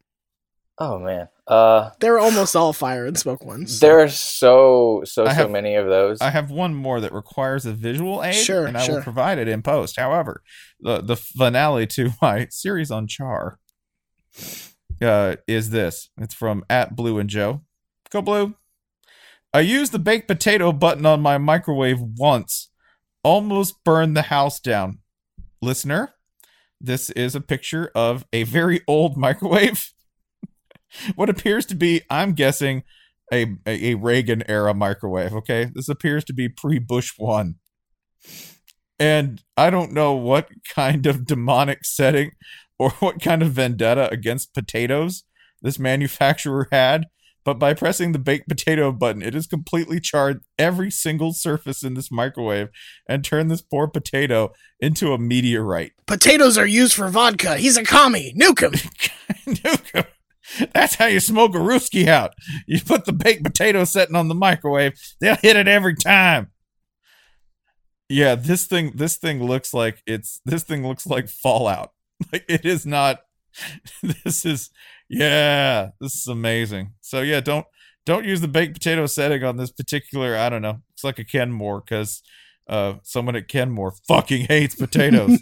Oh 0.79 0.99
man. 0.99 1.29
Uh 1.51 1.91
They're 1.99 2.21
almost 2.21 2.55
all 2.55 2.73
fire 2.73 3.07
and 3.07 3.19
smoke 3.19 3.45
ones. 3.45 3.81
there 3.81 3.99
are 4.01 4.09
so 4.09 5.03
so 5.05 5.27
I 5.27 5.35
so 5.35 5.49
many 5.49 5.75
of 5.75 5.87
those. 5.87 6.21
I 6.21 6.31
have 6.31 6.51
one 6.53 6.75
more 6.75 7.01
that 7.01 7.13
requires 7.13 7.67
a 7.67 7.73
visual 7.73 8.23
aid, 8.23 8.37
Sure, 8.37 8.67
and 8.67 8.79
I 8.79 8.89
will 8.89 9.03
provide 9.03 9.39
it 9.39 9.49
in 9.49 9.61
post. 9.61 9.99
However, 9.99 10.43
the 10.79 11.01
the 11.01 11.17
finale 11.17 11.87
to 11.89 12.11
my 12.23 12.47
series 12.51 12.93
on 12.93 13.09
Char 13.09 13.59
uh, 15.03 15.37
is 15.49 15.71
this. 15.71 16.11
It's 16.19 16.35
from 16.35 16.65
at 16.71 16.95
Blue 16.95 17.19
and 17.19 17.29
Joe. 17.29 17.63
Go 18.11 18.23
Blue. 18.23 18.55
I 19.53 19.61
used 19.61 19.91
the 19.91 19.99
baked 19.99 20.29
potato 20.29 20.71
button 20.71 21.05
on 21.05 21.21
my 21.21 21.37
microwave 21.37 22.01
once, 22.01 22.71
almost 23.25 23.83
burned 23.83 24.17
the 24.17 24.23
house 24.23 24.61
down. 24.61 25.01
Listener, 25.61 26.15
this 26.81 27.11
is 27.11 27.35
a 27.35 27.41
picture 27.41 27.91
of 27.95 28.25
a 28.33 28.45
very 28.45 28.83
old 28.87 29.17
microwave. 29.27 29.93
what 31.15 31.31
appears 31.31 31.67
to 31.67 31.75
be, 31.75 32.03
I'm 32.11 32.33
guessing, 32.33 32.83
a, 33.33 33.47
a, 33.67 33.95
Reagan 33.95 34.43
era 34.49 34.75
microwave. 34.75 35.33
Okay, 35.33 35.71
this 35.73 35.89
appears 35.89 36.25
to 36.25 36.33
be 36.33 36.49
pre 36.49 36.79
Bush 36.79 37.13
one, 37.17 37.57
and 38.99 39.43
I 39.57 39.71
don't 39.71 39.93
know 39.93 40.15
what 40.15 40.49
kind 40.75 41.07
of 41.07 41.27
demonic 41.27 41.85
setting 41.85 42.33
or 42.79 42.91
what 43.01 43.21
kind 43.21 43.43
of 43.43 43.53
vendetta 43.53 44.11
against 44.11 44.55
potatoes 44.55 45.25
this 45.63 45.79
manufacturer 45.79 46.69
had. 46.73 47.07
But 47.43 47.59
by 47.59 47.73
pressing 47.73 48.13
the 48.13 48.19
baked 48.19 48.49
potato 48.49 48.93
button, 48.93 49.23
it 49.23 49.33
has 49.33 49.47
completely 49.47 49.99
charred 49.99 50.43
every 50.59 50.91
single 50.91 51.33
surface 51.33 51.83
in 51.83 51.95
this 51.95 52.11
microwave 52.11 52.69
and 53.09 53.25
turned 53.25 53.51
this 53.51 53.63
poor 53.63 53.89
potato 53.89 54.53
into 54.79 55.15
a 55.15 55.19
meteorite. 55.19 55.93
Potatoes 56.07 56.59
are 56.59 56.67
used 56.67 56.93
for 56.93 57.09
vodka. 57.09 57.57
He's 57.57 57.79
a 57.79 57.83
commie. 57.83 58.35
Nuke 58.35 58.61
him. 58.61 58.73
Nuke 59.55 59.95
'em. 59.95 60.05
That's 60.75 60.95
how 60.97 61.07
you 61.07 61.21
smoke 61.21 61.55
a 61.55 61.59
rooski 61.59 62.07
out. 62.07 62.35
You 62.67 62.81
put 62.81 63.05
the 63.05 63.13
baked 63.13 63.45
potato 63.45 63.85
setting 63.85 64.17
on 64.17 64.29
the 64.29 64.35
microwave, 64.35 64.95
they'll 65.21 65.37
hit 65.37 65.57
it 65.57 65.69
every 65.69 65.95
time. 65.95 66.51
Yeah, 68.09 68.35
this 68.35 68.67
thing 68.67 68.93
this 68.97 69.17
thing 69.17 69.43
looks 69.43 69.73
like 69.73 70.03
it's 70.07 70.41
this 70.45 70.65
thing 70.65 70.87
looks 70.87 71.07
like 71.07 71.29
Fallout. 71.29 71.91
Like 72.35 72.45
it 72.51 72.67
is 72.67 72.85
not 72.85 73.21
this 74.03 74.45
is 74.45 74.69
yeah, 75.09 75.91
this 76.03 76.15
is 76.15 76.27
amazing. 76.27 76.93
So 77.01 77.23
yeah, 77.23 77.41
don't 77.41 77.67
don't 78.05 78.27
use 78.27 78.43
the 78.43 78.49
baked 78.49 78.75
potato 78.75 79.07
setting 79.07 79.43
on 79.43 79.57
this 79.57 79.73
particular, 79.73 80.37
I 80.37 80.51
don't 80.51 80.61
know. 80.61 80.83
It's 80.93 81.03
like 81.03 81.19
a 81.19 81.25
Kenmore 81.25 81.81
cuz 81.81 82.23
uh 82.69 82.95
someone 83.05 83.37
at 83.37 83.49
Kenmore 83.49 83.95
fucking 84.07 84.47
hates 84.49 84.75
potatoes. 84.75 85.39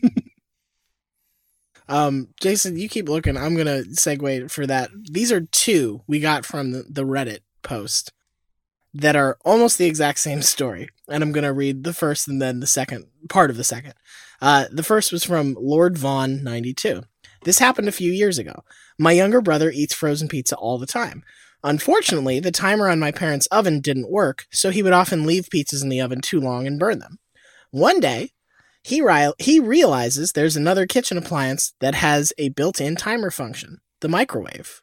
Um, 1.89 2.29
Jason, 2.41 2.79
you 2.79 2.89
keep 2.89 3.09
looking. 3.09 3.37
I'm 3.37 3.57
gonna 3.57 3.83
segue 3.85 4.51
for 4.51 4.67
that. 4.67 4.91
These 5.11 5.33
are 5.33 5.41
two 5.41 6.03
we 6.07 6.21
got 6.21 6.45
from 6.45 6.73
the, 6.73 7.05
Reddit 7.05 7.41
post 7.63 8.13
that 8.93 9.17
are 9.17 9.39
almost 9.45 9.79
the 9.79 9.87
exact 9.87 10.19
same 10.19 10.43
story, 10.55 10.89
and 11.09 11.23
I'm 11.23 11.33
gonna 11.33 11.53
read 11.53 11.85
the 11.85 11.95
first 11.95 12.29
and 12.29 12.41
then 12.43 12.61
the 12.61 12.67
second 12.67 13.07
part 13.29 13.51
of 13.51 13.57
the 13.57 13.65
second. 13.65 13.95
Uh, 14.41 14.67
the 14.71 14.83
first 14.83 15.13
was 15.13 15.25
from 15.25 15.57
Lord 15.59 15.99
Vaughn 15.99 16.45
92. 16.45 17.03
This 17.45 17.59
happened 17.59 17.89
a 17.89 17.93
few 17.93 18.13
years 18.13 18.39
ago. 18.39 18.65
My 18.99 19.13
younger 19.13 19.41
brother 19.41 19.71
eats 19.71 19.95
frozen 19.95 20.29
pizza 20.29 20.57
all 20.57 20.79
the 20.79 20.87
time. 20.87 21.23
Unfortunately, 21.65 22.39
the 22.39 22.53
timer 22.53 22.89
on 22.89 23.01
my 23.01 23.11
parents' 23.11 23.49
oven 23.49 23.81
didn't 23.81 24.11
work, 24.11 24.47
so 24.51 24.71
he 24.71 24.83
would 24.83 24.93
often 24.93 25.27
leave 25.27 25.49
pizzas 25.49 25.83
in 25.83 25.89
the 25.89 26.01
oven 26.01 26.21
too 26.21 26.41
long 26.41 26.67
and 26.67 26.79
burn 26.79 27.01
them. 27.01 27.19
One 27.71 27.99
day, 28.01 28.31
he, 28.85 29.01
ri- 29.01 29.33
he 29.39 29.61
realizes 29.61 30.33
there's 30.33 30.57
another 30.57 30.87
kitchen 30.87 31.19
appliance 31.19 31.75
that 31.81 31.95
has 31.95 32.33
a 32.39 32.51
built 32.51 32.81
in 32.81 32.97
timer 32.97 33.31
function 33.31 33.81
the 34.01 34.09
microwave. 34.09 34.83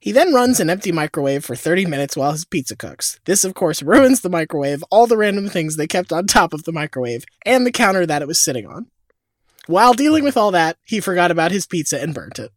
He 0.00 0.12
then 0.12 0.32
runs 0.32 0.60
an 0.60 0.70
empty 0.70 0.92
microwave 0.92 1.44
for 1.44 1.56
30 1.56 1.86
minutes 1.86 2.16
while 2.16 2.30
his 2.32 2.44
pizza 2.44 2.76
cooks. 2.76 3.18
This, 3.24 3.44
of 3.44 3.54
course, 3.54 3.82
ruins 3.84 4.20
the 4.20 4.30
microwave, 4.30 4.84
all 4.90 5.06
the 5.06 5.16
random 5.16 5.48
things 5.48 5.76
they 5.76 5.86
kept 5.86 6.12
on 6.12 6.26
top 6.26 6.52
of 6.52 6.64
the 6.64 6.72
microwave, 6.72 7.24
and 7.44 7.66
the 7.66 7.72
counter 7.72 8.06
that 8.06 8.22
it 8.22 8.28
was 8.28 8.38
sitting 8.38 8.66
on. 8.66 8.86
While 9.66 9.92
dealing 9.92 10.24
with 10.24 10.36
all 10.36 10.52
that, 10.52 10.78
he 10.84 11.00
forgot 11.00 11.30
about 11.30 11.50
his 11.50 11.66
pizza 11.66 12.00
and 12.00 12.14
burnt 12.14 12.38
it. 12.38 12.50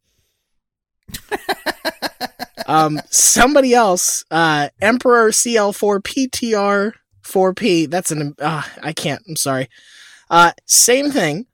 um, 2.68 3.02
somebody 3.10 3.74
else, 3.74 4.24
uh, 4.32 4.70
Emperor 4.82 5.32
CL4 5.32 6.04
PTR4P. 7.24 7.90
That's 7.90 8.12
an. 8.12 8.36
Uh, 8.40 8.64
I 8.82 8.94
can't. 8.94 9.22
I'm 9.28 9.36
sorry. 9.36 9.70
Uh, 10.30 10.52
same 10.66 11.12
thing. 11.12 11.46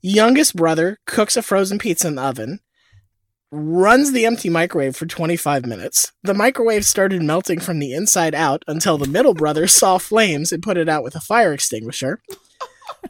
Youngest 0.00 0.54
brother 0.54 0.98
cooks 1.06 1.36
a 1.36 1.42
frozen 1.42 1.78
pizza 1.78 2.06
in 2.06 2.14
the 2.14 2.22
oven, 2.22 2.60
runs 3.50 4.12
the 4.12 4.26
empty 4.26 4.48
microwave 4.48 4.94
for 4.94 5.06
25 5.06 5.66
minutes. 5.66 6.12
The 6.22 6.34
microwave 6.34 6.84
started 6.84 7.22
melting 7.22 7.58
from 7.60 7.80
the 7.80 7.92
inside 7.92 8.34
out 8.34 8.62
until 8.68 8.96
the 8.96 9.08
middle 9.08 9.34
brother 9.34 9.66
saw 9.66 9.98
flames 9.98 10.52
and 10.52 10.62
put 10.62 10.76
it 10.76 10.88
out 10.88 11.02
with 11.02 11.16
a 11.16 11.20
fire 11.20 11.52
extinguisher. 11.52 12.20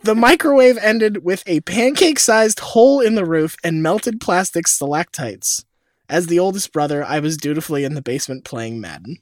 The 0.03 0.15
microwave 0.15 0.79
ended 0.79 1.25
with 1.25 1.43
a 1.47 1.61
pancake 1.61 2.19
sized 2.19 2.61
hole 2.61 3.01
in 3.01 3.15
the 3.15 3.25
roof 3.25 3.57
and 3.63 3.83
melted 3.83 4.21
plastic 4.21 4.67
stalactites. 4.67 5.65
As 6.09 6.27
the 6.27 6.39
oldest 6.39 6.73
brother, 6.73 7.05
I 7.05 7.19
was 7.21 7.37
dutifully 7.37 7.85
in 7.85 7.95
the 7.95 8.03
basement 8.03 8.45
playing 8.45 8.81
Madden. 8.81 9.19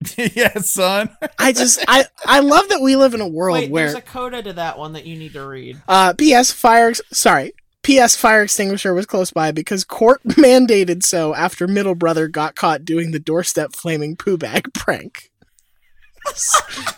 yeah, 0.16 0.54
son. 0.58 1.10
I 1.38 1.52
just 1.52 1.84
I 1.88 2.04
I 2.24 2.40
love 2.40 2.68
that 2.68 2.80
we 2.80 2.94
live 2.96 3.14
in 3.14 3.20
a 3.20 3.26
world 3.28 3.58
Wait, 3.58 3.70
where 3.70 3.86
there's 3.86 3.96
a 3.96 4.00
coda 4.02 4.42
to 4.42 4.52
that 4.54 4.78
one 4.78 4.92
that 4.92 5.06
you 5.06 5.16
need 5.18 5.32
to 5.32 5.46
read. 5.46 5.80
uh 5.88 6.14
PS 6.14 6.52
fire 6.52 6.90
ex- 6.90 7.00
sorry 7.12 7.52
PS 7.82 8.14
fire 8.14 8.42
extinguisher 8.42 8.94
was 8.94 9.06
close 9.06 9.30
by 9.32 9.50
because 9.50 9.82
court 9.84 10.22
mandated 10.24 11.02
so 11.02 11.34
after 11.34 11.66
middle 11.66 11.94
brother 11.96 12.28
got 12.28 12.54
caught 12.54 12.84
doing 12.84 13.10
the 13.10 13.18
doorstep 13.18 13.72
flaming 13.74 14.14
poo 14.16 14.36
bag 14.36 14.72
prank. 14.74 15.30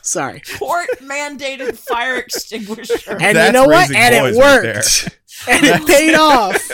Sorry. 0.02 0.40
Court 0.58 0.88
mandated 1.00 1.76
fire 1.78 2.16
extinguisher. 2.16 3.16
And 3.20 3.38
you 3.38 3.52
know 3.52 3.64
what? 3.66 3.94
And 3.94 4.14
it 4.14 4.20
boys 4.20 4.38
right 4.38 4.64
worked. 4.64 5.18
and 5.48 5.66
it 5.66 5.86
paid 5.86 6.14
off. 6.16 6.68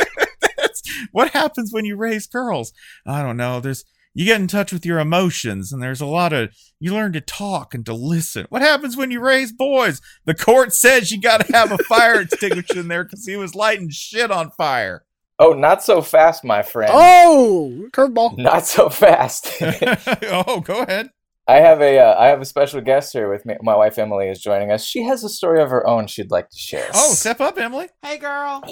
What 1.13 1.31
happens 1.31 1.73
when 1.73 1.85
you 1.85 1.97
raise 1.97 2.27
girls. 2.27 2.73
I 3.07 3.23
don't 3.23 3.37
know. 3.37 3.61
There's 3.61 3.85
you 4.17 4.25
get 4.25 4.41
in 4.41 4.49
touch 4.49 4.73
with 4.73 4.87
your 4.87 4.99
emotions, 4.99 5.71
and 5.71 5.83
there's 5.83 6.01
a 6.01 6.07
lot 6.07 6.33
of 6.33 6.49
you 6.81 6.91
learn 6.91 7.13
to 7.13 7.21
talk 7.21 7.75
and 7.75 7.85
to 7.85 7.93
listen. 7.93 8.47
What 8.49 8.63
happens 8.63 8.97
when 8.97 9.11
you 9.11 9.21
raise 9.21 9.53
boys? 9.53 10.01
The 10.25 10.35
court 10.35 10.73
says 10.73 11.13
you 11.13 11.21
got 11.21 11.45
to 11.45 11.53
have 11.53 11.71
a 11.71 11.77
fire 11.85 12.21
extinguisher 12.23 12.81
in 12.81 12.89
there 12.89 13.05
because 13.05 13.27
he 13.27 13.37
was 13.37 13.55
lighting 13.55 13.91
shit 13.91 14.31
on 14.31 14.53
fire. 14.53 15.05
Oh, 15.39 15.53
not 15.53 15.83
so 15.83 16.01
fast, 16.01 16.45
my 16.45 16.63
friend. 16.63 16.91
Oh, 16.95 17.89
curveball. 17.93 18.39
Not 18.39 18.67
so 18.67 18.89
fast. 18.89 19.53
oh, 19.61 20.61
go 20.61 20.81
ahead. 20.81 21.11
I 21.47 21.57
have 21.57 21.83
a 21.83 21.99
uh, 21.99 22.17
I 22.19 22.29
have 22.29 22.41
a 22.41 22.47
special 22.47 22.81
guest 22.81 23.13
here 23.13 23.31
with 23.31 23.45
me. 23.45 23.57
My 23.61 23.77
wife 23.77 23.99
Emily 23.99 24.29
is 24.29 24.41
joining 24.41 24.73
us. 24.73 24.83
She 24.83 25.03
has 25.03 25.25
a 25.25 25.29
story 25.29 25.61
of 25.61 25.69
her 25.69 25.87
own 25.87 26.07
she'd 26.07 26.31
like 26.31 26.49
to 26.49 26.59
share. 26.59 26.89
Oh, 26.95 27.13
step 27.13 27.43
up, 27.43 27.59
Emily. 27.59 27.89
Hey, 28.01 28.17
girl. 28.17 28.65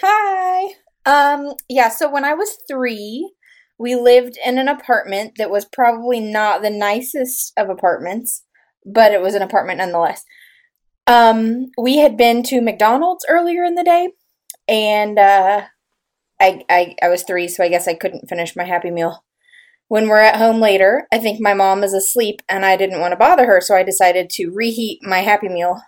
Hi. 0.00 0.74
Um, 1.04 1.54
yeah, 1.68 1.88
so 1.88 2.08
when 2.08 2.24
I 2.24 2.34
was 2.34 2.56
three, 2.68 3.32
we 3.82 3.96
lived 3.96 4.38
in 4.46 4.58
an 4.58 4.68
apartment 4.68 5.32
that 5.38 5.50
was 5.50 5.64
probably 5.64 6.20
not 6.20 6.62
the 6.62 6.70
nicest 6.70 7.52
of 7.56 7.68
apartments, 7.68 8.44
but 8.86 9.12
it 9.12 9.20
was 9.20 9.34
an 9.34 9.42
apartment 9.42 9.78
nonetheless. 9.78 10.24
Um, 11.08 11.72
we 11.76 11.98
had 11.98 12.16
been 12.16 12.44
to 12.44 12.60
McDonald's 12.60 13.26
earlier 13.28 13.64
in 13.64 13.74
the 13.74 13.82
day, 13.82 14.10
and 14.68 15.18
uh, 15.18 15.62
I, 16.40 16.64
I 16.70 16.94
I 17.02 17.08
was 17.08 17.24
three, 17.24 17.48
so 17.48 17.64
I 17.64 17.68
guess 17.68 17.88
I 17.88 17.94
couldn't 17.94 18.28
finish 18.28 18.54
my 18.54 18.64
Happy 18.64 18.92
Meal. 18.92 19.24
When 19.88 20.08
we're 20.08 20.20
at 20.20 20.36
home 20.36 20.60
later, 20.60 21.08
I 21.12 21.18
think 21.18 21.40
my 21.40 21.52
mom 21.52 21.82
is 21.82 21.92
asleep, 21.92 22.40
and 22.48 22.64
I 22.64 22.76
didn't 22.76 23.00
want 23.00 23.10
to 23.10 23.16
bother 23.16 23.46
her, 23.46 23.60
so 23.60 23.74
I 23.74 23.82
decided 23.82 24.30
to 24.30 24.52
reheat 24.54 25.00
my 25.02 25.18
Happy 25.18 25.48
Meal 25.48 25.82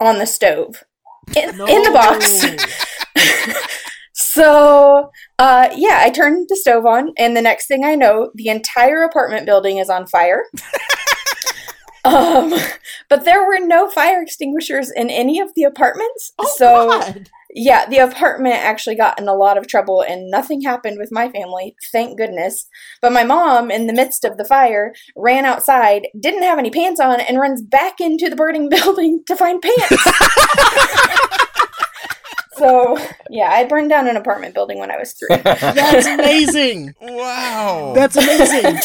on 0.00 0.18
the 0.18 0.26
stove 0.26 0.82
in, 1.36 1.50
in 1.50 1.82
the 1.84 1.90
box. 1.92 2.44
so, 4.36 5.10
uh, 5.38 5.70
yeah, 5.74 6.00
I 6.02 6.10
turned 6.10 6.46
the 6.50 6.56
stove 6.56 6.84
on, 6.84 7.12
and 7.16 7.34
the 7.34 7.40
next 7.40 7.68
thing 7.68 7.84
I 7.84 7.94
know, 7.94 8.30
the 8.34 8.48
entire 8.48 9.02
apartment 9.02 9.46
building 9.46 9.78
is 9.78 9.88
on 9.88 10.06
fire. 10.06 10.44
um, 12.04 12.52
but 13.08 13.24
there 13.24 13.46
were 13.46 13.58
no 13.58 13.88
fire 13.88 14.20
extinguishers 14.20 14.92
in 14.94 15.08
any 15.08 15.40
of 15.40 15.54
the 15.56 15.62
apartments. 15.62 16.34
Oh, 16.38 16.54
so, 16.58 16.90
God. 16.90 17.30
yeah, 17.54 17.88
the 17.88 17.96
apartment 17.96 18.56
actually 18.56 18.96
got 18.96 19.18
in 19.18 19.26
a 19.26 19.34
lot 19.34 19.56
of 19.56 19.68
trouble, 19.68 20.02
and 20.02 20.30
nothing 20.30 20.60
happened 20.60 20.98
with 20.98 21.10
my 21.10 21.30
family, 21.30 21.74
thank 21.90 22.18
goodness. 22.18 22.66
But 23.00 23.12
my 23.12 23.24
mom, 23.24 23.70
in 23.70 23.86
the 23.86 23.94
midst 23.94 24.22
of 24.26 24.36
the 24.36 24.44
fire, 24.44 24.92
ran 25.16 25.46
outside, 25.46 26.08
didn't 26.20 26.42
have 26.42 26.58
any 26.58 26.70
pants 26.70 27.00
on, 27.00 27.20
and 27.20 27.40
runs 27.40 27.62
back 27.62 28.02
into 28.02 28.28
the 28.28 28.36
burning 28.36 28.68
building 28.70 29.22
to 29.28 29.34
find 29.34 29.62
pants. 29.62 30.06
so, 32.56 32.98
yeah, 33.30 33.50
I 33.50 33.64
burned 33.64 33.90
down 33.90 34.08
an 34.08 34.16
apartment 34.16 34.54
building 34.54 34.78
when 34.78 34.90
I 34.90 34.96
was 34.96 35.12
three. 35.12 35.36
That's 35.42 36.06
amazing. 36.06 36.94
Wow. 37.00 37.92
That's 37.94 38.16
amazing. 38.16 38.78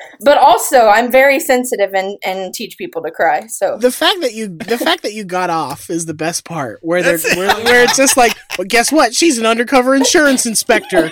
but 0.20 0.38
also, 0.38 0.86
I'm 0.86 1.10
very 1.10 1.40
sensitive 1.40 1.94
and, 1.94 2.18
and 2.24 2.54
teach 2.54 2.78
people 2.78 3.02
to 3.02 3.10
cry. 3.10 3.46
So, 3.46 3.78
The 3.78 3.90
fact 3.90 4.20
that 4.20 4.34
you 4.34 4.48
the 4.48 4.78
fact 4.78 5.02
that 5.02 5.12
you 5.12 5.24
got 5.24 5.50
off 5.50 5.90
is 5.90 6.06
the 6.06 6.14
best 6.14 6.44
part. 6.44 6.78
Where 6.82 7.02
they're 7.02 7.18
where, 7.36 7.54
where 7.64 7.84
it's 7.84 7.96
just 7.96 8.16
like, 8.16 8.36
well, 8.58 8.66
guess 8.68 8.92
what? 8.92 9.14
She's 9.14 9.38
an 9.38 9.46
undercover 9.46 9.94
insurance 9.94 10.46
inspector. 10.46 11.10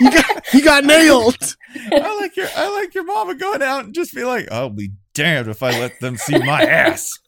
You 0.00 0.10
got 0.10 0.54
you 0.54 0.64
got 0.64 0.84
nailed. 0.84 1.56
I 1.92 2.16
like 2.20 2.36
your 2.36 2.48
I 2.56 2.74
like 2.74 2.94
your 2.94 3.04
mama 3.04 3.34
going 3.34 3.62
out 3.62 3.84
and 3.84 3.94
just 3.94 4.14
be 4.14 4.24
like, 4.24 4.50
I'll 4.50 4.70
be 4.70 4.90
damned 5.14 5.48
if 5.48 5.62
I 5.62 5.78
let 5.78 5.98
them 6.00 6.16
see 6.16 6.38
my 6.38 6.62
ass. 6.62 7.18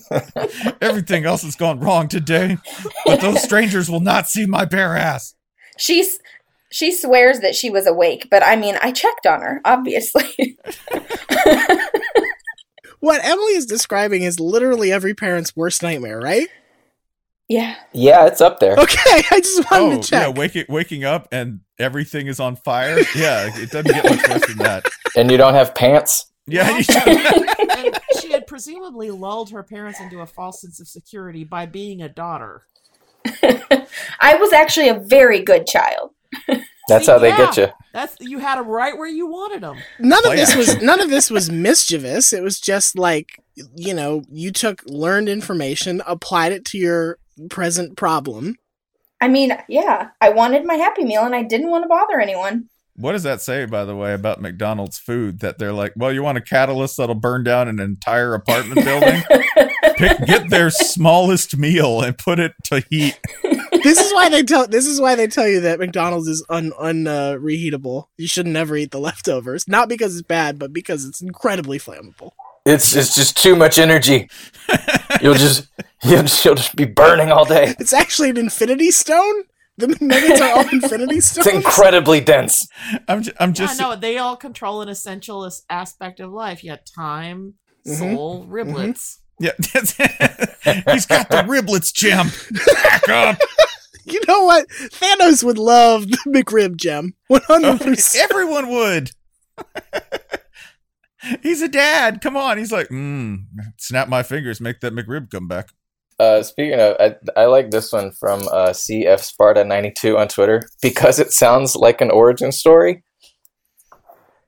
Everything 0.80 1.24
else 1.24 1.42
has 1.42 1.56
gone 1.56 1.80
wrong 1.80 2.08
today, 2.08 2.58
but 3.06 3.20
those 3.20 3.42
strangers 3.42 3.90
will 3.90 4.00
not 4.00 4.28
see 4.28 4.46
my 4.46 4.64
bare 4.64 4.96
ass. 4.96 5.34
she's. 5.78 6.18
She 6.74 6.90
swears 6.90 7.40
that 7.40 7.54
she 7.54 7.68
was 7.68 7.86
awake, 7.86 8.28
but 8.30 8.42
I 8.42 8.56
mean, 8.56 8.78
I 8.80 8.92
checked 8.92 9.26
on 9.26 9.42
her, 9.42 9.60
obviously. 9.66 10.56
What 13.00 13.20
Emily 13.24 13.54
is 13.54 13.66
describing 13.66 14.22
is 14.22 14.38
literally 14.38 14.92
every 14.92 15.12
parent's 15.12 15.56
worst 15.56 15.82
nightmare, 15.82 16.20
right? 16.20 16.46
yeah. 17.48 17.74
yeah, 17.92 18.26
it's 18.26 18.40
up 18.40 18.60
there. 18.60 18.74
Okay, 18.78 19.22
I 19.32 19.40
just 19.40 19.68
wanted 19.70 19.84
Oh, 19.98 20.00
to 20.00 20.08
check. 20.08 20.22
yeah, 20.22 20.28
waking 20.28 20.64
waking 20.68 21.04
up 21.04 21.26
and 21.32 21.60
everything 21.80 22.28
is 22.28 22.38
on 22.40 22.54
fire. 22.56 23.00
Yeah, 23.16 23.50
it 23.54 23.70
doesn't 23.70 23.92
get 23.92 24.04
much 24.04 24.28
worse 24.28 24.46
than 24.46 24.58
that. 24.58 24.84
And 25.16 25.30
you 25.32 25.36
don't 25.36 25.54
have 25.54 25.74
pants. 25.74 26.31
Yeah, 26.46 26.76
and 26.76 27.98
she 28.20 28.32
had 28.32 28.46
presumably 28.46 29.10
lulled 29.10 29.50
her 29.50 29.62
parents 29.62 30.00
into 30.00 30.20
a 30.20 30.26
false 30.26 30.60
sense 30.60 30.80
of 30.80 30.88
security 30.88 31.44
by 31.44 31.66
being 31.66 32.02
a 32.02 32.08
daughter. 32.08 32.62
I 34.20 34.34
was 34.34 34.52
actually 34.52 34.88
a 34.88 34.98
very 34.98 35.40
good 35.40 35.66
child. 35.66 36.10
That's 36.88 37.06
See, 37.06 37.12
how 37.12 37.18
they 37.18 37.28
yeah. 37.28 37.36
get 37.36 37.56
you. 37.56 37.68
That's 37.92 38.16
you 38.18 38.38
had 38.38 38.58
them 38.58 38.66
right 38.66 38.96
where 38.96 39.06
you 39.06 39.28
wanted 39.28 39.62
them. 39.62 39.78
none 40.00 40.18
of 40.18 40.24
Play 40.24 40.36
this 40.36 40.56
was 40.56 40.82
none 40.82 41.00
of 41.00 41.10
this 41.10 41.30
was 41.30 41.48
mischievous. 41.48 42.32
It 42.32 42.42
was 42.42 42.58
just 42.58 42.98
like 42.98 43.38
you 43.76 43.94
know, 43.94 44.24
you 44.30 44.50
took 44.50 44.82
learned 44.86 45.28
information, 45.28 46.02
applied 46.06 46.52
it 46.52 46.64
to 46.66 46.78
your 46.78 47.18
present 47.50 47.96
problem. 47.96 48.56
I 49.20 49.28
mean, 49.28 49.56
yeah, 49.68 50.08
I 50.20 50.30
wanted 50.30 50.64
my 50.64 50.74
Happy 50.74 51.04
Meal 51.04 51.22
and 51.22 51.34
I 51.34 51.44
didn't 51.44 51.70
want 51.70 51.84
to 51.84 51.88
bother 51.88 52.18
anyone. 52.18 52.68
What 53.02 53.12
does 53.12 53.24
that 53.24 53.40
say, 53.40 53.64
by 53.66 53.84
the 53.84 53.96
way, 53.96 54.14
about 54.14 54.40
McDonald's 54.40 54.96
food? 54.96 55.40
That 55.40 55.58
they're 55.58 55.72
like, 55.72 55.92
well, 55.96 56.12
you 56.12 56.22
want 56.22 56.38
a 56.38 56.40
catalyst 56.40 56.98
that'll 56.98 57.16
burn 57.16 57.42
down 57.42 57.66
an 57.66 57.80
entire 57.80 58.32
apartment 58.32 58.84
building? 58.84 59.22
Pick, 59.96 60.18
get 60.26 60.50
their 60.50 60.70
smallest 60.70 61.56
meal 61.56 62.00
and 62.00 62.16
put 62.16 62.38
it 62.38 62.52
to 62.66 62.84
heat. 62.88 63.18
This 63.82 63.98
is 63.98 64.12
why 64.14 64.28
they 64.28 64.44
tell 64.44 64.68
this 64.68 64.86
is 64.86 65.00
why 65.00 65.16
they 65.16 65.26
tell 65.26 65.48
you 65.48 65.58
that 65.62 65.80
McDonald's 65.80 66.28
is 66.28 66.46
un 66.48 66.72
un 66.78 67.08
uh, 67.08 67.32
reheatable. 67.32 68.04
You 68.16 68.28
should 68.28 68.46
never 68.46 68.76
eat 68.76 68.92
the 68.92 69.00
leftovers, 69.00 69.66
not 69.66 69.88
because 69.88 70.14
it's 70.14 70.26
bad, 70.26 70.56
but 70.56 70.72
because 70.72 71.04
it's 71.04 71.20
incredibly 71.20 71.80
flammable. 71.80 72.30
It's 72.64 72.94
it's 72.94 73.16
just 73.16 73.36
too 73.36 73.56
much 73.56 73.78
energy. 73.78 74.30
You'll 75.20 75.34
just 75.34 75.66
you'll 76.04 76.22
just, 76.22 76.44
you'll 76.44 76.54
just 76.54 76.76
be 76.76 76.84
burning 76.84 77.32
all 77.32 77.44
day. 77.44 77.74
It's 77.78 77.92
actually 77.92 78.30
an 78.30 78.36
infinity 78.36 78.90
stone. 78.90 79.44
The 79.78 79.96
nuggets 80.00 80.40
are 80.40 80.50
all 80.58 80.68
infinity 80.72 81.20
stones. 81.20 81.46
It's 81.46 81.56
incredibly 81.56 82.20
dense. 82.20 82.66
I'm, 83.08 83.22
ju- 83.22 83.32
I'm 83.40 83.52
just 83.54 83.80
yeah, 83.80 83.88
no, 83.88 83.96
they 83.96 84.18
all 84.18 84.36
control 84.36 84.82
an 84.82 84.88
essential 84.88 85.50
aspect 85.70 86.20
of 86.20 86.30
life. 86.30 86.62
You 86.62 86.70
had 86.70 86.82
time, 86.86 87.54
Mhm. 87.86 87.98
soul, 88.14 88.46
riblets. 88.46 89.16
yeah. 89.40 89.52
He's 90.92 91.06
got 91.06 91.28
the 91.30 91.42
riblets, 91.48 91.92
Jim. 91.92 92.28
Back 92.82 93.08
up. 93.08 93.38
You 94.04 94.20
know 94.26 94.42
what? 94.42 94.66
Thanos 94.68 95.44
would 95.44 95.58
love 95.58 96.08
the 96.08 96.18
McRib 96.26 96.74
gem. 96.74 97.14
One 97.28 97.40
hundred 97.42 97.80
percent. 97.82 98.28
Everyone 98.32 98.68
would. 98.68 99.12
He's 101.40 101.62
a 101.62 101.68
dad. 101.68 102.20
Come 102.20 102.36
on. 102.36 102.58
He's 102.58 102.72
like, 102.72 102.88
mm, 102.88 103.44
snap 103.78 104.08
my 104.08 104.24
fingers, 104.24 104.60
make 104.60 104.80
that 104.80 104.92
McRib 104.92 105.30
come 105.30 105.46
back. 105.46 105.68
Uh, 106.22 106.42
speaking 106.42 106.78
of, 106.78 106.94
I, 107.00 107.14
I 107.36 107.46
like 107.46 107.70
this 107.70 107.90
one 107.92 108.12
from 108.20 108.42
uh, 108.42 108.70
CF 108.70 109.20
Sparta 109.20 109.64
ninety 109.64 109.90
two 109.90 110.16
on 110.18 110.28
Twitter 110.28 110.62
because 110.80 111.18
it 111.18 111.32
sounds 111.32 111.74
like 111.76 112.00
an 112.00 112.10
origin 112.10 112.52
story. 112.52 113.02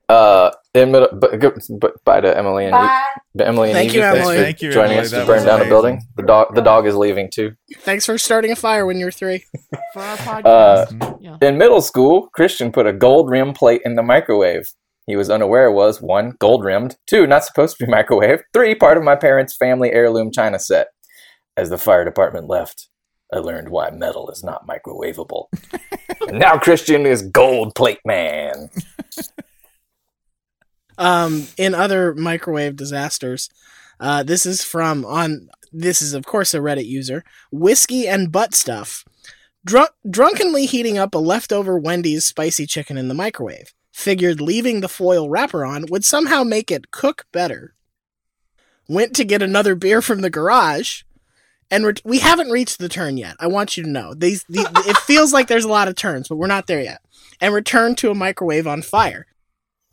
Uh, 0.07 0.51
in 0.75 0.91
middle, 0.91 1.09
but, 1.19 1.31
but 1.79 1.93
bye 2.05 2.21
to 2.21 2.37
Emily 2.37 2.65
and 2.65 2.73
Bye. 2.73 3.03
E- 3.39 3.43
Emily 3.43 3.69
and 3.69 3.75
Thank 3.75 3.89
Evie, 3.89 3.97
you, 3.97 4.01
thanks 4.03 4.19
Emily. 4.19 4.35
for 4.37 4.43
Thank 4.43 4.61
you, 4.61 4.71
joining 4.71 4.91
Emily. 4.91 5.05
us 5.05 5.11
That 5.11 5.19
to 5.21 5.25
burn 5.25 5.35
was 5.37 5.45
down 5.45 5.61
a 5.61 5.65
building. 5.65 6.01
The 6.15 6.23
dog, 6.23 6.53
the 6.53 6.61
dog 6.61 6.85
is 6.85 6.95
leaving 6.95 7.29
too. 7.33 7.53
Thanks 7.79 8.05
for 8.05 8.17
starting 8.19 8.51
a 8.51 8.55
fire 8.55 8.85
when 8.85 8.99
you're 8.99 9.11
three. 9.11 9.43
For 9.93 10.01
our 10.03 10.13
Uh, 10.13 10.85
podcast. 10.85 11.17
yeah. 11.21 11.37
In 11.41 11.57
middle 11.57 11.81
school, 11.81 12.29
Christian 12.33 12.71
put 12.71 12.85
a 12.85 12.93
gold 12.93 13.29
rim 13.31 13.53
plate 13.53 13.81
in 13.83 13.95
the 13.95 14.03
microwave. 14.03 14.65
He 15.07 15.15
was 15.15 15.29
unaware 15.29 15.71
was 15.71 16.01
one, 16.01 16.33
gold 16.39 16.63
rimmed, 16.63 16.97
two, 17.07 17.25
not 17.25 17.43
supposed 17.45 17.77
to 17.77 17.85
be 17.85 17.91
microwaved, 17.91 18.41
three, 18.53 18.75
part 18.75 18.97
of 18.97 19.03
my 19.03 19.15
parents' 19.15 19.55
family 19.57 19.91
heirloom 19.91 20.31
china 20.31 20.59
set. 20.59 20.87
As 21.57 21.69
the 21.69 21.77
fire 21.77 22.03
department 22.03 22.47
left, 22.47 22.89
I 23.33 23.37
learned 23.37 23.69
why 23.69 23.89
metal 23.89 24.29
is 24.29 24.43
not 24.43 24.67
microwavable. 24.67 25.47
now 26.31 26.57
Christian 26.57 27.05
is 27.05 27.23
gold 27.23 27.75
plate 27.75 28.01
man. 28.05 28.69
Um, 30.97 31.47
in 31.57 31.73
other 31.73 32.13
microwave 32.13 32.75
disasters, 32.75 33.49
uh, 33.99 34.23
this 34.23 34.45
is 34.45 34.63
from 34.63 35.05
on. 35.05 35.49
This 35.71 36.01
is 36.01 36.13
of 36.13 36.25
course 36.25 36.53
a 36.53 36.59
Reddit 36.59 36.85
user. 36.85 37.23
Whiskey 37.51 38.07
and 38.07 38.31
butt 38.31 38.53
stuff. 38.55 39.03
Drunk, 39.65 39.89
drunkenly 40.09 40.67
heating 40.67 40.97
up 40.97 41.15
a 41.15 41.17
leftover 41.17 41.77
Wendy's 41.77 42.23
spicy 42.23 42.65
chicken 42.65 42.97
in 42.97 43.07
the 43.07 43.13
microwave. 43.13 43.73
Figured 43.91 44.39
leaving 44.39 44.81
the 44.81 44.87
foil 44.87 45.29
wrapper 45.29 45.65
on 45.65 45.85
would 45.89 46.05
somehow 46.05 46.43
make 46.43 46.71
it 46.71 46.91
cook 46.91 47.25
better. 47.31 47.73
Went 48.87 49.15
to 49.15 49.25
get 49.25 49.41
another 49.41 49.73
beer 49.73 50.01
from 50.01 50.21
the 50.21 50.29
garage, 50.29 51.01
and 51.71 51.85
ret- 51.85 52.01
we 52.05 52.19
haven't 52.19 52.49
reached 52.51 52.79
the 52.79 52.89
turn 52.89 53.17
yet. 53.17 53.35
I 53.39 53.47
want 53.47 53.77
you 53.77 53.83
to 53.83 53.89
know 53.89 54.13
these. 54.13 54.43
The, 54.49 54.69
it 54.87 54.97
feels 54.97 55.33
like 55.33 55.47
there's 55.47 55.65
a 55.65 55.69
lot 55.69 55.87
of 55.87 55.95
turns, 55.95 56.27
but 56.27 56.37
we're 56.37 56.47
not 56.47 56.67
there 56.67 56.81
yet. 56.81 57.01
And 57.41 57.53
returned 57.53 57.97
to 57.99 58.11
a 58.11 58.15
microwave 58.15 58.67
on 58.67 58.81
fire. 58.81 59.27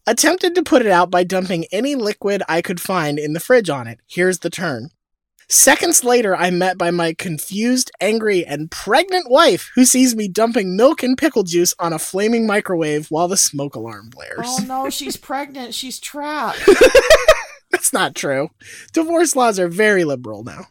Attempted 0.06 0.54
to 0.56 0.62
put 0.62 0.82
it 0.82 0.90
out 0.90 1.10
by 1.10 1.24
dumping 1.24 1.64
any 1.72 1.94
liquid 1.94 2.42
I 2.48 2.60
could 2.60 2.80
find 2.80 3.18
in 3.18 3.32
the 3.32 3.40
fridge 3.40 3.70
on 3.70 3.86
it. 3.86 4.00
Here's 4.08 4.40
the 4.40 4.50
turn. 4.50 4.90
Seconds 5.48 6.02
later, 6.02 6.34
I'm 6.34 6.56
met 6.58 6.78
by 6.78 6.90
my 6.90 7.12
confused, 7.12 7.90
angry, 8.00 8.44
and 8.44 8.70
pregnant 8.70 9.30
wife 9.30 9.70
who 9.74 9.84
sees 9.84 10.16
me 10.16 10.26
dumping 10.26 10.76
milk 10.76 11.02
and 11.02 11.16
pickle 11.18 11.42
juice 11.42 11.74
on 11.78 11.92
a 11.92 11.98
flaming 11.98 12.46
microwave 12.46 13.10
while 13.10 13.28
the 13.28 13.36
smoke 13.36 13.74
alarm 13.74 14.08
blares. 14.08 14.38
Oh 14.44 14.64
no, 14.66 14.88
she's 14.90 15.16
pregnant. 15.18 15.74
She's 15.74 16.00
trapped. 16.00 16.62
That's 17.70 17.92
not 17.92 18.14
true. 18.14 18.48
Divorce 18.92 19.36
laws 19.36 19.58
are 19.58 19.68
very 19.68 20.04
liberal 20.04 20.42
now. 20.42 20.66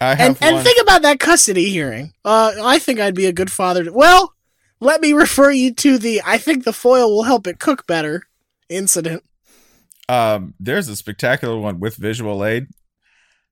I 0.00 0.14
have 0.14 0.40
And 0.42 0.54
and 0.56 0.64
think 0.64 0.80
about 0.80 1.02
that 1.02 1.20
custody 1.20 1.70
hearing. 1.70 2.12
Uh, 2.24 2.52
I 2.62 2.78
think 2.78 3.00
I'd 3.00 3.14
be 3.14 3.26
a 3.26 3.32
good 3.32 3.52
father. 3.52 3.84
To, 3.84 3.92
well, 3.92 4.34
let 4.80 5.00
me 5.00 5.12
refer 5.24 5.50
you 5.50 5.74
to 5.74 5.98
the 5.98 6.22
I 6.24 6.38
think 6.38 6.64
the 6.64 6.72
foil 6.72 7.10
will 7.14 7.24
help 7.24 7.46
it 7.46 7.58
cook 7.58 7.86
better 7.86 8.22
incident. 8.68 9.22
um, 10.08 10.54
there's 10.58 10.88
a 10.88 10.96
spectacular 10.96 11.58
one 11.58 11.80
with 11.80 11.96
visual 11.96 12.44
aid 12.44 12.66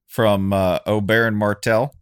from 0.07 0.53
uh, 0.53 0.79
Oberyn 0.81 1.35
Martell. 1.35 1.95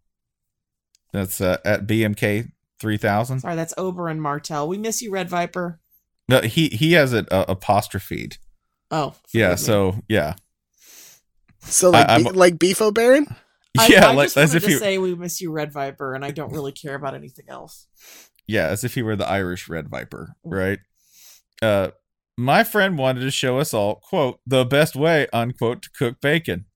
That's 1.12 1.40
uh, 1.40 1.58
at 1.64 1.86
BMK 1.86 2.50
three 2.78 2.96
thousand. 2.98 3.40
Sorry, 3.40 3.56
that's 3.56 3.74
Oberyn 3.74 4.18
Martell. 4.18 4.68
We 4.68 4.78
miss 4.78 5.02
you, 5.02 5.10
Red 5.10 5.28
Viper. 5.28 5.80
No, 6.28 6.40
he 6.40 6.68
he 6.68 6.92
has 6.92 7.12
it 7.12 7.30
uh, 7.32 7.44
apostrophed. 7.48 8.38
Oh, 8.90 9.14
Yeah, 9.32 9.50
me. 9.50 9.56
so 9.56 9.96
yeah, 10.08 10.34
So 11.60 11.90
like 11.90 12.08
I- 12.08 12.18
be- 12.18 12.30
like 12.30 12.54
Beefo 12.56 12.92
Baron. 12.94 13.34
I, 13.78 13.86
yeah, 13.88 14.08
I 14.08 14.14
like 14.14 14.26
just 14.26 14.36
as 14.36 14.54
if 14.54 14.62
to 14.64 14.68
he 14.70 14.76
say 14.76 14.98
we 14.98 15.14
miss 15.14 15.40
you, 15.40 15.50
Red 15.50 15.72
Viper, 15.72 16.14
and 16.14 16.24
I 16.24 16.30
don't 16.30 16.52
really 16.52 16.72
care 16.72 16.94
about 16.94 17.14
anything 17.14 17.46
else. 17.48 17.86
yeah, 18.46 18.66
as 18.66 18.84
if 18.84 18.94
he 18.94 19.02
were 19.02 19.16
the 19.16 19.28
Irish 19.28 19.68
Red 19.68 19.88
Viper, 19.88 20.36
right? 20.44 20.78
Uh, 21.62 21.90
my 22.36 22.64
friend 22.64 22.98
wanted 22.98 23.20
to 23.20 23.30
show 23.30 23.58
us 23.58 23.72
all 23.72 23.96
quote 23.96 24.40
the 24.46 24.64
best 24.64 24.94
way 24.94 25.26
unquote 25.32 25.82
to 25.82 25.90
cook 25.90 26.20
bacon. 26.20 26.66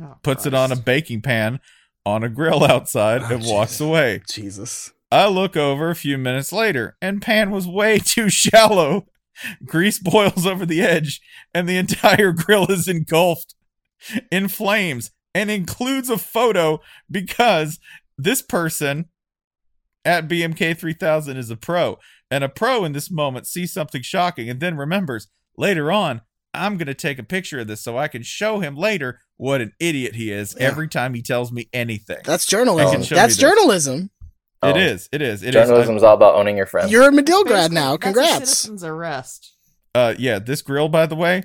Oh, 0.00 0.16
Puts 0.22 0.46
it 0.46 0.54
on 0.54 0.70
a 0.70 0.76
baking 0.76 1.22
pan 1.22 1.60
on 2.04 2.22
a 2.22 2.28
grill 2.28 2.62
outside 2.64 3.22
Oh, 3.24 3.34
and 3.34 3.44
walks 3.44 3.80
away. 3.80 4.22
Jesus. 4.30 4.92
I 5.10 5.26
look 5.28 5.56
over 5.56 5.88
a 5.90 5.94
few 5.96 6.18
minutes 6.18 6.52
later, 6.52 6.96
and 7.00 7.22
pan 7.22 7.50
was 7.50 7.66
way 7.66 7.98
too 8.04 8.28
shallow. 8.28 9.06
Grease 9.64 9.98
boils 9.98 10.46
over 10.46 10.66
the 10.66 10.82
edge, 10.82 11.20
and 11.54 11.68
the 11.68 11.76
entire 11.78 12.32
grill 12.36 12.70
is 12.70 12.86
engulfed 12.88 13.54
in 14.30 14.48
flames 14.48 15.10
and 15.34 15.50
includes 15.50 16.08
a 16.10 16.18
photo 16.18 16.80
because 17.10 17.78
this 18.16 18.42
person 18.42 19.06
at 20.04 20.28
BMK 20.28 20.76
3000 20.78 21.36
is 21.36 21.50
a 21.50 21.56
pro. 21.56 21.98
And 22.30 22.44
a 22.44 22.48
pro 22.48 22.84
in 22.84 22.92
this 22.92 23.10
moment 23.10 23.46
sees 23.46 23.72
something 23.72 24.02
shocking 24.02 24.48
and 24.50 24.60
then 24.60 24.76
remembers 24.76 25.28
later 25.56 25.90
on, 25.92 26.22
I'm 26.54 26.76
going 26.76 26.86
to 26.86 26.94
take 26.94 27.18
a 27.18 27.22
picture 27.22 27.60
of 27.60 27.66
this 27.68 27.82
so 27.82 27.96
I 27.98 28.08
can 28.08 28.22
show 28.22 28.60
him 28.60 28.74
later 28.76 29.20
what 29.36 29.60
an 29.60 29.72
idiot 29.78 30.14
he 30.14 30.30
is 30.32 30.56
Yeah. 30.58 30.66
every 30.66 30.88
time 30.88 31.14
he 31.14 31.22
tells 31.22 31.52
me 31.52 31.68
anything. 31.72 32.18
That's 32.24 32.46
journalism. 32.46 33.00
That's 33.02 33.10
me 33.10 33.16
this. 33.16 33.36
journalism. 33.36 34.10
Oh. 34.62 34.70
It 34.70 34.76
is. 34.76 35.08
It 35.12 35.22
is. 35.22 35.42
It 35.42 35.48
is. 35.48 35.54
Journalism 35.54 35.96
is 35.96 36.02
all 36.02 36.14
about 36.14 36.34
owning 36.34 36.56
your 36.56 36.66
friends. 36.66 36.90
You're 36.90 37.08
a 37.08 37.12
Medill 37.12 37.44
grad 37.44 37.70
Basically, 37.70 37.74
now. 37.76 37.90
that's 37.92 37.96
a 37.96 38.04
Congrats. 38.06 38.34
citizen's 38.38 38.82
arrest. 38.84 39.54
Uh, 39.94 40.14
yeah. 40.18 40.38
This 40.40 40.62
grill, 40.62 40.88
by 40.88 41.06
the 41.06 41.14
way, 41.14 41.42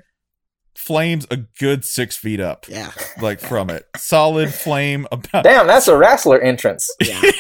flames 0.75 1.25
a 1.31 1.37
good 1.37 1.85
six 1.85 2.17
feet 2.17 2.39
up, 2.39 2.65
Yeah. 2.67 2.91
like 3.21 3.39
from 3.39 3.69
it. 3.69 3.87
Solid 3.97 4.53
flame. 4.53 5.07
About. 5.11 5.43
Damn, 5.43 5.67
that's 5.67 5.87
a 5.87 5.95
wrestler 5.97 6.39
entrance. 6.41 6.89
Yeah. 7.01 7.21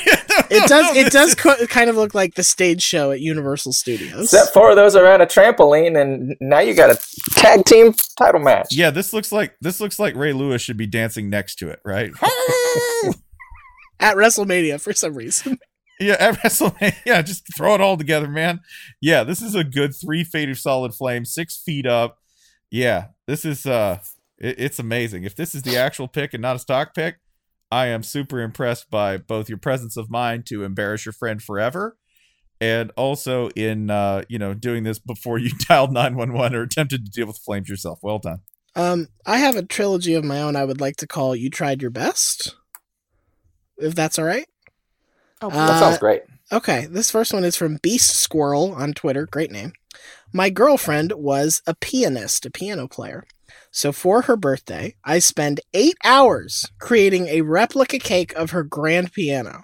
It 0.49 0.67
does. 0.67 0.95
It 0.95 1.11
does 1.11 1.35
co- 1.35 1.65
kind 1.67 1.89
of 1.91 1.95
look 1.95 2.13
like 2.15 2.33
the 2.35 2.43
stage 2.43 2.81
show 2.81 3.11
at 3.11 3.21
Universal 3.21 3.73
Studios. 3.73 4.31
Set 4.31 4.51
four 4.51 4.71
of 4.71 4.75
those 4.75 4.95
around 4.95 5.21
a 5.21 5.25
trampoline, 5.27 5.99
and 5.99 6.35
now 6.41 6.59
you 6.59 6.73
got 6.73 6.89
a 6.89 6.99
tag 7.35 7.65
team 7.65 7.93
title 8.17 8.41
match. 8.41 8.67
Yeah, 8.71 8.89
this 8.89 9.13
looks 9.13 9.31
like 9.31 9.55
this 9.61 9.79
looks 9.79 9.99
like 9.99 10.15
Ray 10.15 10.33
Lewis 10.33 10.61
should 10.61 10.75
be 10.77 10.87
dancing 10.87 11.29
next 11.29 11.55
to 11.57 11.69
it, 11.69 11.79
right? 11.85 12.11
at 13.99 14.15
WrestleMania 14.15 14.81
for 14.81 14.93
some 14.93 15.13
reason. 15.15 15.59
yeah, 15.99 16.15
at 16.19 16.35
WrestleMania. 16.39 16.95
Yeah, 17.05 17.21
just 17.21 17.43
throw 17.55 17.75
it 17.75 17.81
all 17.81 17.97
together, 17.97 18.27
man. 18.27 18.59
Yeah, 19.01 19.23
this 19.23 19.41
is 19.41 19.55
a 19.55 19.63
good 19.63 19.93
three 19.95 20.23
feet 20.23 20.49
of 20.49 20.57
solid 20.59 20.93
flame, 20.93 21.25
six 21.25 21.57
feet 21.63 21.85
up. 21.85 22.17
Yeah, 22.71 23.07
this 23.27 23.45
is 23.45 23.65
uh, 23.65 23.99
it, 24.37 24.55
it's 24.59 24.79
amazing. 24.79 25.23
If 25.23 25.35
this 25.35 25.55
is 25.55 25.63
the 25.63 25.77
actual 25.77 26.07
pick 26.07 26.33
and 26.33 26.41
not 26.41 26.55
a 26.55 26.59
stock 26.59 26.93
pick, 26.93 27.17
I 27.71 27.87
am 27.87 28.03
super 28.03 28.41
impressed 28.41 28.89
by 28.89 29.17
both 29.17 29.49
your 29.49 29.57
presence 29.57 29.97
of 29.97 30.09
mind 30.09 30.45
to 30.47 30.63
embarrass 30.63 31.05
your 31.05 31.13
friend 31.13 31.41
forever, 31.41 31.97
and 32.61 32.91
also 32.95 33.49
in 33.49 33.89
uh, 33.89 34.23
you 34.29 34.37
know, 34.39 34.53
doing 34.53 34.83
this 34.83 34.99
before 34.99 35.37
you 35.37 35.51
dialed 35.67 35.91
nine 35.91 36.15
one 36.15 36.33
one 36.33 36.53
or 36.55 36.61
attempted 36.61 37.05
to 37.05 37.11
deal 37.11 37.27
with 37.27 37.37
flames 37.37 37.69
yourself. 37.69 37.99
Well 38.01 38.19
done. 38.19 38.39
Um, 38.75 39.07
I 39.25 39.37
have 39.37 39.55
a 39.55 39.63
trilogy 39.63 40.15
of 40.15 40.23
my 40.23 40.41
own. 40.41 40.55
I 40.55 40.65
would 40.65 40.81
like 40.81 40.95
to 40.97 41.07
call 41.07 41.35
"You 41.35 41.49
Tried 41.49 41.81
Your 41.81 41.91
Best," 41.91 42.55
if 43.77 43.95
that's 43.95 44.17
all 44.17 44.25
right. 44.25 44.47
Oh, 45.41 45.49
Uh, 45.49 45.67
That 45.67 45.79
sounds 45.79 45.97
great. 45.99 46.23
Okay, 46.51 46.85
this 46.85 47.09
first 47.09 47.33
one 47.33 47.43
is 47.43 47.55
from 47.55 47.77
Beast 47.81 48.15
Squirrel 48.15 48.73
on 48.73 48.93
Twitter. 48.93 49.25
Great 49.25 49.51
name. 49.51 49.73
My 50.35 50.49
girlfriend 50.49 51.13
was 51.15 51.61
a 51.67 51.75
pianist, 51.75 52.45
a 52.47 52.51
piano 52.51 52.87
player. 52.87 53.23
So 53.69 53.91
for 53.91 54.23
her 54.23 54.35
birthday, 54.35 54.95
I 55.05 55.19
spent 55.19 55.59
eight 55.75 55.95
hours 56.03 56.65
creating 56.79 57.27
a 57.27 57.41
replica 57.41 57.99
cake 57.99 58.33
of 58.33 58.49
her 58.49 58.63
grand 58.63 59.13
piano. 59.13 59.61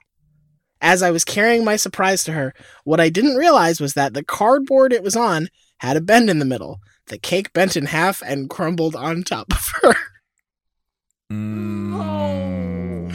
As 0.80 1.01
I 1.01 1.09
was 1.09 1.26
carrying 1.26 1.65
my 1.65 1.76
surprise 1.76 2.24
to 2.26 2.34
her, 2.34 2.53
what 2.84 2.99
I 2.99 3.09
didn't 3.09 3.36
realize 3.36 3.82
was 3.82 3.95
that 3.95 4.13
the 4.13 4.24
cardboard 4.24 4.93
it 4.93 5.01
was 5.01 5.15
on 5.15 5.49
had 5.80 5.97
a 5.97 6.01
bend 6.01 6.30
in 6.30 6.38
the 6.38 6.45
middle. 6.45 6.80
The 7.07 7.17
cake 7.17 7.51
bent 7.51 7.76
in 7.76 7.88
half 7.88 8.22
and 8.22 8.47
crumbled 8.49 8.95
on 8.95 9.24
top 9.24 9.51
of 9.51 9.74
her. 9.82 9.95
Mm. 11.32 13.13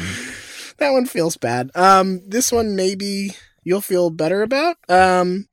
that 0.78 0.90
one 0.90 1.04
feels 1.04 1.36
bad. 1.36 1.72
Um, 1.74 2.20
this 2.28 2.52
one 2.52 2.76
maybe 2.76 3.34
you'll 3.64 3.80
feel 3.80 4.10
better 4.10 4.42
about. 4.42 4.76
Um, 4.88 5.48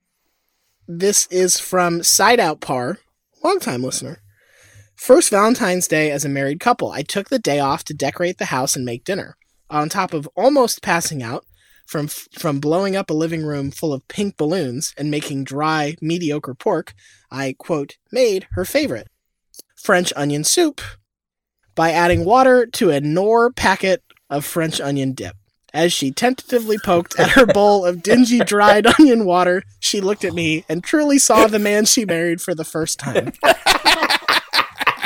this 0.88 1.28
is 1.28 1.60
from 1.60 2.04
Side 2.04 2.40
Out 2.40 2.60
Par, 2.60 3.00
longtime 3.44 3.84
listener. 3.84 4.20
First 4.96 5.30
Valentine's 5.30 5.88
Day 5.88 6.12
as 6.12 6.26
a 6.26 6.30
married 6.30 6.60
couple, 6.60 6.92
I 6.92 7.02
took 7.02 7.30
the 7.30 7.40
day 7.40 7.60
off 7.60 7.84
to 7.86 7.94
decorate 7.94 8.38
the 8.38 8.46
house 8.46 8.76
and 8.76 8.86
make 8.86 9.04
dinner. 9.04 9.36
On 9.70 9.90
top 9.90 10.14
of 10.14 10.28
almost 10.36 10.84
passing 10.84 11.24
out 11.24 11.46
from 11.86 12.08
from 12.08 12.60
blowing 12.60 12.96
up 12.96 13.10
a 13.10 13.14
living 13.14 13.44
room 13.44 13.72
full 13.72 13.94
of 13.94 14.08
pink 14.08 14.38
balloons 14.38 14.94
and 14.98 15.10
making 15.10 15.44
dry, 15.44 15.96
mediocre 16.02 16.54
pork, 16.54 16.94
I 17.32 17.56
quote 17.58 17.98
made 18.12 18.48
her 18.52 18.66
favorite 18.66 19.08
French 19.76 20.14
onion 20.16 20.44
soup 20.44 20.82
by 21.74 21.92
adding 21.92 22.26
water 22.26 22.66
to 22.66 22.92
a 22.92 23.02
Knorr 23.02 23.52
packet 23.52 24.04
of 24.30 24.46
French 24.46 24.80
onion 24.80 25.14
dip. 25.14 25.36
As 25.74 25.94
she 25.94 26.12
tentatively 26.12 26.78
poked 26.78 27.18
at 27.18 27.32
her 27.32 27.46
bowl 27.46 27.86
of 27.86 28.04
dingy 28.04 28.40
dried 28.40 28.86
onion 29.00 29.26
water, 29.26 29.64
she 29.92 30.00
looked 30.00 30.24
at 30.24 30.34
me 30.34 30.64
and 30.70 30.82
truly 30.82 31.20
saw 31.20 31.48
the 31.48 31.60
man 31.60 31.84
she 31.84 32.06
married 32.06 32.40
for 32.40 32.56
the 32.56 32.64
first 32.64 32.98
time. 32.98 33.34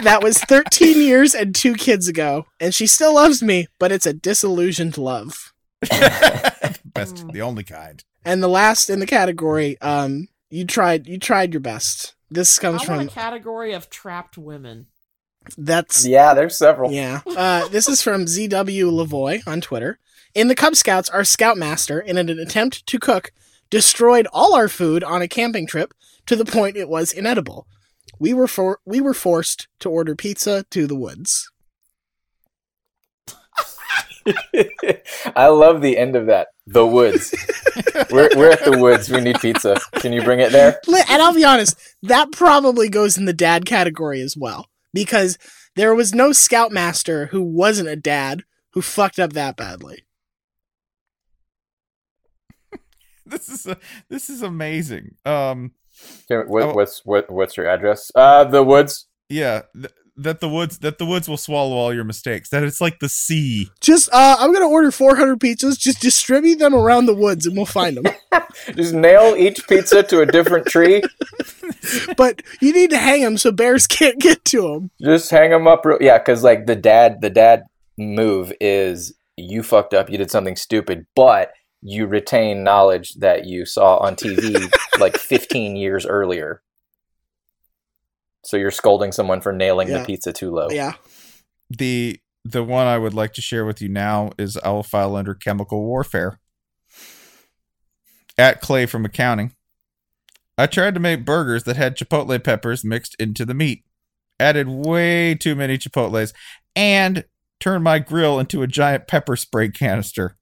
that 0.03 0.19
was 0.21 0.37
13 0.37 1.01
years 1.01 1.33
and 1.33 1.55
two 1.55 1.73
kids 1.73 2.07
ago, 2.07 2.45
and 2.59 2.73
she 2.73 2.85
still 2.85 3.15
loves 3.15 3.41
me, 3.41 3.67
but 3.79 3.91
it's 3.91 4.05
a 4.05 4.13
disillusioned 4.13 4.99
love. 4.99 5.53
Best, 6.85 7.27
the 7.31 7.41
only 7.41 7.63
kind. 7.63 8.03
And 8.23 8.43
the 8.43 8.47
last 8.47 8.91
in 8.91 8.99
the 8.99 9.07
category, 9.07 9.81
um, 9.81 10.27
you 10.51 10.65
tried 10.65 11.07
you 11.07 11.17
tried 11.17 11.51
your 11.53 11.61
best. 11.61 12.15
This 12.29 12.59
I 12.59 12.61
comes 12.61 12.87
want 12.87 12.87
from 12.87 12.99
a 12.99 13.07
category 13.07 13.73
of 13.73 13.89
trapped 13.89 14.37
women. 14.37 14.85
that's 15.57 16.05
Yeah, 16.05 16.35
there's 16.35 16.57
several. 16.57 16.91
Yeah. 16.91 17.21
Uh, 17.25 17.67
this 17.69 17.89
is 17.89 18.03
from 18.03 18.25
ZW 18.25 18.91
Lavoy 18.91 19.41
on 19.47 19.61
Twitter. 19.61 19.97
In 20.35 20.47
the 20.47 20.55
Cub 20.55 20.75
Scouts, 20.75 21.09
our 21.09 21.23
scoutmaster, 21.23 21.99
in 21.99 22.17
an 22.17 22.29
attempt 22.29 22.85
to 22.87 22.99
cook, 22.99 23.31
destroyed 23.69 24.27
all 24.31 24.55
our 24.55 24.67
food 24.67 25.03
on 25.03 25.21
a 25.21 25.27
camping 25.27 25.67
trip 25.67 25.93
to 26.25 26.35
the 26.35 26.45
point 26.45 26.77
it 26.77 26.89
was 26.89 27.11
inedible. 27.11 27.67
We 28.19 28.33
were 28.33 28.47
for- 28.47 28.79
we 28.85 29.01
were 29.01 29.13
forced 29.13 29.67
to 29.79 29.89
order 29.89 30.15
pizza 30.15 30.65
to 30.71 30.87
the 30.87 30.95
woods. 30.95 31.51
I 35.35 35.47
love 35.47 35.81
the 35.81 35.97
end 35.97 36.15
of 36.15 36.27
that. 36.27 36.47
The 36.67 36.85
woods. 36.85 37.33
we're, 38.11 38.29
we're 38.35 38.51
at 38.51 38.65
the 38.65 38.77
woods. 38.79 39.09
We 39.09 39.21
need 39.21 39.39
pizza. 39.39 39.77
Can 39.93 40.13
you 40.13 40.23
bring 40.23 40.39
it 40.39 40.51
there? 40.51 40.79
And 41.09 41.21
I'll 41.21 41.33
be 41.33 41.43
honest, 41.43 41.77
that 42.03 42.31
probably 42.31 42.89
goes 42.89 43.17
in 43.17 43.25
the 43.25 43.33
dad 43.33 43.65
category 43.65 44.21
as 44.21 44.35
well 44.35 44.69
because 44.93 45.37
there 45.75 45.93
was 45.93 46.15
no 46.15 46.31
scoutmaster 46.31 47.27
who 47.27 47.41
wasn't 47.43 47.89
a 47.89 47.95
dad 47.95 48.43
who 48.71 48.81
fucked 48.81 49.19
up 49.19 49.33
that 49.33 49.55
badly. 49.55 50.04
this 53.31 53.49
is 53.49 53.65
a, 53.67 53.77
this 54.09 54.29
is 54.29 54.41
amazing. 54.41 55.15
Um, 55.25 55.71
Okay, 56.29 56.45
what, 56.49 56.63
Oh. 56.63 56.73
what's 56.73 57.05
what, 57.05 57.31
what's 57.31 57.55
your 57.55 57.67
address? 57.69 58.11
Uh, 58.15 58.43
the 58.43 58.61
woods. 58.63 59.07
Yeah, 59.29 59.61
th- 59.73 59.93
that 60.17 60.39
the 60.41 60.49
woods 60.49 60.79
that 60.79 60.97
the 60.97 61.05
woods 61.05 61.29
will 61.29 61.37
swallow 61.37 61.75
all 61.77 61.93
your 61.93 62.03
mistakes. 62.03 62.49
That 62.49 62.63
it's 62.63 62.81
like 62.81 62.99
the 62.99 63.07
sea. 63.07 63.69
Just, 63.79 64.09
uh, 64.11 64.35
I'm 64.39 64.51
gonna 64.53 64.67
order 64.67 64.91
400 64.91 65.39
pizzas. 65.39 65.79
Just 65.79 66.01
distribute 66.01 66.59
them 66.59 66.73
around 66.75 67.05
the 67.05 67.15
woods, 67.15 67.45
and 67.45 67.55
we'll 67.55 67.65
find 67.65 67.95
them. 67.97 68.13
Just 68.75 68.93
nail 68.93 69.35
each 69.37 69.65
pizza 69.69 70.03
to 70.03 70.19
a 70.21 70.25
different 70.25 70.67
tree. 70.67 71.01
but 72.17 72.41
you 72.61 72.73
need 72.73 72.89
to 72.89 72.97
hang 72.97 73.21
them 73.21 73.37
so 73.37 73.51
bears 73.51 73.87
can't 73.87 74.19
get 74.19 74.43
to 74.45 74.61
them. 74.61 74.91
Just 75.01 75.31
hang 75.31 75.51
them 75.51 75.67
up. 75.67 75.85
Real, 75.85 75.97
yeah, 76.01 76.17
because 76.17 76.43
like 76.43 76.65
the 76.65 76.75
dad, 76.75 77.21
the 77.21 77.29
dad 77.29 77.63
move 77.97 78.51
is 78.59 79.13
you 79.37 79.63
fucked 79.63 79.93
up. 79.93 80.09
You 80.09 80.17
did 80.17 80.31
something 80.31 80.55
stupid, 80.55 81.05
but 81.15 81.51
you 81.87 82.07
retain 82.07 82.63
knowledge 82.63 83.13
that 83.19 83.45
you 83.45 83.63
saw 83.63 83.97
on 83.97 84.15
TV 84.15 84.67
like 84.99 85.17
15 85.17 85.75
years 85.75 86.03
earlier. 86.05 86.63
So 88.43 88.57
you're 88.57 88.71
scolding 88.71 89.11
someone 89.11 89.39
for 89.39 89.53
nailing 89.53 89.87
Yeah. 89.89 89.99
the 89.99 90.05
pizza 90.05 90.33
too 90.33 90.49
low. 90.51 90.67
Yeah. 90.71 90.93
The 91.69 92.19
the 92.43 92.63
one 92.63 92.87
I 92.87 92.97
would 92.97 93.13
like 93.13 93.33
to 93.33 93.41
share 93.41 93.65
with 93.65 93.81
you 93.81 93.89
now 93.89 94.31
is 94.37 94.57
I 94.57 94.69
will 94.69 94.83
file 94.83 95.15
under 95.15 95.33
chemical 95.35 95.83
warfare. 95.85 96.39
At 98.37 98.61
Clay 98.61 98.85
from 98.85 99.05
accounting. 99.05 99.53
I 100.57 100.65
tried 100.67 100.93
to 100.95 100.99
make 100.99 101.23
burgers 101.25 101.63
that 101.65 101.75
had 101.75 101.97
chipotle 101.97 102.41
peppers 102.43 102.83
mixed 102.83 103.15
into 103.19 103.45
the 103.45 103.53
meat. 103.53 103.83
Added 104.39 104.67
way 104.69 105.35
too 105.35 105.55
many 105.55 105.77
chipotles 105.77 106.33
and 106.75 107.25
turned 107.59 107.83
my 107.83 107.99
grill 107.99 108.39
into 108.39 108.61
a 108.63 108.67
giant 108.67 109.07
pepper 109.07 109.35
spray 109.35 109.69
canister. 109.69 110.35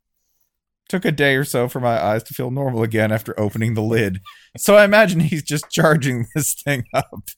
Took 0.89 1.05
a 1.05 1.11
day 1.11 1.35
or 1.35 1.43
so 1.45 1.67
for 1.67 1.79
my 1.79 2.01
eyes 2.03 2.23
to 2.23 2.33
feel 2.33 2.51
normal 2.51 2.83
again 2.83 3.11
after 3.11 3.37
opening 3.39 3.73
the 3.73 3.81
lid. 3.81 4.19
So 4.57 4.75
I 4.75 4.83
imagine 4.83 5.21
he's 5.21 5.41
just 5.43 5.69
charging 5.71 6.27
this 6.35 6.53
thing 6.53 6.83
up 6.93 7.29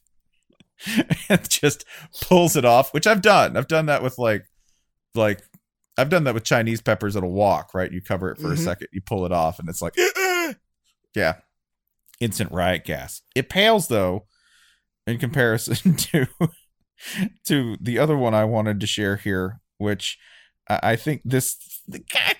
and 1.30 1.50
just 1.50 1.86
pulls 2.22 2.56
it 2.56 2.66
off, 2.66 2.94
which 2.94 3.08
I've 3.08 3.22
done. 3.22 3.56
I've 3.56 3.68
done 3.68 3.86
that 3.86 4.04
with 4.04 4.18
like 4.18 4.46
like 5.14 5.42
I've 5.98 6.10
done 6.10 6.26
that 6.26 6.34
with 6.34 6.44
Chinese 6.44 6.82
peppers 6.82 7.16
at 7.16 7.24
a 7.24 7.28
wok, 7.28 7.74
right? 7.74 7.92
You 7.92 8.02
cover 8.02 8.30
it 8.32 8.38
for 8.40 8.52
a 8.52 8.56
Mhm. 8.56 8.64
second, 8.64 8.88
you 8.92 9.00
pull 9.02 9.26
it 9.26 9.32
off, 9.32 9.60
and 9.60 9.70
it's 9.70 9.82
like 9.82 9.96
yeah. 11.16 11.36
Instant 12.20 12.52
riot 12.52 12.84
gas. 12.86 13.22
It 13.36 13.50
pales 13.50 13.88
though 13.88 14.26
in 15.08 15.18
comparison 15.20 15.96
to 15.98 16.26
to 17.46 17.78
the 17.80 18.00
other 18.00 18.18
one 18.18 18.34
I 18.34 18.46
wanted 18.46 18.80
to 18.80 18.88
share 18.88 19.16
here, 19.18 19.62
which 19.78 20.18
I 20.70 20.80
I 20.84 20.96
think 20.96 21.22
this 21.24 21.58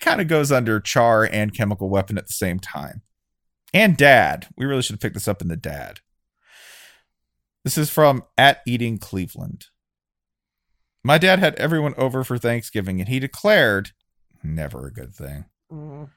kind 0.00 0.20
of 0.20 0.28
goes 0.28 0.50
under 0.52 0.80
char 0.80 1.24
and 1.24 1.54
chemical 1.54 1.88
weapon 1.88 2.18
at 2.18 2.26
the 2.26 2.32
same 2.32 2.58
time. 2.58 3.02
And 3.72 3.96
dad. 3.96 4.48
We 4.56 4.64
really 4.64 4.82
should 4.82 4.94
have 4.94 5.00
picked 5.00 5.14
this 5.14 5.28
up 5.28 5.42
in 5.42 5.48
the 5.48 5.56
dad. 5.56 6.00
This 7.64 7.76
is 7.76 7.90
from 7.90 8.22
at 8.38 8.62
eating 8.66 8.98
Cleveland. 8.98 9.66
My 11.02 11.18
dad 11.18 11.38
had 11.38 11.54
everyone 11.56 11.94
over 11.96 12.24
for 12.24 12.38
Thanksgiving 12.38 13.00
and 13.00 13.08
he 13.08 13.18
declared 13.18 13.90
never 14.42 14.86
a 14.86 14.92
good 14.92 15.14
thing. 15.14 15.46
Mm. 15.70 16.10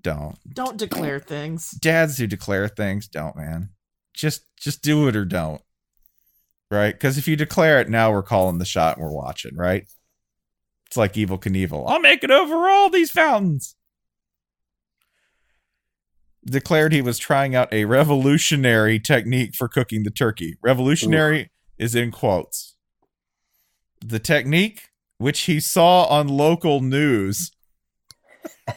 Don't. 0.00 0.38
Don't 0.52 0.76
declare 0.76 1.18
things. 1.20 1.70
Dads 1.70 2.18
who 2.18 2.26
declare 2.26 2.68
things 2.68 3.08
don't, 3.08 3.36
man. 3.36 3.70
Just 4.14 4.44
just 4.56 4.82
do 4.82 5.08
it 5.08 5.16
or 5.16 5.24
don't. 5.24 5.62
Right? 6.70 6.94
Because 6.94 7.18
if 7.18 7.26
you 7.26 7.36
declare 7.36 7.80
it 7.80 7.88
now, 7.88 8.12
we're 8.12 8.22
calling 8.22 8.58
the 8.58 8.64
shot 8.64 8.96
and 8.96 9.04
we're 9.04 9.12
watching, 9.12 9.56
right? 9.56 9.86
It's 10.90 10.96
like 10.96 11.12
Evel 11.12 11.40
Knievel. 11.40 11.84
I'll 11.86 12.00
make 12.00 12.24
it 12.24 12.32
over 12.32 12.68
all 12.68 12.90
these 12.90 13.12
fountains. 13.12 13.76
Declared 16.44 16.92
he 16.92 17.00
was 17.00 17.16
trying 17.16 17.54
out 17.54 17.72
a 17.72 17.84
revolutionary 17.84 18.98
technique 18.98 19.54
for 19.54 19.68
cooking 19.68 20.02
the 20.02 20.10
turkey. 20.10 20.56
Revolutionary 20.60 21.52
is 21.78 21.94
in 21.94 22.10
quotes. 22.10 22.74
The 24.04 24.18
technique, 24.18 24.88
which 25.18 25.42
he 25.42 25.60
saw 25.60 26.06
on 26.06 26.26
local 26.26 26.80
news, 26.80 27.52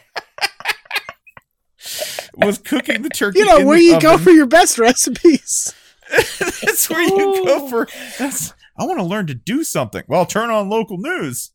was 2.36 2.58
cooking 2.58 3.02
the 3.02 3.08
turkey. 3.08 3.40
You 3.40 3.46
know 3.46 3.66
where 3.66 3.76
you 3.76 4.00
go 4.00 4.18
for 4.18 4.30
your 4.30 4.46
best 4.46 4.78
recipes. 4.78 5.74
that's 6.12 6.88
where 6.88 7.02
you 7.02 7.44
go 7.44 7.68
for. 7.68 7.88
That's. 8.20 8.54
I 8.78 8.84
want 8.84 9.00
to 9.00 9.04
learn 9.04 9.26
to 9.26 9.34
do 9.34 9.64
something. 9.64 10.04
Well, 10.06 10.26
turn 10.26 10.50
on 10.50 10.68
local 10.68 10.98
news. 10.98 11.50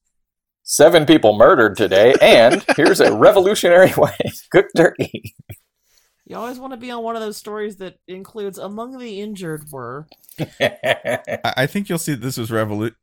Seven 0.72 1.08
people 1.08 1.36
murdered 1.36 1.76
today, 1.78 2.14
and 2.22 2.64
here's 2.76 3.00
a 3.00 3.12
revolutionary 3.12 3.92
way 3.98 4.16
to 4.24 4.32
cook 4.52 4.68
turkey. 4.78 5.34
You 6.28 6.36
always 6.36 6.60
want 6.60 6.74
to 6.74 6.78
be 6.78 6.92
on 6.92 7.02
one 7.02 7.16
of 7.16 7.24
those 7.24 7.38
stories 7.38 7.78
that 7.78 7.96
includes 8.08 8.60
among 8.60 9.00
the 9.00 9.20
injured 9.20 9.66
were. 9.72 10.06
I, 10.40 11.40
I 11.58 11.66
think 11.66 11.90
you'll 11.90 11.98
see 11.98 12.12
that 12.12 12.22
this 12.22 12.38
was 12.38 12.52
revolu. 12.52 12.94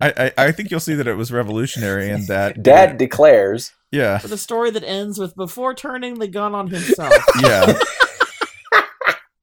I, 0.00 0.32
I 0.38 0.46
I 0.46 0.52
think 0.52 0.70
you'll 0.70 0.80
see 0.80 0.94
that 0.94 1.06
it 1.06 1.12
was 1.14 1.30
revolutionary 1.30 2.08
and 2.08 2.26
that 2.28 2.62
Dad 2.62 2.96
declares 2.96 3.72
Yeah, 3.92 4.16
For 4.16 4.28
the 4.28 4.38
story 4.38 4.70
that 4.70 4.82
ends 4.82 5.18
with 5.18 5.36
before 5.36 5.74
turning 5.74 6.18
the 6.18 6.26
gun 6.28 6.54
on 6.54 6.68
himself. 6.68 7.12
yeah. 7.42 7.78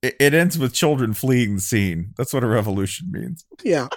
it, 0.02 0.16
it 0.20 0.34
ends 0.34 0.58
with 0.58 0.74
children 0.74 1.14
fleeing 1.14 1.54
the 1.54 1.62
scene. 1.62 2.16
That's 2.18 2.34
what 2.34 2.44
a 2.44 2.48
revolution 2.48 3.12
means. 3.12 3.46
Yeah. 3.64 3.90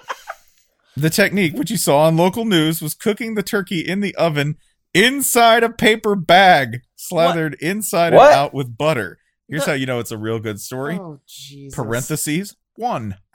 The 0.97 1.11
technique, 1.11 1.55
which 1.55 1.71
you 1.71 1.77
saw 1.77 2.07
on 2.07 2.17
local 2.17 2.45
news, 2.45 2.81
was 2.81 2.95
cooking 2.95 3.35
the 3.35 3.43
turkey 3.43 3.81
in 3.81 4.01
the 4.01 4.15
oven 4.17 4.57
inside 4.95 5.63
a 5.63 5.69
paper 5.69 6.17
bag, 6.17 6.81
slathered 6.97 7.55
inside 7.61 8.15
What? 8.15 8.33
and 8.33 8.35
out 8.35 8.55
with 8.55 8.79
butter. 8.79 9.19
Here's 9.49 9.65
The- 9.67 9.73
how 9.73 9.77
you 9.77 9.87
know 9.87 10.01
it's 10.01 10.11
a 10.11 10.19
real 10.19 10.39
good 10.39 10.59
story. 10.61 10.99
oh 10.99 11.21
Jesus! 11.29 11.75
Parentheses 11.75 12.57
one. 12.77 13.17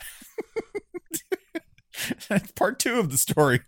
Part 2.56 2.80
two 2.80 3.00
of 3.00 3.12
the 3.12 3.18
story. 3.18 3.62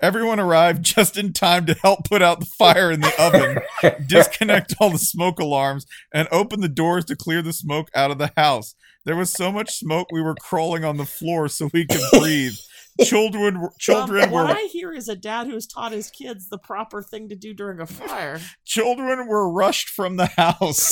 Everyone 0.00 0.40
arrived 0.40 0.82
just 0.84 1.16
in 1.16 1.32
time 1.32 1.66
to 1.66 1.74
help 1.74 2.04
put 2.08 2.22
out 2.22 2.40
the 2.40 2.46
fire 2.46 2.90
in 2.90 3.00
the 3.00 3.12
oven, 3.18 4.02
disconnect 4.06 4.74
all 4.80 4.90
the 4.90 4.98
smoke 4.98 5.38
alarms, 5.40 5.86
and 6.12 6.28
open 6.30 6.60
the 6.60 6.68
doors 6.68 7.04
to 7.06 7.16
clear 7.16 7.42
the 7.42 7.52
smoke 7.52 7.88
out 7.94 8.10
of 8.10 8.18
the 8.18 8.32
house. 8.36 8.74
There 9.04 9.16
was 9.16 9.32
so 9.32 9.52
much 9.52 9.74
smoke 9.76 10.08
we 10.10 10.22
were 10.22 10.34
crawling 10.34 10.84
on 10.84 10.96
the 10.96 11.04
floor 11.04 11.48
so 11.48 11.68
we 11.72 11.86
could 11.86 12.00
breathe. 12.20 12.54
Children, 13.04 13.60
were- 13.60 13.72
children 13.78 14.24
Um, 14.24 14.30
what 14.30 14.48
were 14.48 14.54
I 14.56 14.68
hear 14.72 14.90
is 14.92 15.08
a 15.08 15.14
dad 15.16 15.46
who's 15.46 15.66
taught 15.66 15.92
his 15.92 16.10
kids 16.10 16.48
the 16.48 16.56
proper 16.58 17.02
thing 17.02 17.28
to 17.28 17.36
do 17.36 17.52
during 17.52 17.78
a 17.78 17.86
fire. 17.86 18.40
children 18.64 19.26
were 19.28 19.52
rushed 19.52 19.90
from 19.90 20.16
the 20.16 20.26
house. 20.26 20.90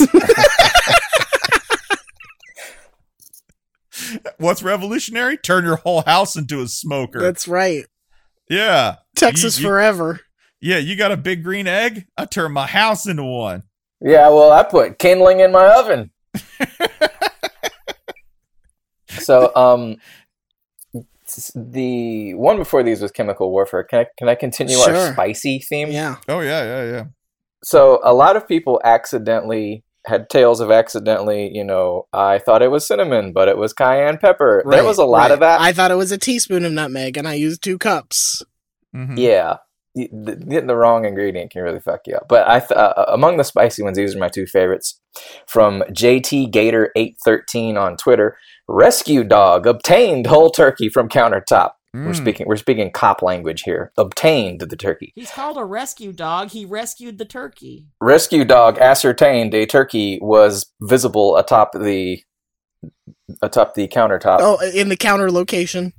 What's 4.37 4.61
revolutionary? 4.61 5.37
Turn 5.37 5.63
your 5.63 5.77
whole 5.77 6.01
house 6.03 6.35
into 6.35 6.61
a 6.61 6.67
smoker. 6.67 7.19
That's 7.19 7.47
right. 7.47 7.85
Yeah. 8.49 8.95
Texas 9.15 9.57
You- 9.57 9.63
you- 9.63 9.69
forever. 9.69 10.19
Yeah, 10.61 10.77
you 10.77 10.95
got 10.95 11.11
a 11.11 11.17
big 11.17 11.43
green 11.43 11.67
egg? 11.67 12.07
I 12.17 12.25
turn 12.25 12.51
my 12.51 12.65
house 12.65 13.07
into 13.07 13.23
one. 13.23 13.63
Yeah, 14.01 14.29
well, 14.29 14.51
I 14.51 14.63
put 14.63 14.97
kindling 14.97 15.41
in 15.41 15.51
my 15.51 15.67
oven. 15.67 16.11
so, 19.09 19.53
um, 19.55 19.97
the 21.55 22.33
one 22.35 22.57
before 22.57 22.83
these 22.83 23.01
was 23.01 23.11
chemical 23.11 23.51
warfare. 23.51 23.83
Can 23.83 23.99
I 23.99 24.05
can 24.17 24.29
I 24.29 24.35
continue 24.35 24.77
our 24.77 25.13
spicy 25.13 25.59
theme? 25.59 25.91
Yeah. 25.91 26.17
Oh 26.27 26.39
yeah, 26.39 26.63
yeah, 26.63 26.91
yeah. 26.91 27.03
So, 27.63 27.99
a 28.03 28.13
lot 28.13 28.35
of 28.35 28.47
people 28.47 28.79
accidentally 28.83 29.83
had 30.05 30.29
tales 30.29 30.59
of 30.59 30.71
accidentally. 30.71 31.49
You 31.53 31.63
know, 31.63 32.07
I 32.13 32.39
thought 32.39 32.61
it 32.61 32.71
was 32.71 32.87
cinnamon, 32.87 33.33
but 33.33 33.47
it 33.47 33.57
was 33.57 33.73
cayenne 33.73 34.17
pepper. 34.17 34.63
there 34.67 34.83
was 34.83 34.97
a 34.97 35.05
lot 35.05 35.31
of 35.31 35.39
that. 35.39 35.61
I 35.61 35.71
thought 35.73 35.91
it 35.91 35.95
was 35.95 36.11
a 36.11 36.17
teaspoon 36.17 36.65
of 36.65 36.71
nutmeg, 36.71 37.17
and 37.17 37.27
I 37.27 37.33
used 37.33 37.63
two 37.63 37.77
cups. 37.77 38.43
Mhm. 38.95 39.17
Yeah. 39.17 39.57
Getting 39.97 40.67
the 40.67 40.75
wrong 40.75 41.05
ingredient 41.05 41.51
can 41.51 41.61
really 41.61 41.79
fuck 41.79 42.01
you 42.05 42.15
up. 42.15 42.27
But 42.27 42.49
I 42.49 42.59
th- 42.59 42.71
uh, 42.71 43.05
among 43.07 43.37
the 43.37 43.45
spicy 43.45 43.81
ones, 43.81 43.95
these 43.95 44.13
are 44.13 44.19
my 44.19 44.27
two 44.27 44.45
favorites. 44.45 44.99
From 45.47 45.83
JT 45.89 46.47
Gator 46.51 46.91
eight 46.97 47.15
thirteen 47.23 47.77
on 47.77 47.95
Twitter, 47.95 48.37
rescue 48.67 49.23
dog 49.23 49.65
obtained 49.65 50.27
whole 50.27 50.49
turkey 50.51 50.89
from 50.89 51.07
countertop. 51.07 51.71
We're 51.95 52.11
Mm. 52.11 52.15
speaking 52.17 52.45
we're 52.47 52.57
speaking 52.57 52.91
cop 52.91 53.21
language 53.21 53.61
here. 53.63 53.91
Obtained 53.97 54.59
the 54.59 54.75
turkey. 54.75 55.13
He's 55.15 55.31
called 55.31 55.57
a 55.57 55.63
rescue 55.63 56.11
dog. 56.11 56.49
He 56.49 56.65
rescued 56.65 57.17
the 57.17 57.25
turkey. 57.25 57.85
Rescue 58.01 58.43
dog 58.43 58.77
ascertained 58.79 59.53
a 59.53 59.65
turkey 59.65 60.19
was 60.21 60.65
visible 60.81 61.37
atop 61.37 61.71
the 61.73 62.21
atop 63.41 63.75
the 63.75 63.87
countertop. 63.87 64.39
Oh, 64.41 64.59
in 64.73 64.89
the 64.89 64.97
counter 64.97 65.31
location. 65.31 65.93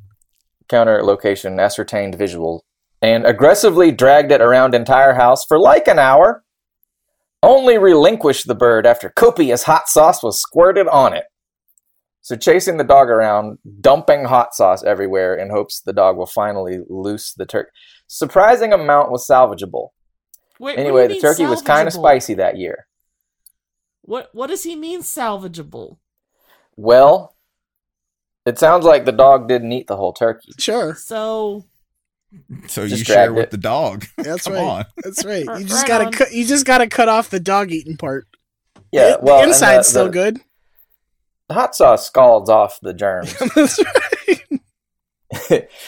counter 0.69 1.03
location 1.03 1.59
ascertained 1.61 2.15
visual 2.17 2.65
and 3.01 3.25
aggressively 3.25 3.91
dragged 3.93 4.33
it 4.33 4.41
around 4.41 4.75
entire 4.75 5.15
house 5.15 5.45
for 5.47 5.59
like 5.59 5.87
an 5.89 5.99
hour 5.99 6.43
only 7.43 7.79
relinquished 7.79 8.47
the 8.49 8.55
bird 8.55 8.85
after 8.87 9.09
copious 9.11 9.63
hot 9.63 9.89
sauce 9.89 10.23
was 10.23 10.41
squirted 10.41 10.89
on 10.89 11.13
it 11.15 11.25
so 12.27 12.35
chasing 12.35 12.77
the 12.77 12.83
dog 12.85 13.09
around 13.09 13.57
dumping 13.81 14.25
hot 14.25 14.53
sauce 14.53 14.83
everywhere 14.83 15.35
in 15.37 15.49
hopes 15.51 15.81
the 15.81 15.93
dog 15.93 16.17
will 16.17 16.27
finally 16.27 16.81
loose 16.89 17.33
the 17.35 17.47
turkey 17.47 17.71
surprising 18.09 18.73
amount 18.73 19.11
was 19.13 19.27
salvageable 19.27 19.89
Wait, 20.59 20.73
what 20.73 20.77
do 20.77 20.81
anyway 20.83 21.03
you 21.03 21.09
the 21.09 21.15
mean 21.15 21.21
turkey 21.23 21.47
was 21.47 21.63
kind 21.63 21.87
of 21.87 21.93
spicy 21.95 22.35
that 22.35 22.57
year 22.57 22.87
What 24.03 24.31
what 24.33 24.49
does 24.49 24.63
he 24.65 24.75
mean 24.77 25.01
salvageable? 25.03 25.99
Well, 26.77 27.35
it 28.45 28.59
sounds 28.59 28.85
like 28.85 29.05
the 29.05 29.13
dog 29.13 29.49
didn't 29.49 29.73
eat 29.73 29.87
the 29.87 29.97
whole 29.97 30.13
turkey. 30.13 30.53
Sure, 30.59 30.95
So 30.95 31.65
So 32.69 32.83
you 32.85 32.97
share 32.97 33.33
with 33.33 33.45
it. 33.45 33.51
the 33.51 33.57
dog. 33.59 34.05
that's 34.19 34.45
Come 34.45 34.55
right. 34.55 34.63
on. 34.63 34.85
That's 35.03 35.25
right. 35.25 35.45
You 35.45 35.51
Right 35.51 35.67
just 35.67 35.87
gotta 35.87 36.07
on. 36.07 36.13
cut. 36.13 36.33
You 36.33 36.45
just 36.45 36.65
gotta 36.67 36.87
cut 36.87 37.09
off 37.09 37.31
the 37.31 37.41
dog 37.41 37.73
eating 37.73 37.97
part. 37.97 38.27
Yeah, 38.93 39.17
The- 39.17 39.19
well, 39.23 39.41
the 39.43 39.49
inside's 39.49 39.87
the- 39.89 39.91
still 39.91 40.05
the- 40.07 40.11
good. 40.13 40.41
Hot 41.51 41.75
sauce 41.77 42.07
scalds 42.07 42.51
off 42.51 42.79
the 42.83 42.93
germs. 42.95 43.35
That's 43.55 43.81
right. 45.51 45.69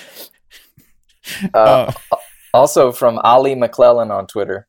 Uh, 1.54 1.92
Uh, 2.10 2.16
also 2.54 2.90
from 2.90 3.18
Ali 3.18 3.54
McClellan 3.54 4.10
on 4.10 4.26
Twitter. 4.26 4.66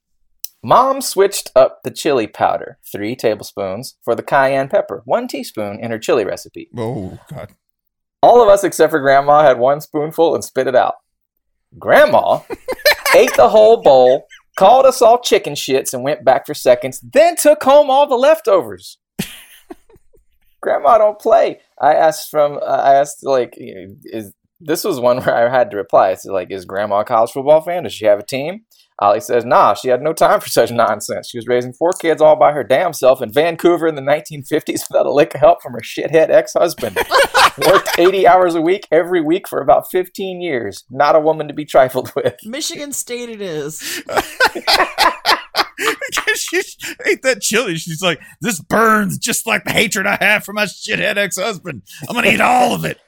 Mom 0.61 0.99
switched 0.99 1.49
up 1.55 1.79
the 1.83 1.91
chili 1.91 2.27
powder, 2.27 2.77
three 2.91 3.15
tablespoons, 3.15 3.95
for 4.03 4.13
the 4.13 4.21
cayenne 4.23 4.67
pepper, 4.67 5.01
one 5.05 5.25
teaspoon 5.29 5.79
in 5.79 5.89
her 5.89 5.97
chili 5.99 6.25
recipe. 6.25 6.69
oh 6.75 7.17
God. 7.33 7.53
All 8.21 8.43
of 8.43 8.49
us 8.49 8.65
except 8.65 8.91
for 8.91 8.99
Grandma 8.99 9.41
had 9.43 9.57
one 9.57 9.79
spoonful 9.79 10.35
and 10.35 10.43
spit 10.43 10.67
it 10.67 10.75
out. 10.75 10.95
Grandma 11.77 12.41
ate 13.15 13.33
the 13.37 13.47
whole 13.47 13.81
bowl, 13.81 14.27
called 14.57 14.85
us 14.85 15.01
all 15.01 15.17
chicken 15.21 15.53
shits, 15.53 15.93
and 15.93 16.03
went 16.03 16.25
back 16.25 16.45
for 16.45 16.53
seconds, 16.53 16.99
then 16.99 17.37
took 17.37 17.63
home 17.63 17.89
all 17.89 18.05
the 18.05 18.15
leftovers. 18.17 18.97
Grandma 20.61 20.97
don't 20.97 21.19
play. 21.19 21.59
I 21.79 21.93
asked 21.95 22.29
from 22.29 22.57
uh, 22.57 22.65
I 22.65 22.95
asked 22.95 23.23
like 23.23 23.55
is 23.57 24.33
this 24.61 24.83
was 24.83 24.99
one 24.99 25.21
where 25.21 25.35
I 25.35 25.49
had 25.49 25.71
to 25.71 25.77
reply. 25.77 26.09
It's 26.11 26.25
like 26.25 26.51
is 26.51 26.65
Grandma 26.65 26.99
a 26.99 27.05
college 27.05 27.31
football 27.31 27.61
fan? 27.61 27.83
Does 27.83 27.93
she 27.93 28.05
have 28.05 28.19
a 28.19 28.25
team? 28.25 28.65
Ali 29.01 29.21
says, 29.21 29.45
nah, 29.45 29.73
she 29.73 29.87
had 29.87 30.01
no 30.01 30.13
time 30.13 30.41
for 30.41 30.49
such 30.49 30.71
nonsense. 30.73 31.29
She 31.29 31.37
was 31.37 31.47
raising 31.47 31.73
four 31.73 31.93
kids 31.93 32.21
all 32.21 32.35
by 32.35 32.51
her 32.51 32.63
damn 32.63 32.93
self 32.93 33.21
in 33.21 33.31
Vancouver 33.31 33.87
in 33.87 33.95
the 33.95 34.01
1950s 34.01 34.89
without 34.89 35.05
a 35.05 35.11
lick 35.11 35.33
of 35.33 35.39
help 35.39 35.61
from 35.61 35.73
her 35.73 35.79
shithead 35.79 36.29
ex-husband. 36.29 36.97
Worked 37.67 37.97
80 37.97 38.27
hours 38.27 38.55
a 38.55 38.61
week 38.61 38.87
every 38.91 39.21
week 39.21 39.47
for 39.47 39.61
about 39.61 39.89
15 39.89 40.41
years. 40.41 40.83
Not 40.89 41.15
a 41.15 41.19
woman 41.19 41.47
to 41.47 41.53
be 41.53 41.65
trifled 41.65 42.13
with. 42.15 42.35
Michigan 42.45 42.91
State 42.91 43.29
it 43.29 43.41
is. 43.41 44.03
she 46.35 46.61
ate 47.05 47.21
that 47.23 47.41
chili. 47.41 47.75
She's 47.75 48.01
like, 48.01 48.19
this 48.41 48.59
burns 48.59 49.17
just 49.17 49.47
like 49.47 49.63
the 49.63 49.71
hatred 49.71 50.07
I 50.07 50.17
have 50.19 50.43
for 50.43 50.53
my 50.53 50.65
shithead 50.65 51.17
ex 51.17 51.37
husband. 51.37 51.83
I'm 52.07 52.15
gonna 52.15 52.29
eat 52.29 52.41
all 52.41 52.73
of 52.73 52.85
it. 52.85 52.99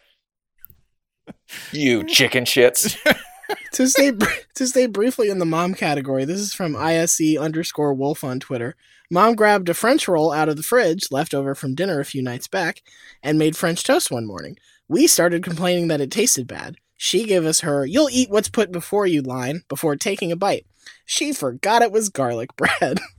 You 1.72 2.04
chicken 2.06 2.46
shits. 2.46 2.98
to 3.74 3.88
stay 3.88 4.12
br- 4.12 4.26
to 4.56 4.68
stay 4.68 4.88
briefly 4.88 5.30
in 5.30 5.40
the 5.40 5.46
mom 5.46 5.74
category, 5.74 6.26
this 6.26 6.40
is 6.40 6.54
from 6.54 6.76
ISE 6.76 7.38
underscore 7.38 7.94
wolf 7.94 8.24
on 8.24 8.40
Twitter. 8.40 8.76
Mom 9.10 9.36
grabbed 9.36 9.68
a 9.68 9.74
French 9.74 10.08
roll 10.08 10.32
out 10.32 10.48
of 10.48 10.56
the 10.56 10.64
fridge, 10.64 11.12
left 11.12 11.34
over 11.34 11.54
from 11.54 11.76
dinner 11.76 12.00
a 12.00 12.06
few 12.06 12.22
nights 12.22 12.48
back, 12.48 12.82
and 13.22 13.38
made 13.38 13.58
French 13.58 13.84
toast 13.84 14.10
one 14.10 14.26
morning. 14.26 14.56
We 14.88 15.08
started 15.08 15.44
complaining 15.44 15.90
that 15.90 16.00
it 16.00 16.12
tasted 16.12 16.48
bad. 16.48 16.78
She 16.96 17.26
gave 17.26 17.46
us 17.46 17.62
her 17.62 17.86
"You'll 17.86 18.10
eat 18.10 18.30
what's 18.30 18.50
put 18.50 18.72
before 18.72 19.08
you" 19.08 19.22
line 19.22 19.64
before 19.68 19.96
taking 19.96 20.32
a 20.32 20.36
bite. 20.36 20.66
She 21.06 21.34
forgot 21.34 21.82
it 21.82 21.92
was 21.92 22.10
garlic 22.10 22.56
bread. 22.56 23.00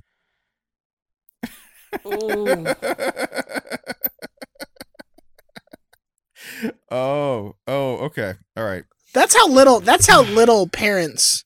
Oh, 6.90 7.56
oh, 7.66 7.96
okay. 7.98 8.34
All 8.56 8.64
right. 8.64 8.84
That's 9.14 9.34
how 9.34 9.48
little. 9.48 9.80
That's 9.80 10.06
how 10.06 10.22
little 10.22 10.68
parents 10.68 11.44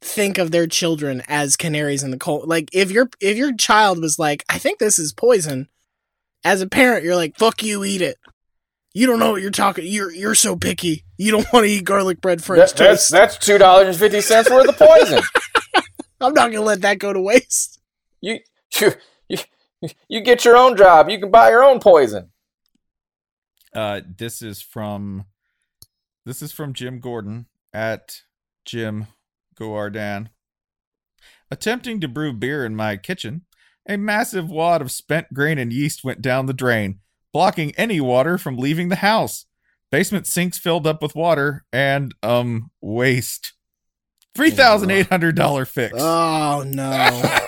think 0.00 0.38
of 0.38 0.50
their 0.50 0.66
children 0.66 1.22
as 1.28 1.56
canaries 1.56 2.02
in 2.02 2.10
the 2.10 2.16
coal. 2.18 2.42
Like 2.46 2.68
if 2.72 2.90
your 2.90 3.10
if 3.20 3.36
your 3.36 3.54
child 3.54 4.00
was 4.00 4.18
like, 4.18 4.44
"I 4.48 4.58
think 4.58 4.78
this 4.78 4.98
is 4.98 5.12
poison," 5.12 5.68
as 6.44 6.60
a 6.60 6.68
parent, 6.68 7.04
you're 7.04 7.16
like, 7.16 7.36
"Fuck 7.38 7.62
you, 7.62 7.84
eat 7.84 8.02
it." 8.02 8.18
You 8.92 9.06
don't 9.06 9.18
know 9.20 9.32
what 9.32 9.42
you're 9.42 9.50
talking. 9.52 9.84
You're 9.86 10.12
you're 10.12 10.34
so 10.34 10.56
picky. 10.56 11.04
You 11.16 11.30
don't 11.30 11.46
want 11.52 11.64
to 11.64 11.70
eat 11.70 11.84
garlic 11.84 12.20
bread 12.20 12.42
French 12.42 12.72
That- 12.72 12.76
that's 12.76 13.02
toast. 13.08 13.10
that's 13.12 13.38
two 13.38 13.58
dollars 13.58 13.88
and 13.88 13.96
fifty 13.96 14.20
cents 14.20 14.50
worth 14.50 14.68
of 14.68 14.76
poison. 14.78 15.22
I'm 16.20 16.34
not 16.34 16.50
gonna 16.52 16.64
let 16.64 16.82
that 16.82 16.98
go 16.98 17.12
to 17.12 17.20
waste. 17.20 17.80
you, 18.20 18.40
you 18.80 18.92
you 19.28 19.38
you 20.08 20.20
get 20.22 20.44
your 20.44 20.56
own 20.56 20.76
job. 20.76 21.08
You 21.08 21.18
can 21.20 21.30
buy 21.30 21.50
your 21.50 21.62
own 21.64 21.78
poison. 21.80 22.30
Uh, 23.74 24.00
this 24.18 24.42
is 24.42 24.60
from 24.60 25.24
this 26.26 26.42
is 26.42 26.52
from 26.52 26.72
Jim 26.74 26.98
Gordon 27.00 27.46
at 27.72 28.22
Jim 28.64 29.06
Goardan. 29.58 30.28
Attempting 31.50 32.00
to 32.00 32.08
brew 32.08 32.32
beer 32.32 32.64
in 32.64 32.76
my 32.76 32.96
kitchen, 32.96 33.42
a 33.88 33.96
massive 33.96 34.50
wad 34.50 34.82
of 34.82 34.90
spent 34.90 35.32
grain 35.32 35.58
and 35.58 35.72
yeast 35.72 36.04
went 36.04 36.20
down 36.22 36.46
the 36.46 36.52
drain, 36.52 37.00
blocking 37.32 37.72
any 37.76 38.00
water 38.00 38.38
from 38.38 38.56
leaving 38.56 38.88
the 38.88 38.96
house. 38.96 39.46
Basement 39.90 40.26
sinks 40.26 40.58
filled 40.58 40.86
up 40.86 41.02
with 41.02 41.14
water 41.16 41.64
and 41.72 42.14
um 42.22 42.70
waste. 42.80 43.54
Three 44.36 44.50
thousand 44.50 44.90
eight 44.92 45.08
hundred 45.08 45.34
dollar 45.34 45.64
fix. 45.64 45.94
Oh 45.98 46.62
no. 46.66 47.38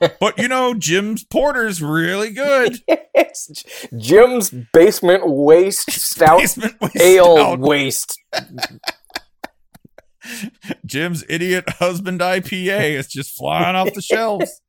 but 0.20 0.36
you 0.38 0.48
know, 0.48 0.74
Jim's 0.74 1.24
porter's 1.24 1.82
really 1.82 2.30
good. 2.32 2.78
It's 3.16 3.64
Jim's 3.96 4.50
basement 4.72 5.22
waste 5.28 5.88
stout 5.92 6.40
Basement 6.40 6.74
waste 6.80 6.96
ale 7.00 7.36
stout. 7.36 7.58
waste. 7.60 8.20
Jim's 10.86 11.24
idiot 11.28 11.64
husband 11.78 12.20
IPA 12.20 12.92
is 12.92 13.06
just 13.08 13.36
flying 13.36 13.76
off 13.76 13.92
the 13.94 14.02
shelves. 14.12 14.60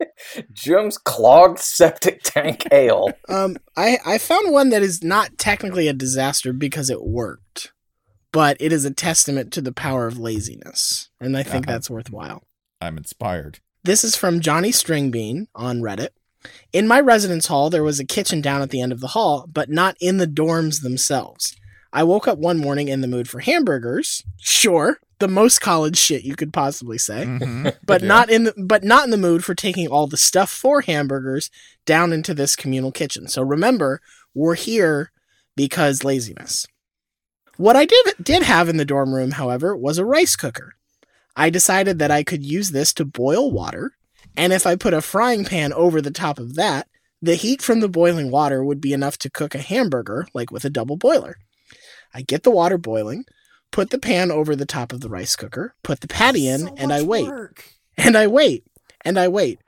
Jim's 0.53 0.97
clogged 0.97 1.59
septic 1.59 2.21
tank 2.23 2.65
ale. 2.71 3.09
Um, 3.29 3.57
I 3.77 3.97
I 4.05 4.17
found 4.17 4.51
one 4.51 4.69
that 4.69 4.81
is 4.81 5.03
not 5.03 5.37
technically 5.37 5.87
a 5.87 5.93
disaster 5.93 6.53
because 6.53 6.89
it 6.89 7.03
worked, 7.03 7.71
but 8.31 8.57
it 8.59 8.71
is 8.73 8.85
a 8.85 8.91
testament 8.93 9.51
to 9.53 9.61
the 9.61 9.71
power 9.73 10.07
of 10.07 10.17
laziness, 10.19 11.09
and 11.19 11.37
I 11.37 11.43
think 11.43 11.67
Uh-huh. 11.67 11.73
that's 11.75 11.89
worthwhile. 11.89 12.43
I'm 12.81 12.97
inspired. 12.97 13.59
This 13.83 14.03
is 14.03 14.15
from 14.15 14.39
Johnny 14.41 14.71
Stringbean 14.71 15.47
on 15.55 15.81
Reddit. 15.81 16.09
In 16.73 16.87
my 16.87 16.99
residence 16.99 17.47
hall, 17.47 17.69
there 17.69 17.83
was 17.83 17.99
a 17.99 18.05
kitchen 18.05 18.41
down 18.41 18.61
at 18.61 18.69
the 18.69 18.81
end 18.81 18.91
of 18.91 18.99
the 18.99 19.07
hall, 19.09 19.47
but 19.51 19.69
not 19.69 19.95
in 19.99 20.17
the 20.17 20.27
dorms 20.27 20.81
themselves. 20.81 21.55
I 21.93 22.03
woke 22.03 22.27
up 22.27 22.37
one 22.37 22.57
morning 22.57 22.87
in 22.87 23.01
the 23.01 23.07
mood 23.07 23.29
for 23.29 23.39
hamburgers. 23.39 24.23
Sure, 24.37 24.99
the 25.19 25.27
most 25.27 25.59
college 25.61 25.97
shit 25.97 26.23
you 26.23 26.35
could 26.35 26.51
possibly 26.53 26.97
say, 26.97 27.23
Mhm. 27.25 27.75
but 27.85 28.01
Yeah. 28.01 28.07
not 28.07 28.29
in 28.29 28.43
the 28.45 28.53
but 28.57 28.83
not 28.83 29.05
in 29.05 29.11
the 29.11 29.17
mood 29.17 29.43
for 29.45 29.55
taking 29.55 29.87
all 29.87 30.07
the 30.07 30.17
stuff 30.17 30.49
for 30.49 30.81
hamburgers 30.81 31.49
down 31.85 32.11
into 32.13 32.33
this 32.33 32.55
communal 32.55 32.91
kitchen. 32.91 33.27
So 33.27 33.41
remember, 33.41 34.01
we're 34.33 34.55
here 34.55 35.11
because 35.55 36.03
laziness. 36.03 36.65
What 37.57 37.75
I 37.77 37.85
did 37.85 38.13
did 38.21 38.43
have 38.43 38.67
in 38.67 38.77
the 38.77 38.85
dorm 38.85 39.13
room, 39.15 39.31
however, 39.31 39.75
was 39.75 39.97
a 39.97 40.05
rice 40.05 40.35
cooker. 40.35 40.73
I 41.35 41.49
decided 41.49 41.99
that 41.99 42.11
I 42.11 42.23
could 42.23 42.43
use 42.43 42.71
this 42.71 42.93
to 42.95 43.05
boil 43.05 43.51
water, 43.51 43.93
and 44.37 44.51
if 44.53 44.65
I 44.67 44.75
put 44.75 44.93
a 44.93 45.01
frying 45.01 45.45
pan 45.45 45.71
over 45.73 46.01
the 46.01 46.11
top 46.11 46.39
of 46.39 46.55
that, 46.55 46.87
the 47.21 47.35
heat 47.35 47.61
from 47.61 47.79
the 47.79 47.89
boiling 47.89 48.29
water 48.31 48.63
would 48.63 48.81
be 48.81 48.93
enough 48.93 49.17
to 49.19 49.29
cook 49.29 49.55
a 49.55 49.59
hamburger 49.59 50.27
like 50.33 50.51
with 50.51 50.65
a 50.65 50.69
double 50.69 50.97
boiler. 50.97 51.37
I 52.13 52.21
get 52.21 52.43
the 52.43 52.51
water 52.51 52.77
boiling, 52.77 53.25
put 53.75 53.89
the 53.89 53.99
pan 53.99 54.31
over 54.31 54.55
the 54.55 54.65
top 54.65 54.93
of 54.93 55.01
the 55.01 55.09
rice 55.09 55.35
cooker, 55.35 55.75
put 55.83 55.99
the 55.99 56.07
patty 56.07 56.47
in, 56.47 56.61
So 56.61 56.75
and 56.77 56.93
I 56.93 57.01
wait. 57.01 57.27
work. 57.27 57.73
And 57.97 58.15
I 58.17 58.25
wait, 58.25 58.63
and 59.03 59.19
I 59.19 59.27
wait. 59.27 59.59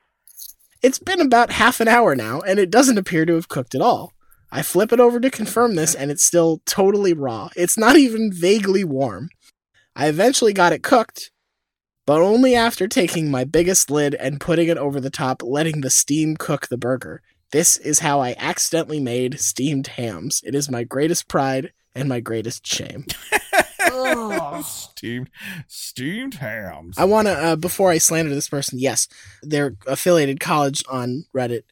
It's 0.81 0.97
been 0.97 1.19
about 1.19 1.51
half 1.51 1.81
an 1.81 1.89
hour 1.89 2.15
now, 2.15 2.39
and 2.39 2.57
it 2.57 2.69
doesn't 2.69 2.97
appear 2.97 3.25
to 3.25 3.35
have 3.35 3.49
cooked 3.49 3.75
at 3.75 3.81
all. 3.81 4.13
I 4.49 4.61
flip 4.61 4.93
it 4.93 5.01
over 5.01 5.19
to 5.19 5.29
confirm 5.29 5.75
this, 5.75 5.93
and 5.93 6.09
it's 6.09 6.23
still 6.23 6.61
totally 6.65 7.11
raw. 7.11 7.49
It's 7.57 7.77
not 7.77 7.97
even 7.97 8.31
vaguely 8.31 8.85
warm. 8.85 9.27
I 9.93 10.07
eventually 10.07 10.53
got 10.53 10.71
it 10.71 10.83
cooked, 10.83 11.31
but 12.05 12.21
only 12.21 12.55
after 12.55 12.87
taking 12.87 13.29
my 13.29 13.43
biggest 13.43 13.91
lid 13.91 14.15
and 14.15 14.39
putting 14.39 14.69
it 14.69 14.77
over 14.77 15.01
the 15.01 15.09
top, 15.09 15.43
letting 15.43 15.81
the 15.81 15.89
steam 15.89 16.37
cook 16.37 16.69
the 16.69 16.77
burger. 16.77 17.21
This 17.51 17.75
is 17.77 17.99
how 17.99 18.21
I 18.21 18.35
accidentally 18.37 19.01
made 19.01 19.41
steamed 19.41 19.87
hams. 19.87 20.41
It 20.45 20.55
is 20.55 20.71
my 20.71 20.85
greatest 20.85 21.27
pride 21.27 21.73
and 21.93 22.07
my 22.07 22.21
greatest 22.21 22.65
shame. 22.65 23.05
Ugh. 23.97 24.63
steamed 24.65 25.29
steamed 25.67 26.35
hams. 26.35 26.97
I 26.97 27.05
want 27.05 27.27
to, 27.27 27.33
uh, 27.33 27.55
before 27.55 27.89
I 27.91 27.97
slander 27.97 28.33
this 28.33 28.49
person, 28.49 28.79
yes, 28.79 29.07
their 29.43 29.75
affiliated 29.87 30.39
college 30.39 30.83
on 30.89 31.25
Reddit 31.33 31.63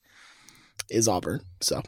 is 0.89 1.07
Auburn. 1.07 1.41
So, 1.61 1.81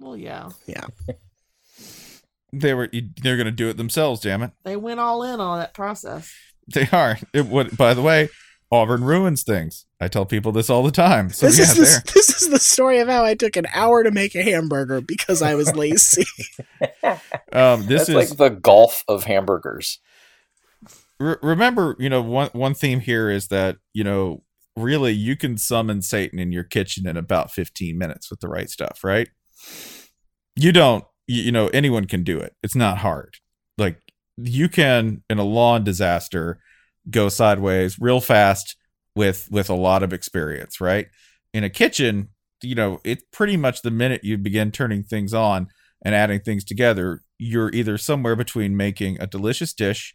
Well, 0.00 0.16
yeah, 0.16 0.50
yeah. 0.66 0.86
they 2.52 2.74
were 2.74 2.88
they're 3.22 3.36
gonna 3.36 3.50
do 3.50 3.68
it 3.68 3.76
themselves. 3.76 4.20
Damn 4.20 4.42
it, 4.42 4.50
They 4.64 4.76
went 4.76 5.00
all 5.00 5.22
in 5.22 5.40
on 5.40 5.58
that 5.58 5.74
process. 5.74 6.32
they 6.72 6.88
are. 6.92 7.18
It 7.32 7.46
would. 7.46 7.76
By 7.76 7.94
the 7.94 8.02
way, 8.02 8.28
Auburn 8.70 9.02
ruins 9.02 9.42
things. 9.42 9.86
I 10.00 10.08
tell 10.08 10.26
people 10.26 10.52
this 10.52 10.68
all 10.68 10.82
the 10.82 10.90
time. 10.90 11.30
So 11.30 11.46
this 11.46 11.58
yeah, 11.58 11.64
is 11.64 11.74
the, 11.76 11.84
there. 11.84 12.02
this 12.14 12.42
is 12.42 12.50
the 12.50 12.58
story 12.58 12.98
of 12.98 13.08
how 13.08 13.24
I 13.24 13.34
took 13.34 13.56
an 13.56 13.66
hour 13.72 14.02
to 14.02 14.10
make 14.10 14.34
a 14.34 14.42
hamburger 14.42 15.00
because 15.00 15.42
I 15.42 15.54
was 15.54 15.74
lazy. 15.74 16.24
Um, 17.50 17.86
this 17.86 18.06
That's 18.06 18.08
is 18.10 18.14
like 18.14 18.36
the 18.36 18.50
golf 18.50 19.02
of 19.08 19.24
hamburgers. 19.24 19.98
re- 21.18 21.36
remember, 21.42 21.96
you 21.98 22.10
know, 22.10 22.20
one 22.20 22.50
one 22.52 22.74
theme 22.74 23.00
here 23.00 23.30
is 23.30 23.48
that 23.48 23.78
you 23.94 24.04
know 24.04 24.42
really 24.76 25.12
you 25.12 25.36
can 25.36 25.56
summon 25.56 26.02
Satan 26.02 26.38
in 26.38 26.52
your 26.52 26.64
kitchen 26.64 27.06
in 27.06 27.16
about 27.16 27.50
15 27.50 27.96
minutes 27.98 28.30
with 28.30 28.40
the 28.40 28.48
right 28.48 28.68
stuff, 28.68 29.02
right? 29.02 29.28
You 30.56 30.72
don't, 30.72 31.04
you, 31.26 31.44
you 31.44 31.52
know, 31.52 31.68
anyone 31.68 32.06
can 32.06 32.22
do 32.22 32.38
it. 32.38 32.54
It's 32.62 32.76
not 32.76 32.98
hard. 32.98 33.36
Like 33.76 34.00
you 34.36 34.68
can 34.68 35.22
in 35.28 35.38
a 35.38 35.44
lawn 35.44 35.84
disaster 35.84 36.60
go 37.10 37.28
sideways 37.28 37.98
real 37.98 38.20
fast 38.20 38.76
with 39.14 39.48
with 39.50 39.68
a 39.70 39.74
lot 39.74 40.02
of 40.02 40.12
experience, 40.12 40.80
right? 40.80 41.06
In 41.54 41.64
a 41.64 41.70
kitchen, 41.70 42.28
you 42.62 42.74
know, 42.74 43.00
it's 43.04 43.24
pretty 43.32 43.56
much 43.56 43.82
the 43.82 43.90
minute 43.90 44.22
you 44.24 44.36
begin 44.38 44.70
turning 44.70 45.02
things 45.02 45.32
on 45.34 45.68
and 46.04 46.14
adding 46.14 46.40
things 46.40 46.64
together, 46.64 47.22
you're 47.38 47.70
either 47.72 47.98
somewhere 47.98 48.36
between 48.36 48.76
making 48.76 49.20
a 49.20 49.26
delicious 49.26 49.72
dish 49.72 50.14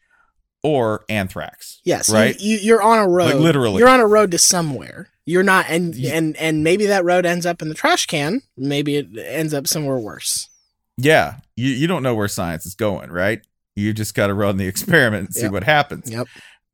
or 0.62 1.04
anthrax. 1.10 1.82
Yes, 1.84 2.10
Right? 2.10 2.40
You, 2.40 2.56
you, 2.58 2.62
you're 2.64 2.82
on 2.82 3.00
a 3.00 3.08
road. 3.08 3.26
Like, 3.34 3.36
literally. 3.36 3.80
you're 3.80 3.90
on 3.90 4.00
a 4.00 4.08
road 4.08 4.32
to 4.32 4.38
somewhere. 4.38 5.10
You're 5.26 5.44
not, 5.44 5.66
and 5.70 5.96
Ye- 5.96 6.10
and 6.12 6.36
and 6.38 6.64
maybe 6.64 6.86
that 6.88 7.04
road 7.06 7.26
ends 7.26 7.46
up 7.46 7.62
in 7.62 7.70
the 7.70 7.76
trash 7.76 8.06
can. 8.08 8.42
Maybe 8.58 8.96
it 8.98 9.08
ends 9.18 9.54
up 9.54 9.68
somewhere 9.68 9.98
worse. 9.98 10.50
Yeah, 10.98 11.36
you, 11.56 11.70
you 11.70 11.88
don't 11.88 12.04
know 12.04 12.14
where 12.14 12.28
science 12.28 12.66
is 12.66 12.76
going, 12.76 13.10
right? 13.12 13.42
You 13.76 13.94
just 13.94 14.14
got 14.16 14.28
to 14.28 14.34
run 14.34 14.58
the 14.58 14.68
experiment 14.74 15.26
and 15.28 15.34
see 15.34 15.44
Yep. 15.44 15.52
what 15.52 15.64
happens. 15.64 16.10
Yep. 16.12 16.28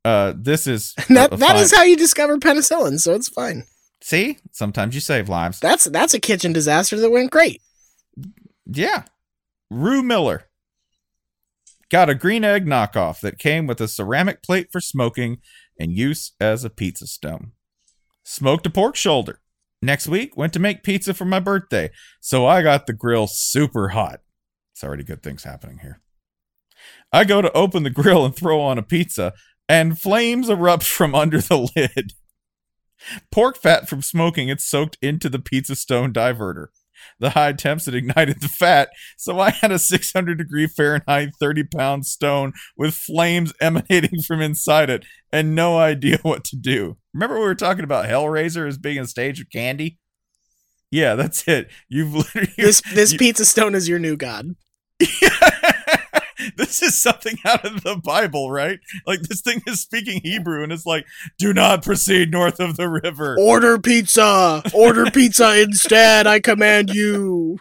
Uh, 0.04 0.32
this 0.36 0.66
is 0.66 0.94
that 1.08 1.32
a 1.32 1.36
that 1.36 1.56
is 1.56 1.74
how 1.74 1.82
you 1.82 1.96
discover 1.96 2.38
penicillin. 2.38 2.98
So 2.98 3.14
it's 3.14 3.28
fine. 3.28 3.64
see. 4.02 4.38
Sometimes 4.52 4.94
you 4.94 5.00
save 5.00 5.28
lives. 5.28 5.60
That's 5.60 5.84
that's 5.84 6.14
a 6.14 6.20
kitchen 6.20 6.52
disaster 6.52 6.98
that 6.98 7.10
went 7.10 7.30
great. 7.30 7.60
Yeah. 8.66 9.04
Rue 9.70 10.02
Miller 10.02 10.46
got 11.90 12.08
a 12.08 12.14
green 12.14 12.44
egg 12.44 12.66
knockoff 12.66 13.20
that 13.20 13.38
came 13.38 13.66
with 13.66 13.80
a 13.80 13.88
ceramic 13.88 14.42
plate 14.42 14.68
for 14.72 14.80
smoking 14.80 15.38
and 15.78 15.92
use 15.92 16.32
as 16.40 16.64
a 16.64 16.70
pizza 16.70 17.06
stone. 17.06 17.52
Smoked 18.24 18.66
a 18.66 18.70
pork 18.70 18.96
shoulder. 18.96 19.40
Next 19.82 20.06
week, 20.06 20.36
went 20.36 20.52
to 20.52 20.58
make 20.58 20.82
pizza 20.82 21.14
for 21.14 21.24
my 21.24 21.40
birthday, 21.40 21.90
so 22.20 22.46
I 22.46 22.62
got 22.62 22.86
the 22.86 22.92
grill 22.92 23.26
super 23.26 23.88
hot. 23.88 24.20
It's 24.72 24.84
already 24.84 25.04
good 25.04 25.22
things 25.22 25.44
happening 25.44 25.78
here. 25.78 26.00
I 27.12 27.24
go 27.24 27.40
to 27.40 27.52
open 27.52 27.82
the 27.82 27.90
grill 28.02 28.24
and 28.24 28.36
throw 28.36 28.60
on 28.60 28.78
a 28.78 28.82
pizza, 28.82 29.32
and 29.70 29.96
flames 30.00 30.48
erupt 30.48 30.82
from 30.82 31.14
under 31.14 31.40
the 31.40 31.68
lid. 31.76 32.12
Pork 33.30 33.56
fat 33.56 33.88
from 33.88 34.02
smoking 34.02 34.48
had 34.48 34.60
soaked 34.60 34.98
into 35.00 35.28
the 35.28 35.38
pizza 35.38 35.76
stone 35.76 36.12
diverter. 36.12 36.66
The 37.20 37.30
high 37.30 37.52
temps 37.52 37.86
had 37.86 37.94
ignited 37.94 38.40
the 38.42 38.48
fat, 38.48 38.90
so 39.16 39.38
I 39.38 39.50
had 39.50 39.70
a 39.72 39.78
600 39.78 40.36
degree 40.36 40.66
Fahrenheit 40.66 41.30
30 41.38 41.64
pound 41.64 42.04
stone 42.04 42.52
with 42.76 42.94
flames 42.94 43.52
emanating 43.60 44.20
from 44.26 44.40
inside 44.42 44.90
it 44.90 45.04
and 45.32 45.54
no 45.54 45.78
idea 45.78 46.18
what 46.22 46.42
to 46.44 46.56
do. 46.56 46.98
Remember 47.14 47.36
we 47.36 47.44
were 47.44 47.54
talking 47.54 47.84
about 47.84 48.06
Hellraiser 48.06 48.66
as 48.66 48.76
being 48.76 48.98
a 48.98 49.06
stage 49.06 49.40
of 49.40 49.48
candy? 49.50 49.98
Yeah, 50.90 51.14
that's 51.14 51.46
it. 51.46 51.70
You've 51.88 52.12
literally 52.14 52.52
This 52.56 52.82
this 52.92 53.12
you- 53.12 53.18
pizza 53.18 53.44
stone 53.46 53.74
is 53.76 53.88
your 53.88 54.00
new 54.00 54.16
god. 54.16 54.56
this 56.56 56.82
is 56.82 56.96
something 57.00 57.36
out 57.44 57.64
of 57.64 57.82
the 57.82 57.96
Bible, 57.96 58.50
right? 58.50 58.78
Like 59.06 59.20
this 59.22 59.40
thing 59.40 59.62
is 59.66 59.80
speaking 59.80 60.20
Hebrew 60.22 60.62
and 60.62 60.72
it's 60.72 60.86
like, 60.86 61.04
do 61.38 61.52
not 61.52 61.82
proceed 61.82 62.30
north 62.30 62.60
of 62.60 62.76
the 62.76 62.88
river. 62.88 63.36
Order 63.38 63.78
pizza. 63.78 64.62
Order 64.74 65.10
pizza 65.10 65.60
instead. 65.60 66.26
I 66.26 66.40
command 66.40 66.90
you. 66.90 67.58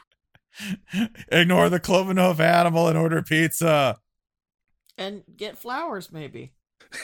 Ignore 1.31 1.69
the 1.69 1.79
cloven 1.79 2.17
hoof 2.17 2.39
animal 2.39 2.87
and 2.87 2.97
order 2.97 3.21
pizza. 3.21 3.97
And 4.97 5.23
get 5.37 5.57
flowers, 5.57 6.11
maybe. 6.11 6.51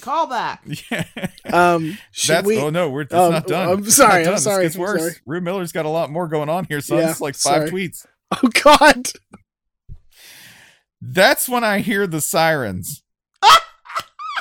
Call 0.00 0.26
back. 0.26 0.64
Yeah. 0.90 1.04
Um, 1.44 1.98
That's 2.26 2.46
we? 2.46 2.58
oh 2.58 2.70
no, 2.70 2.90
we're 2.90 3.06
Um, 3.12 3.32
not 3.32 3.46
done. 3.46 3.68
I'm 3.68 3.90
sorry, 3.90 4.24
not 4.24 4.34
I'm 4.34 4.38
sorry, 4.40 4.64
This 4.64 4.76
worse. 4.76 5.00
sorry. 5.00 5.12
Rue 5.26 5.40
Miller's 5.40 5.72
got 5.72 5.84
a 5.86 5.88
lot 5.88 6.10
more 6.10 6.26
going 6.28 6.48
on 6.48 6.64
here, 6.68 6.80
so 6.80 6.98
Yeah, 6.98 7.10
it's 7.10 7.20
like 7.20 7.34
five 7.34 7.68
sorry. 7.68 7.70
tweets. 7.70 8.06
Oh 8.32 8.48
God. 8.64 9.08
That's 11.00 11.48
when 11.48 11.64
I 11.64 11.80
hear 11.80 12.06
the 12.06 12.20
sirens. 12.20 13.02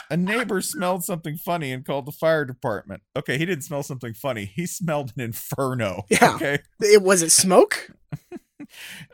a 0.09 0.17
neighbor 0.17 0.61
smelled 0.61 1.03
something 1.03 1.35
funny 1.37 1.71
and 1.71 1.85
called 1.85 2.05
the 2.05 2.11
fire 2.11 2.45
department. 2.45 3.01
Okay, 3.15 3.37
he 3.37 3.45
didn't 3.45 3.63
smell 3.63 3.83
something 3.83 4.13
funny. 4.13 4.45
He 4.45 4.65
smelled 4.65 5.11
an 5.15 5.23
inferno. 5.23 6.03
Yeah. 6.09 6.35
Okay. 6.35 6.59
It 6.79 7.01
was 7.01 7.21
it 7.21 7.31
smoke? 7.31 7.89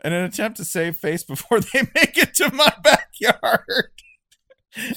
In 0.04 0.14
an 0.14 0.24
attempt 0.24 0.58
to 0.58 0.66
save 0.66 0.96
face 0.98 1.24
before 1.24 1.60
they 1.60 1.82
make 1.96 2.18
it 2.18 2.34
to 2.36 2.52
my 2.54 2.72
backyard. 2.84 3.92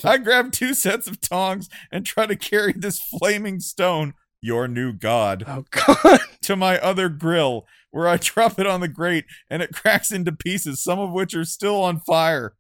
I 0.05 0.19
grab 0.19 0.53
two 0.53 0.75
sets 0.75 1.09
of 1.09 1.21
tongs 1.21 1.69
and 1.91 2.07
try 2.07 2.27
to 2.27 2.37
carry 2.37 2.73
this 2.73 3.01
flaming 3.01 3.59
stone, 3.59 4.15
your 4.41 4.69
new 4.69 4.93
god, 4.93 5.43
Oh 5.49 5.65
God. 5.71 6.21
to 6.43 6.55
my 6.55 6.79
other 6.79 7.09
grill, 7.09 7.67
where 7.95 8.09
I 8.09 8.17
drop 8.21 8.59
it 8.59 8.67
on 8.67 8.81
the 8.81 8.89
grate 8.89 9.25
and 9.49 9.63
it 9.63 9.73
cracks 9.73 10.11
into 10.11 10.33
pieces, 10.33 10.83
some 10.83 10.99
of 10.99 11.13
which 11.13 11.35
are 11.35 11.45
still 11.45 11.81
on 11.83 12.01
fire. 12.01 12.55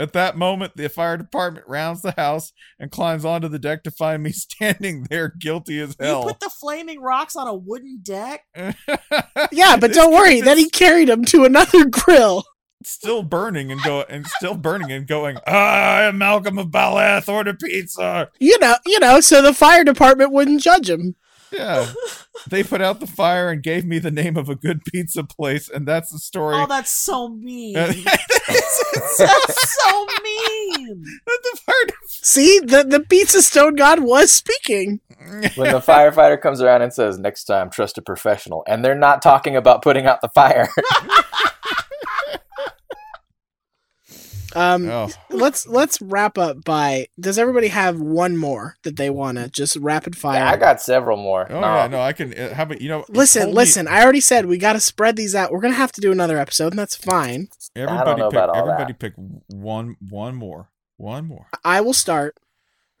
At 0.00 0.12
that 0.12 0.36
moment, 0.38 0.76
the 0.76 0.88
fire 0.88 1.16
department 1.16 1.66
rounds 1.66 2.02
the 2.02 2.12
house 2.12 2.52
and 2.78 2.90
climbs 2.90 3.24
onto 3.24 3.48
the 3.48 3.58
deck 3.58 3.82
to 3.82 3.90
find 3.90 4.22
me 4.22 4.30
standing 4.32 5.06
there, 5.10 5.28
guilty 5.38 5.80
as 5.80 5.96
hell. 6.00 6.08
You 6.08 6.14
hell. 6.14 6.24
put 6.28 6.40
the 6.40 6.50
flaming 6.50 7.00
rocks 7.00 7.36
on 7.36 7.46
a 7.46 7.54
wooden 7.54 8.00
deck? 8.02 8.44
Yeah, 9.52 9.76
but 9.76 9.92
don't 9.92 10.12
worry. 10.12 10.40
Then 10.40 10.58
he 10.58 10.68
carried 10.68 11.08
him 11.08 11.24
to 11.26 11.44
another 11.44 11.84
grill. 11.86 12.44
still 12.82 13.22
burning 13.22 13.70
and 13.72 13.82
go 13.82 14.02
and 14.08 14.26
still 14.26 14.56
burning 14.56 14.92
and 14.92 15.06
going. 15.06 15.38
I 15.46 16.02
am 16.02 16.18
Malcolm 16.18 16.58
of 16.58 16.68
Balath. 16.68 17.28
Order 17.28 17.54
pizza. 17.54 18.30
You 18.40 18.58
know, 18.58 18.76
you 18.86 18.98
know, 19.00 19.20
so 19.20 19.40
the 19.42 19.54
fire 19.54 19.84
department 19.84 20.32
wouldn't 20.32 20.60
judge 20.60 20.88
him. 20.90 21.16
Yeah, 21.52 21.92
they 22.48 22.62
put 22.62 22.80
out 22.80 23.00
the 23.00 23.06
fire 23.06 23.50
and 23.50 23.62
gave 23.62 23.84
me 23.84 23.98
the 23.98 24.10
name 24.10 24.36
of 24.36 24.48
a 24.48 24.54
good 24.54 24.84
pizza 24.84 25.24
place, 25.24 25.68
and 25.68 25.86
that's 25.86 26.10
the 26.10 26.18
story. 26.18 26.56
Oh, 26.56 26.66
that's 26.66 26.90
so 26.90 27.28
mean. 27.28 27.74
That's 29.18 29.74
so 29.74 30.06
mean. 30.22 31.04
the 31.26 31.60
fire 31.64 31.74
See, 32.06 32.60
the 32.60 32.84
the 32.84 33.00
pizza 33.00 33.42
stone 33.42 33.74
god 33.74 34.00
was 34.00 34.30
speaking. 34.30 35.00
When 35.56 35.72
the 35.72 35.80
firefighter 35.80 36.40
comes 36.40 36.60
around 36.60 36.82
and 36.82 36.92
says, 36.92 37.18
"Next 37.18 37.44
time, 37.44 37.70
trust 37.70 37.98
a 37.98 38.02
professional," 38.02 38.64
and 38.66 38.84
they're 38.84 38.94
not 38.94 39.22
talking 39.22 39.56
about 39.56 39.82
putting 39.82 40.06
out 40.06 40.20
the 40.20 40.28
fire. 40.28 40.68
Um, 44.56 44.88
oh, 44.88 45.08
let's 45.30 45.66
let's 45.66 46.00
wrap 46.00 46.38
up 46.38 46.64
by. 46.64 47.08
Does 47.20 47.38
everybody 47.38 47.68
have 47.68 48.00
one 48.00 48.36
more 48.36 48.76
that 48.82 48.96
they 48.96 49.10
want 49.10 49.38
to 49.38 49.48
just 49.48 49.76
rapid 49.76 50.16
fire? 50.16 50.42
I 50.42 50.56
got 50.56 50.80
several 50.80 51.16
more. 51.16 51.46
oh 51.50 51.60
No. 51.60 51.74
yeah, 51.76 51.86
no, 51.86 52.00
I 52.00 52.12
can. 52.12 52.32
Uh, 52.32 52.54
how 52.54 52.62
about 52.62 52.80
you 52.80 52.88
know? 52.88 53.04
Listen, 53.08 53.42
hold 53.42 53.54
me- 53.54 53.56
listen. 53.60 53.88
I 53.88 54.02
already 54.02 54.20
said 54.20 54.46
we 54.46 54.56
got 54.58 54.72
to 54.72 54.80
spread 54.80 55.16
these 55.16 55.34
out. 55.34 55.52
We're 55.52 55.60
gonna 55.60 55.74
have 55.74 55.92
to 55.92 56.00
do 56.00 56.12
another 56.12 56.38
episode, 56.38 56.72
and 56.72 56.78
that's 56.78 56.96
fine. 56.96 57.48
everybody 57.76 58.20
know 58.20 58.30
pick. 58.30 58.38
about 58.38 58.50
all 58.50 58.56
Everybody 58.70 58.92
pick 58.94 59.12
one. 59.48 59.96
One 60.08 60.34
more. 60.34 60.70
One 60.96 61.26
more. 61.26 61.46
I 61.64 61.80
will 61.80 61.92
start 61.92 62.38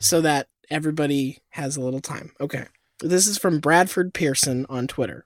so 0.00 0.20
that 0.20 0.48
everybody 0.70 1.38
has 1.50 1.76
a 1.76 1.80
little 1.80 2.00
time. 2.00 2.32
Okay. 2.40 2.66
This 3.00 3.26
is 3.26 3.38
from 3.38 3.58
Bradford 3.60 4.12
Pearson 4.12 4.66
on 4.68 4.86
Twitter. 4.86 5.24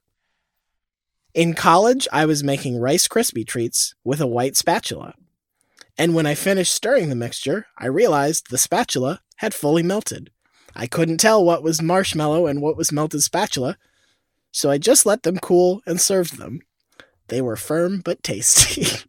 In 1.35 1.55
college, 1.55 2.07
I 2.13 2.27
was 2.27 2.45
making 2.45 2.79
Rice 2.79 3.09
Krispie 3.09 3.47
treats 3.47 3.95
with 4.05 4.21
a 4.21 4.27
white 4.27 4.57
spatula. 4.57 5.15
And 5.99 6.15
when 6.15 6.27
I 6.27 6.35
finished 6.35 6.73
stirring 6.73 7.09
the 7.09 7.15
mixture, 7.15 7.67
I 7.79 7.87
realized 7.87 8.51
the 8.51 8.59
spatula 8.59 9.21
had 9.37 9.55
fully 9.55 9.83
melted. 9.83 10.31
I 10.75 10.87
couldn't 10.87 11.19
tell 11.19 11.45
what 11.45 11.63
was 11.63 11.83
marshmallow 11.83 12.47
and 12.47 12.63
what 12.63 12.77
was 12.77 12.93
melted 12.93 13.23
spatula, 13.23 13.77
so 14.53 14.71
I 14.71 14.79
just 14.79 15.05
let 15.05 15.23
them 15.23 15.39
cool 15.39 15.83
and 15.87 16.01
served 16.01 16.39
them. 16.39 16.61
They 17.29 17.41
were 17.41 17.57
firm 17.57 18.01
but 18.01 18.23
tasty. 18.23 18.87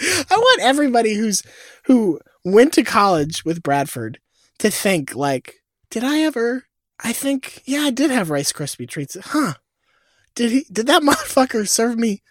I 0.00 0.36
want 0.36 0.62
everybody 0.62 1.14
who's 1.14 1.42
who 1.84 2.20
went 2.44 2.72
to 2.74 2.82
college 2.82 3.44
with 3.44 3.62
Bradford 3.62 4.18
to 4.58 4.70
think 4.70 5.14
like, 5.14 5.56
did 5.90 6.02
I 6.02 6.20
ever? 6.20 6.64
I 7.02 7.12
think 7.12 7.62
yeah, 7.64 7.80
I 7.82 7.90
did 7.90 8.10
have 8.10 8.30
Rice 8.30 8.52
Krispie 8.52 8.88
treats. 8.88 9.16
Huh? 9.20 9.54
Did 10.34 10.50
he? 10.50 10.66
Did 10.72 10.86
that 10.88 11.02
motherfucker 11.04 11.68
serve 11.68 11.96
me 11.98 12.22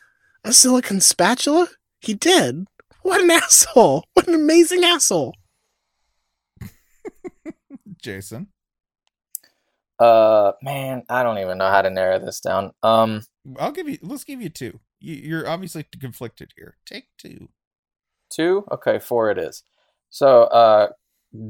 a 0.43 0.51
silicon 0.51 0.99
spatula? 0.99 1.69
He 2.03 2.13
did. 2.13 2.67
What 3.01 3.21
an 3.21 3.31
asshole! 3.43 4.05
What 4.13 4.27
an 4.27 4.35
amazing 4.35 4.83
asshole! 4.83 5.35
Jason. 8.01 8.47
Uh, 9.97 10.51
man, 10.61 11.03
I 11.09 11.23
don't 11.23 11.37
even 11.37 11.57
know 11.57 11.69
how 11.69 11.81
to 11.81 11.89
narrow 11.89 12.19
this 12.19 12.41
down. 12.41 12.71
Um, 12.83 13.21
I'll 13.57 13.71
give 13.71 13.87
you. 13.87 13.97
Let's 14.01 14.25
give 14.25 14.41
you 14.41 14.49
two. 14.49 14.81
You, 14.99 15.15
you're 15.15 15.47
obviously 15.47 15.85
conflicted 15.99 16.51
here. 16.57 16.75
Take 16.85 17.05
two. 17.17 17.49
two. 18.29 18.65
Okay, 18.71 18.99
four 18.99 19.31
it 19.31 19.37
is. 19.37 19.63
So, 20.09 20.43
uh, 20.43 20.89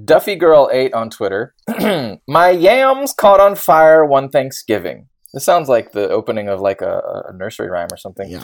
Duffy 0.06 0.36
Girl 0.36 0.70
Eight 0.72 0.94
on 0.94 1.10
Twitter. 1.10 1.56
My 2.28 2.50
yams 2.52 3.14
caught 3.14 3.40
on 3.40 3.56
fire 3.56 4.06
one 4.06 4.30
Thanksgiving. 4.30 5.08
This 5.34 5.46
sounds 5.46 5.68
like 5.68 5.94
the 5.94 6.10
opening 6.10 6.48
of 6.48 6.62
like 6.62 6.82
a, 6.82 7.26
a 7.30 7.34
nursery 7.34 7.70
rhyme 7.70 7.90
or 7.92 7.98
something. 7.98 8.30
Yeah. 8.30 8.44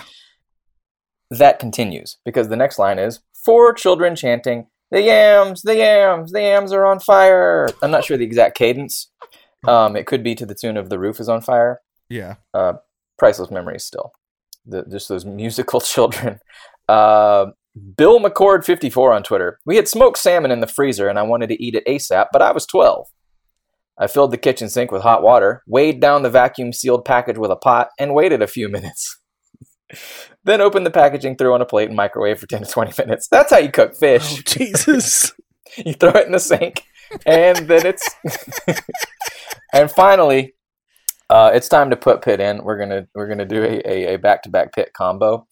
That 1.30 1.60
continues 1.60 2.18
because 2.26 2.48
the 2.48 2.56
next 2.56 2.80
line 2.80 3.00
is 3.00 3.20
four 3.46 3.74
children 3.74 4.16
chanting, 4.16 4.68
the 4.92 5.02
yams, 5.02 5.62
the 5.62 5.76
yams, 5.78 6.32
the 6.32 6.42
yams 6.42 6.74
are 6.74 6.86
on 6.86 7.00
fire. 7.00 7.70
I'm 7.82 7.92
not 7.92 8.04
sure 8.04 8.18
the 8.18 8.26
exact 8.26 8.58
cadence. 8.58 9.12
Um, 9.68 9.96
it 9.96 10.08
could 10.08 10.24
be 10.24 10.36
to 10.36 10.46
the 10.46 10.56
tune 10.56 10.78
of 10.78 10.90
"The 10.90 11.00
roof 11.00 11.20
is 11.20 11.30
on 11.30 11.42
fire." 11.42 11.82
Yeah. 12.10 12.36
Uh, 12.54 12.74
priceless 13.18 13.52
memories 13.52 13.84
still. 13.84 14.12
The, 14.66 14.84
just 14.84 15.10
those 15.10 15.26
musical 15.26 15.82
children. 15.82 16.40
Uh, 16.88 17.48
Bill 17.96 18.20
McCord 18.20 18.66
54 18.66 19.14
on 19.14 19.24
Twitter. 19.24 19.60
We 19.66 19.76
had 19.76 19.88
smoked 19.88 20.18
salmon 20.18 20.52
in 20.52 20.60
the 20.60 20.68
freezer 20.68 21.08
and 21.08 21.20
I 21.20 21.24
wanted 21.24 21.50
to 21.50 21.64
eat 21.64 21.76
it 21.76 21.86
ASAP, 21.86 22.28
but 22.34 22.42
I 22.42 22.52
was 22.52 22.66
12. 22.66 23.08
I 23.98 24.08
filled 24.08 24.32
the 24.32 24.38
kitchen 24.38 24.70
sink 24.70 24.92
with 24.92 25.02
hot 25.02 25.22
water, 25.22 25.62
weighed 25.68 26.00
down 26.00 26.24
the 26.24 26.30
vacuum 26.30 26.74
sealed 26.74 27.06
package 27.06 27.38
with 27.38 27.52
a 27.52 27.56
pot, 27.56 27.90
and 28.00 28.14
waited 28.14 28.42
a 28.42 28.48
few 28.48 28.70
minutes. 28.70 29.20
then 30.44 30.62
open 30.62 30.84
the 30.84 30.92
packaging, 30.92 31.36
threw 31.36 31.54
on 31.54 31.62
a 31.62 31.66
plate, 31.66 31.88
and 31.88 31.98
microwave 31.98 32.40
for 32.40 32.48
10 32.48 32.64
to 32.64 32.70
20 32.70 32.94
minutes. 33.02 33.28
That's 33.28 33.52
how 33.52 33.60
you 33.60 33.72
cook 33.72 33.92
Oh 33.94 34.00
fish. 34.00 34.44
Jesus! 34.44 35.34
you 35.78 35.94
throw 35.94 36.12
it 36.12 36.26
in 36.26 36.32
the 36.32 36.40
sink, 36.40 36.84
and 37.26 37.68
then 37.68 37.86
it's. 37.86 38.08
and 39.74 39.92
finally, 39.92 40.54
uh, 41.30 41.52
it's 41.54 41.68
time 41.68 41.90
to 41.92 41.96
put 41.96 42.22
Pitt 42.22 42.40
in. 42.40 42.64
We're 42.64 42.78
gonna 42.78 43.08
we're 43.14 43.28
gonna 43.28 43.46
do 43.46 43.64
a, 43.64 43.82
a, 43.86 44.14
a 44.16 44.18
back-to-back 44.18 44.74
Pitt 44.74 44.94
combo. 44.94 45.48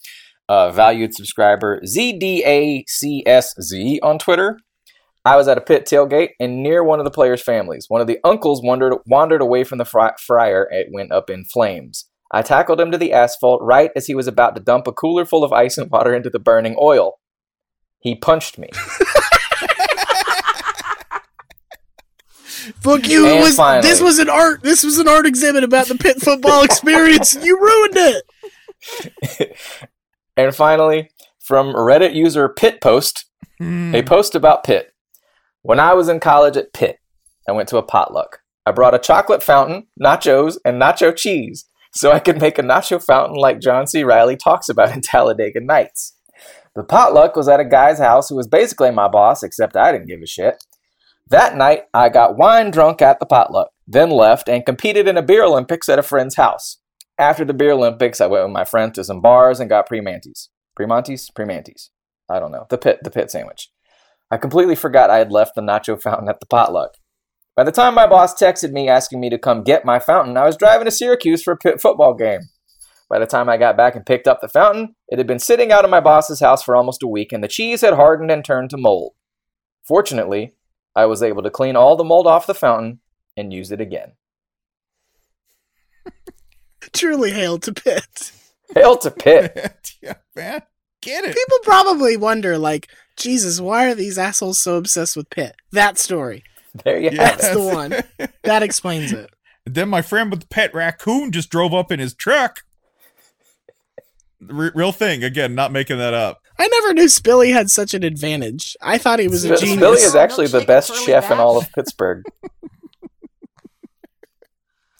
Uh, 0.50 0.72
valued 0.72 1.14
subscriber 1.14 1.82
ZDACSZ 1.82 2.88
on 4.02 4.18
Twitter. 4.18 4.58
I 5.26 5.36
was 5.36 5.50
at 5.50 5.58
a 5.58 5.62
Pitt 5.62 5.86
tailgate 5.86 6.30
and 6.40 6.64
near 6.64 6.86
one 6.86 7.00
of 7.00 7.04
the 7.04 7.12
players' 7.12 7.44
families. 7.44 7.88
One 7.90 8.00
of 8.00 8.08
the 8.08 8.20
uncles 8.24 8.62
wandered 8.64 8.94
wandered 9.06 9.42
away 9.42 9.66
from 9.66 9.78
the 9.78 9.86
fry- 9.86 10.16
fryer. 10.26 10.68
It 10.72 10.88
went 10.92 11.12
up 11.12 11.30
in 11.30 11.44
flames. 11.44 12.07
I 12.32 12.42
tackled 12.42 12.80
him 12.82 12.92
to 12.92 12.98
the 12.98 13.14
asphalt 13.14 13.62
right 13.62 13.92
as 13.96 14.08
he 14.08 14.16
was 14.16 14.28
about 14.28 14.56
to 14.56 14.62
dump 14.62 14.88
a 14.88 14.92
cooler 14.92 15.26
full 15.26 15.44
of 15.44 15.54
ice 15.54 15.78
and 15.78 15.90
water 15.90 16.14
into 16.14 16.30
the 16.30 16.40
burning 16.40 16.76
oil. 16.80 17.20
He 18.00 18.16
punched 18.16 18.58
me. 18.58 18.70
Fuck 22.82 23.08
you! 23.08 23.28
And 23.28 23.40
was 23.42 23.56
finally- 23.56 23.88
this 23.88 24.02
was 24.02 24.20
an 24.20 24.30
art. 24.30 24.62
This 24.64 24.84
was 24.84 24.98
an 25.00 25.08
art 25.08 25.26
exhibit 25.26 25.64
about 25.64 25.88
the 25.88 25.96
Pitt 25.96 26.22
football 26.22 26.64
experience. 26.64 27.36
you 27.36 27.58
ruined 27.60 27.96
it. 27.98 29.58
And 30.40 30.54
finally, 30.56 31.10
from 31.40 31.74
Reddit 31.74 32.14
user 32.14 32.48
Pit 32.48 32.80
Post, 32.80 33.26
Hmm. 33.58 33.96
a 33.96 34.04
post 34.04 34.36
about 34.36 34.64
Pitt. 34.64 34.94
When 35.64 35.80
I 35.80 35.96
was 35.96 36.10
in 36.10 36.20
college 36.20 36.56
at 36.58 36.74
Pitt, 36.74 36.98
I 37.50 37.54
went 37.54 37.68
to 37.70 37.78
a 37.78 37.82
potluck. 37.84 38.42
I 38.64 38.72
brought 38.72 38.94
a 38.94 39.00
chocolate 39.00 39.42
fountain, 39.42 39.88
nachos, 40.00 40.58
and 40.64 40.80
nacho 40.80 41.16
cheese 41.18 41.66
so 42.02 42.12
I 42.12 42.20
could 42.20 42.40
make 42.40 42.60
a 42.60 42.64
nacho 42.64 43.04
fountain 43.04 43.36
like 43.36 43.60
John 43.60 43.88
C. 43.88 44.04
Reilly 44.04 44.38
talks 44.38 44.70
about 44.70 44.94
in 44.94 45.02
Talladega 45.02 45.60
Nights. 45.60 46.14
The 46.76 46.84
potluck 46.84 47.36
was 47.36 47.48
at 47.48 47.60
a 47.60 47.66
guy's 47.66 47.98
house 47.98 48.30
who 48.30 48.36
was 48.36 48.48
basically 48.48 48.92
my 48.92 49.08
boss, 49.08 49.42
except 49.42 49.76
I 49.76 49.92
didn't 49.92 50.08
give 50.08 50.22
a 50.22 50.28
shit. 50.28 50.64
That 51.30 51.58
night, 51.58 51.86
I 51.96 52.10
got 52.10 52.38
wine 52.38 52.70
drunk 52.70 53.02
at 53.02 53.20
the 53.20 53.26
potluck, 53.26 53.70
then 53.88 54.12
left 54.12 54.48
and 54.48 54.64
competed 54.64 55.08
in 55.08 55.18
a 55.18 55.24
beer 55.24 55.44
Olympics 55.44 55.90
at 55.90 55.98
a 55.98 56.04
friend's 56.04 56.36
house. 56.36 56.78
After 57.18 57.44
the 57.44 57.56
beer 57.56 57.72
Olympics, 57.72 58.22
I 58.22 58.28
went 58.28 58.46
with 58.46 58.54
my 58.54 58.64
friend 58.64 58.94
to 58.94 59.04
some 59.04 59.20
bars 59.20 59.60
and 59.60 59.68
got 59.68 59.88
pre-mantis. 59.88 60.50
Pre-montes? 60.76 61.32
Pre-mantis. 61.32 61.90
I 62.30 62.40
don't 62.40 62.52
know. 62.52 62.68
The 62.70 62.78
Pitt, 62.78 63.00
the 63.02 63.10
Pitt 63.10 63.32
sandwich. 63.32 63.72
I 64.30 64.38
completely 64.38 64.76
forgot 64.76 65.10
I 65.10 65.18
had 65.18 65.32
left 65.32 65.56
the 65.56 65.62
nacho 65.62 66.00
fountain 66.00 66.30
at 66.30 66.40
the 66.40 66.46
potluck. 66.46 66.92
By 67.58 67.64
the 67.64 67.72
time 67.72 67.96
my 67.96 68.06
boss 68.06 68.40
texted 68.40 68.72
me 68.72 68.88
asking 68.88 69.20
me 69.20 69.32
to 69.32 69.40
come 69.40 69.64
get 69.64 69.84
my 69.84 69.98
fountain, 69.98 70.38
I 70.38 70.46
was 70.46 70.56
driving 70.56 70.86
to 70.86 70.92
Syracuse 70.92 71.42
for 71.42 71.54
a 71.54 71.58
Pitt 71.58 71.82
football 71.82 72.14
game. 72.14 72.42
By 73.10 73.18
the 73.18 73.26
time 73.26 73.50
I 73.50 73.58
got 73.58 73.76
back 73.76 73.96
and 73.96 74.06
picked 74.06 74.28
up 74.28 74.42
the 74.42 74.48
fountain, 74.48 74.94
it 75.10 75.18
had 75.18 75.26
been 75.26 75.40
sitting 75.40 75.72
out 75.72 75.84
of 75.84 75.90
my 75.90 76.00
boss's 76.00 76.40
house 76.40 76.62
for 76.62 76.76
almost 76.76 77.02
a 77.02 77.08
week, 77.08 77.32
and 77.32 77.44
the 77.44 77.48
cheese 77.48 77.82
had 77.82 77.96
hardened 77.96 78.30
and 78.30 78.46
turned 78.46 78.70
to 78.70 78.78
mold. 78.78 79.14
Fortunately, 79.88 80.54
I 80.96 81.08
was 81.08 81.24
able 81.24 81.42
to 81.42 81.50
clean 81.50 81.76
all 81.76 81.96
the 81.96 82.04
mold 82.04 82.28
off 82.28 82.46
the 82.46 82.54
fountain 82.54 83.00
and 83.36 83.52
use 83.52 83.72
it 83.72 83.82
again. 83.82 84.12
Truly 86.94 87.32
hail 87.32 87.58
to 87.58 87.74
Pitt. 87.74 88.34
Hail 88.76 88.98
to 88.98 89.10
Pitt! 89.10 89.96
yeah, 90.04 90.16
man. 90.36 90.62
Get 91.02 91.24
it. 91.24 91.34
People 91.34 91.58
probably 91.64 92.18
wonder, 92.18 92.60
like, 92.60 92.88
Jesus, 93.16 93.60
why 93.60 93.90
are 93.90 93.96
these 93.96 94.20
assholes 94.20 94.60
so 94.60 94.76
obsessed 94.76 95.18
with 95.18 95.32
Pitt? 95.32 95.56
That 95.72 95.98
story. 95.98 96.44
There 96.84 97.00
you 97.00 97.10
Yeah. 97.12 97.28
have 97.30 97.38
That's 97.40 97.54
the 97.54 97.62
one. 97.62 98.30
That 98.44 98.64
explains 98.64 99.12
it. 99.14 99.30
then 99.66 99.90
my 99.90 100.02
friend 100.02 100.30
with 100.32 100.42
the 100.42 100.48
pet 100.48 100.74
raccoon 100.74 101.32
just 101.32 101.50
drove 101.50 101.74
up 101.74 101.92
in 101.92 102.00
his 102.00 102.14
truck. 102.14 102.62
Re- 104.42 104.72
real 104.76 104.92
thing. 104.92 105.24
Again, 105.24 105.56
not 105.56 105.72
making 105.72 105.98
that 105.98 106.14
up. 106.14 106.40
I 106.60 106.68
never 106.68 106.94
knew 106.94 107.06
Spilly 107.06 107.52
had 107.54 107.70
such 107.72 107.94
an 107.94 108.04
advantage. 108.04 108.76
I 108.82 108.98
thought 108.98 109.20
he 109.20 109.28
was 109.28 109.46
a 109.46 109.54
it. 109.54 109.60
genius. 109.60 109.80
Billy 109.80 110.02
is 110.02 110.16
actually 110.16 110.48
the 110.48 110.62
best 110.62 110.90
and 110.90 110.98
curly 111.00 111.06
chef 111.08 111.32
in 111.32 111.38
all 111.40 111.58
of 111.58 111.72
Pittsburgh. 111.74 112.24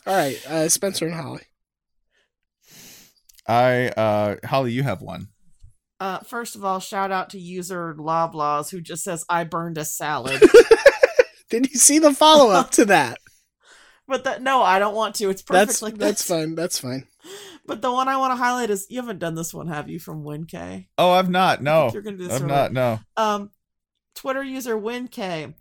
All 0.06 0.16
right, 0.16 0.40
uh, 0.50 0.70
Spencer 0.70 1.06
and 1.08 1.16
Holly. 1.16 1.42
I 3.46 3.88
uh 3.90 4.36
Holly, 4.46 4.72
you 4.72 4.84
have 4.84 5.02
one. 5.02 5.28
Uh, 6.00 6.20
first 6.20 6.56
of 6.56 6.64
all, 6.64 6.80
shout 6.80 7.12
out 7.12 7.32
to 7.32 7.40
user 7.40 7.94
Loblaws 7.96 8.70
who 8.72 8.80
just 8.80 9.04
says 9.04 9.26
I 9.28 9.44
burned 9.44 9.78
a 9.78 9.84
salad. 9.84 10.42
Did 11.50 11.72
you 11.72 11.80
see 11.80 12.00
the 12.00 12.14
follow 12.14 12.52
up 12.52 12.72
to 12.72 12.86
that? 12.86 13.20
but 14.08 14.24
that 14.24 14.42
no, 14.42 14.62
I 14.62 14.80
don't 14.80 14.96
want 14.96 15.16
to. 15.16 15.30
It's 15.30 15.42
That's 15.42 15.80
perfect 15.80 15.82
like 15.82 15.98
that's 15.98 16.26
this. 16.26 16.38
fine. 16.38 16.56
That's 16.56 16.80
fine. 16.80 17.08
But 17.66 17.82
the 17.82 17.92
one 17.92 18.08
I 18.08 18.18
want 18.18 18.32
to 18.32 18.38
highlight 18.38 18.70
is 18.70 18.88
you 18.90 19.02
haven't 19.02 19.20
done 19.20 19.36
this 19.36 19.54
one, 19.54 19.68
have 19.68 19.90
you? 19.90 20.00
From 20.00 20.24
WinK. 20.24 20.88
Oh, 20.98 21.12
I've 21.12 21.30
not. 21.30 21.62
No. 21.62 21.90
You're 21.92 22.02
gonna 22.02 22.18
do 22.18 22.24
this 22.28 22.36
I've 22.36 22.44
early. 22.44 22.52
not. 22.52 22.74
No. 22.74 23.00
Um, 23.18 23.52
Twitter 24.16 24.44
user 24.44 24.78
WinK 24.78 25.54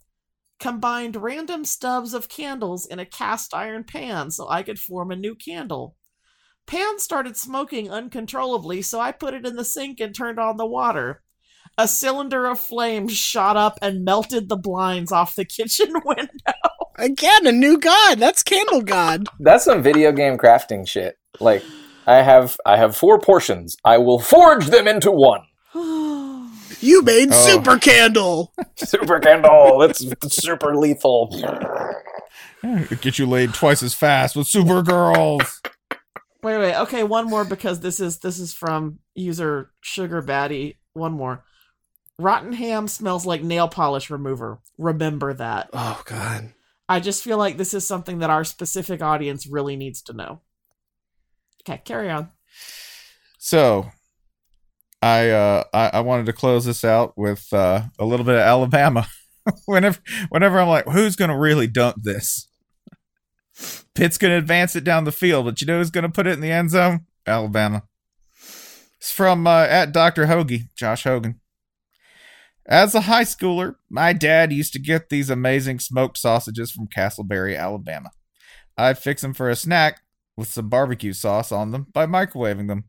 combined 0.59 1.17
random 1.17 1.65
stubs 1.65 2.15
of 2.15 2.29
candles 2.29 2.87
in 2.87 2.99
a 2.99 3.05
cast 3.05 3.53
iron 3.53 3.85
pan 3.85 4.31
so 4.31 4.49
I 4.49 4.63
could 4.63 4.79
form 4.79 5.11
a 5.11 5.17
new 5.17 5.35
candle. 5.35 5.97
Pan 6.67 6.99
started 6.99 7.37
smoking 7.37 7.91
uncontrollably, 7.91 8.83
so 8.83 8.99
I 8.99 9.13
put 9.13 9.35
it 9.35 9.47
in 9.47 9.57
the 9.57 9.65
sink 9.65 10.01
and 10.01 10.15
turned 10.15 10.41
on 10.41 10.57
the 10.57 10.67
water. 10.67 11.23
A 11.79 11.87
cylinder 11.87 12.47
of 12.47 12.59
flame 12.59 13.07
shot 13.09 13.57
up 13.57 13.79
and 13.83 14.05
melted 14.05 14.49
the 14.49 14.57
blinds 14.57 15.13
off 15.13 15.35
the 15.35 15.45
kitchen 15.45 15.93
window. 16.05 16.31
Again, 16.97 17.47
a 17.47 17.53
new 17.53 17.79
god. 17.79 18.19
That's 18.19 18.43
Candle 18.43 18.81
God. 18.81 19.27
That's 19.41 19.65
some 19.65 19.83
video 19.83 20.13
game 20.13 20.39
crafting 20.39 20.89
shit. 20.89 21.19
Like 21.39 21.63
I 22.07 22.23
have 22.23 22.57
I 22.65 22.79
have 22.79 22.97
four 22.97 23.19
portions. 23.21 23.77
I 23.85 23.99
will 23.99 24.19
forge 24.19 24.67
them 24.69 24.89
into 24.89 25.11
one. 25.11 25.43
You 26.81 27.03
made 27.03 27.29
Oh. 27.33 27.47
Super 27.47 27.79
Candle. 27.79 28.53
Super 28.77 29.19
candle. 29.21 29.83
It's 29.83 30.05
super 30.35 30.75
lethal. 30.77 31.29
Get 33.01 33.19
you 33.19 33.27
laid 33.27 33.55
twice 33.55 33.83
as 33.83 33.95
fast 33.95 34.35
with 34.37 34.47
super 34.47 34.83
girls. 34.83 35.61
Wait, 36.43 36.59
wait. 36.59 36.75
Okay, 36.77 37.03
one 37.03 37.29
more 37.29 37.45
because 37.45 37.81
this 37.81 38.01
is 38.01 38.19
this 38.19 38.39
is 38.39 38.53
from 38.53 38.99
user 39.15 39.71
Sugar 39.81 40.23
Baddie. 40.23 40.77
One 40.95 41.13
more. 41.13 41.45
Rotten 42.19 42.53
ham 42.55 42.89
smells 42.89 43.27
like 43.27 43.43
nail 43.43 43.69
polish 43.69 44.09
remover. 44.09 44.59
Remember 44.79 45.35
that. 45.35 45.69
Oh 45.73 46.03
God. 46.07 46.53
I 46.89 47.01
just 47.01 47.23
feel 47.23 47.37
like 47.37 47.57
this 47.57 47.75
is 47.75 47.87
something 47.87 48.19
that 48.21 48.31
our 48.31 48.45
specific 48.45 49.03
audience 49.03 49.47
really 49.47 49.77
needs 49.77 50.03
to 50.03 50.13
know. 50.13 50.41
Okay, 51.63 51.83
carry 51.85 52.11
on. 52.11 52.31
So, 53.39 53.91
I 55.03 55.31
uh 55.31 55.65
I, 55.75 55.91
I 55.95 56.01
wanted 56.01 56.27
to 56.27 56.33
close 56.33 56.65
this 56.65 56.85
out 56.85 57.13
with 57.17 57.53
uh 57.53 57.83
a 57.99 58.05
little 58.05 58.25
bit 58.25 58.37
of 58.37 58.41
Alabama. 58.41 59.07
whenever 59.67 59.99
whenever 60.31 60.59
I'm 60.59 60.69
like, 60.69 60.87
who's 60.87 61.17
gonna 61.17 61.39
really 61.39 61.67
dunk 61.67 62.03
this? 62.03 62.49
Pitt's 63.95 64.19
gonna 64.19 64.39
advance 64.39 64.75
it 64.75 64.85
down 64.85 65.05
the 65.05 65.13
field, 65.13 65.45
but 65.45 65.61
you 65.61 65.67
know 65.67 65.79
who's 65.79 65.91
gonna 65.91 66.09
put 66.09 66.27
it 66.27 66.33
in 66.33 66.41
the 66.41 66.51
end 66.51 66.71
zone? 66.71 67.07
Alabama. 67.27 67.83
It's 68.99 69.13
from 69.13 69.47
uh, 69.47 69.67
at 69.69 69.93
Dr. 69.93 70.27
Hoagie, 70.27 70.69
Josh 70.75 71.05
Hogan. 71.05 71.41
As 72.69 72.97
a 72.97 73.03
high 73.03 73.23
schooler, 73.23 73.77
my 73.89 74.13
dad 74.13 74.53
used 74.53 74.73
to 74.73 74.81
get 74.81 75.09
these 75.09 75.31
amazing 75.31 75.79
smoked 75.79 76.19
sausages 76.19 76.73
from 76.73 76.89
Castleberry, 76.89 77.57
Alabama. 77.57 78.11
I'd 78.77 78.99
fix 78.99 79.23
them 79.23 79.35
for 79.35 79.49
a 79.49 79.57
snack 79.57 80.01
with 80.37 80.49
some 80.49 80.69
barbecue 80.69 81.13
sauce 81.13 81.53
on 81.53 81.71
them 81.71 81.87
by 81.93 82.07
microwaving 82.07 82.67
them. 82.67 82.85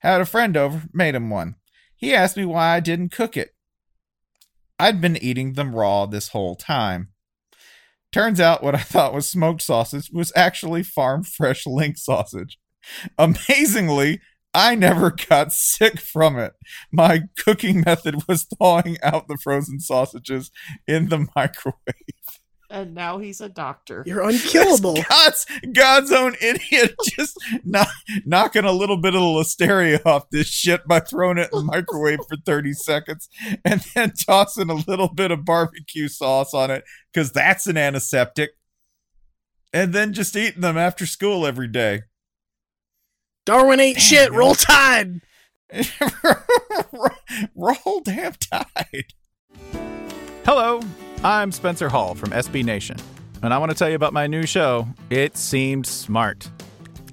Had 0.00 0.22
a 0.22 0.26
friend 0.26 0.56
over, 0.56 0.84
made 0.94 1.14
him 1.14 1.28
one. 1.28 1.56
He 1.94 2.14
asked 2.14 2.38
me 2.38 2.46
why 2.46 2.74
I 2.74 2.80
didn't 2.80 3.12
cook 3.12 3.36
it. 3.36 3.54
I'd 4.78 5.02
been 5.02 5.18
eating 5.18 5.52
them 5.52 5.74
raw 5.74 6.06
this 6.06 6.28
whole 6.28 6.56
time. 6.56 7.10
Turns 8.12 8.40
out 8.40 8.62
what 8.62 8.74
I 8.74 8.78
thought 8.78 9.12
was 9.12 9.28
smoked 9.28 9.60
sausage 9.60 10.10
was 10.10 10.32
actually 10.34 10.82
farm 10.82 11.22
fresh 11.22 11.66
link 11.66 11.98
sausage. 11.98 12.58
Amazingly, 13.18 14.22
I 14.52 14.74
never 14.74 15.10
got 15.12 15.52
sick 15.52 16.00
from 16.00 16.38
it. 16.38 16.54
My 16.90 17.22
cooking 17.38 17.82
method 17.86 18.26
was 18.26 18.44
thawing 18.58 18.96
out 19.02 19.28
the 19.28 19.38
frozen 19.42 19.78
sausages 19.80 20.50
in 20.88 21.08
the 21.08 21.28
microwave. 21.36 21.76
and 22.68 22.94
now 22.94 23.18
he's 23.18 23.40
a 23.40 23.48
doctor. 23.48 24.02
You're 24.06 24.22
unkillable. 24.28 24.96
God's 25.08 25.46
God's 25.72 26.10
own 26.12 26.34
idiot 26.40 26.94
just 27.16 27.36
knock, 27.64 27.88
knocking 28.24 28.64
a 28.64 28.72
little 28.72 28.96
bit 28.96 29.14
of 29.14 29.20
the 29.20 29.26
listeria 29.26 30.04
off 30.04 30.30
this 30.30 30.48
shit 30.48 30.86
by 30.86 31.00
throwing 31.00 31.38
it 31.38 31.50
in 31.52 31.58
the 31.60 31.64
microwave 31.64 32.20
for 32.28 32.36
30 32.44 32.72
seconds 32.72 33.28
and 33.64 33.84
then 33.94 34.12
tossing 34.28 34.70
a 34.70 34.74
little 34.74 35.08
bit 35.12 35.30
of 35.30 35.44
barbecue 35.44 36.08
sauce 36.08 36.54
on 36.54 36.70
it 36.70 36.82
because 37.12 37.30
that's 37.32 37.66
an 37.68 37.76
antiseptic. 37.76 38.50
And 39.72 39.92
then 39.92 40.12
just 40.12 40.34
eating 40.34 40.62
them 40.62 40.76
after 40.76 41.06
school 41.06 41.46
every 41.46 41.68
day. 41.68 42.02
Darwin 43.46 43.80
ain't 43.80 43.98
shit. 44.00 44.30
yo. 44.32 44.38
Roll 44.38 44.54
Tide. 44.54 45.20
Roll 47.54 48.00
damn 48.04 48.32
tide. 48.34 49.04
Hello, 50.44 50.80
I'm 51.22 51.52
Spencer 51.52 51.88
Hall 51.88 52.14
from 52.14 52.30
SB 52.30 52.64
Nation, 52.64 52.96
and 53.42 53.54
I 53.54 53.58
want 53.58 53.70
to 53.70 53.76
tell 53.78 53.88
you 53.88 53.94
about 53.94 54.12
my 54.12 54.26
new 54.26 54.44
show, 54.46 54.88
It 55.10 55.36
Seemed 55.36 55.86
Smart. 55.86 56.50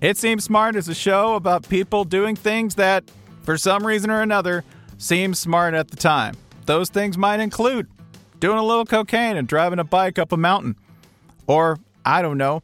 It 0.02 0.18
Seems 0.18 0.44
Smart 0.44 0.76
is 0.76 0.90
a 0.90 0.96
show 0.96 1.36
about 1.36 1.70
people 1.70 2.04
doing 2.04 2.36
things 2.36 2.76
that, 2.76 3.04
for 3.44 3.58
some 3.58 3.86
reason 3.86 4.10
or 4.10 4.22
another, 4.22 4.64
seem 4.98 5.34
smart 5.34 5.74
at 5.76 5.90
the 5.90 5.98
time. 5.98 6.36
Those 6.66 6.90
things 6.90 7.18
might 7.18 7.40
include 7.40 7.88
doing 8.40 8.58
a 8.58 8.64
little 8.64 8.86
cocaine 8.86 9.38
and 9.38 9.48
driving 9.48 9.80
a 9.80 9.84
bike 9.84 10.20
up 10.20 10.32
a 10.32 10.38
mountain. 10.38 10.76
Or, 11.46 11.80
I 12.06 12.22
don't 12.22 12.38
know, 12.38 12.64